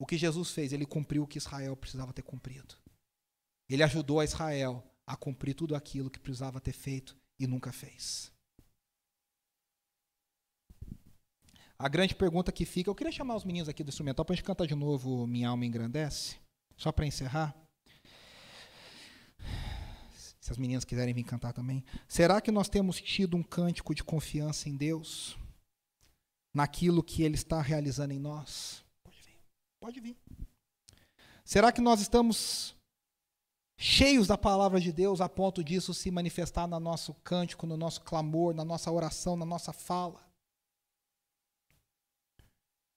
O 0.01 0.05
que 0.05 0.19
Jesus 0.19 0.51
fez, 0.51 0.73
ele 0.73 0.85
cumpriu 0.85 1.23
o 1.23 1.29
que 1.29 1.39
Israel 1.39 1.77
precisava 1.77 2.13
ter 2.13 2.23
cumprido. 2.23 2.75
Ele 3.71 3.85
ajudou 3.85 4.19
a 4.19 4.25
Israel 4.25 4.83
a 5.07 5.17
cumprir 5.17 5.55
tudo 5.55 5.77
aquilo 5.77 6.11
que 6.11 6.19
precisava 6.19 6.61
ter 6.61 6.73
feito 6.73 7.17
e 7.39 7.47
nunca 7.47 7.71
fez. 7.71 8.33
A 11.81 11.89
grande 11.89 12.13
pergunta 12.13 12.51
que 12.51 12.65
fica, 12.65 12.91
eu 12.91 12.95
queria 12.95 13.13
chamar 13.13 13.37
os 13.37 13.45
meninos 13.45 13.69
aqui 13.69 13.85
do 13.85 13.89
instrumental 13.89 14.25
para 14.25 14.33
a 14.33 14.37
gente 14.37 14.45
cantar 14.45 14.67
de 14.67 14.75
novo 14.75 15.29
Minha 15.29 15.49
Alma 15.51 15.65
Engrandece, 15.65 16.37
só 16.77 16.91
para 16.91 17.07
encerrar. 17.07 17.55
Se 20.41 20.51
as 20.51 20.59
meninas 20.59 20.85
quiserem 20.85 21.15
vir 21.15 21.23
cantar 21.23 21.53
também. 21.53 21.85
Será 22.09 22.41
que 22.41 22.51
nós 22.51 22.69
temos 22.69 23.01
tido 23.01 23.37
um 23.37 23.45
cântico 23.45 23.95
de 23.95 24.03
confiança 24.03 24.69
em 24.69 24.77
Deus? 24.77 25.39
Naquilo 26.53 27.01
que 27.01 27.23
Ele 27.23 27.37
está 27.37 27.63
realizando 27.63 28.13
em 28.13 28.19
nós? 28.19 28.85
Pode 29.05 29.21
vir. 29.23 29.39
Pode 29.79 30.01
vir. 30.01 30.17
Será 31.45 31.71
que 31.71 31.81
nós 31.81 32.01
estamos 32.01 32.75
cheios 33.79 34.27
da 34.27 34.37
palavra 34.37 34.81
de 34.81 34.91
Deus 34.91 35.21
a 35.21 35.29
ponto 35.29 35.63
disso 35.63 35.95
se 35.95 36.11
manifestar 36.11 36.67
no 36.67 36.81
nosso 36.81 37.15
cântico, 37.23 37.69
no 37.69 37.77
nosso 37.77 38.01
clamor, 38.01 38.53
na 38.53 38.65
nossa 38.65 38.91
oração, 38.91 39.37
na 39.37 39.45
nossa 39.45 39.73
fala? 39.73 40.28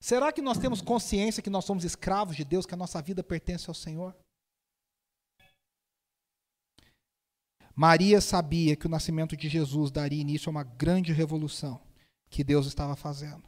Será 0.01 0.33
que 0.33 0.41
nós 0.41 0.57
temos 0.57 0.81
consciência 0.81 1.43
que 1.43 1.49
nós 1.49 1.63
somos 1.63 1.83
escravos 1.83 2.35
de 2.35 2.43
Deus, 2.43 2.65
que 2.65 2.73
a 2.73 2.77
nossa 2.77 2.99
vida 2.99 3.23
pertence 3.23 3.69
ao 3.69 3.75
Senhor? 3.75 4.15
Maria 7.75 8.19
sabia 8.19 8.75
que 8.75 8.87
o 8.87 8.89
nascimento 8.89 9.37
de 9.37 9.47
Jesus 9.47 9.91
daria 9.91 10.19
início 10.19 10.49
a 10.49 10.51
uma 10.51 10.63
grande 10.63 11.13
revolução 11.13 11.79
que 12.31 12.43
Deus 12.43 12.65
estava 12.65 12.95
fazendo. 12.95 13.47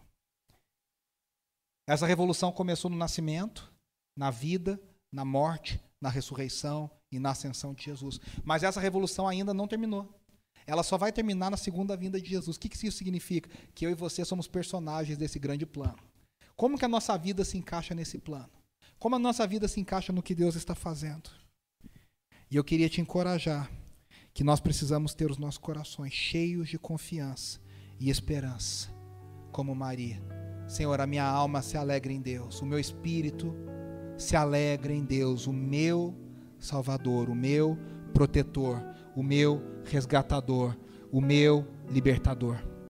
Essa 1.88 2.06
revolução 2.06 2.52
começou 2.52 2.90
no 2.90 2.96
nascimento, 2.96 3.74
na 4.16 4.30
vida, 4.30 4.80
na 5.12 5.26
morte, 5.26 5.84
na 6.00 6.10
ressurreição 6.10 6.90
e 7.12 7.18
na 7.18 7.32
ascensão 7.32 7.74
de 7.74 7.84
Jesus. 7.84 8.20
Mas 8.46 8.62
essa 8.62 8.80
revolução 8.80 9.28
ainda 9.28 9.56
não 9.56 9.68
terminou. 9.68 10.08
Ela 10.68 10.84
só 10.84 11.00
vai 11.00 11.12
terminar 11.12 11.50
na 11.50 11.58
segunda 11.58 11.98
vinda 11.98 12.22
de 12.22 12.30
Jesus. 12.30 12.58
O 12.58 12.60
que 12.60 12.88
isso 12.88 12.98
significa? 12.98 13.50
Que 13.74 13.88
eu 13.88 13.90
e 13.90 13.96
você 13.96 14.24
somos 14.24 14.48
personagens 14.48 15.18
desse 15.18 15.40
grande 15.40 15.66
plano. 15.66 16.13
Como 16.56 16.78
que 16.78 16.86
a 16.86 16.90
nossa 16.90 17.18
vida 17.18 17.44
se 17.44 17.58
encaixa 17.58 17.96
nesse 17.96 18.20
plano? 18.20 18.50
Como 19.00 19.16
a 19.16 19.20
nossa 19.20 19.46
vida 19.46 19.68
se 19.68 19.80
encaixa 19.80 20.14
no 20.14 20.24
que 20.24 20.36
Deus 20.36 20.56
está 20.56 20.76
fazendo? 20.76 21.30
E 22.50 22.56
eu 22.56 22.64
queria 22.64 22.88
te 22.88 23.02
encorajar 23.02 23.70
que 24.34 24.44
nós 24.44 24.60
precisamos 24.60 25.14
ter 25.14 25.30
os 25.30 25.38
nossos 25.38 25.58
corações 25.58 26.14
cheios 26.14 26.70
de 26.70 26.78
confiança 26.78 27.60
e 28.00 28.10
esperança, 28.10 28.90
como 29.52 29.76
Maria. 29.76 30.22
Senhor, 30.68 31.00
a 31.02 31.08
minha 31.08 31.26
alma 31.26 31.62
se 31.62 31.78
alegra 31.78 32.12
em 32.12 32.22
Deus, 32.22 32.62
o 32.62 32.66
meu 32.66 32.80
espírito 32.80 33.54
se 34.18 34.36
alegra 34.36 34.94
em 34.94 35.04
Deus, 35.04 35.48
o 35.48 35.54
meu 35.54 36.16
Salvador, 36.60 37.30
o 37.30 37.36
meu 37.36 37.78
protetor, 38.14 38.82
o 39.16 39.22
meu 39.22 39.62
resgatador, 39.86 40.78
o 41.12 41.20
meu 41.20 41.68
libertador. 41.90 42.58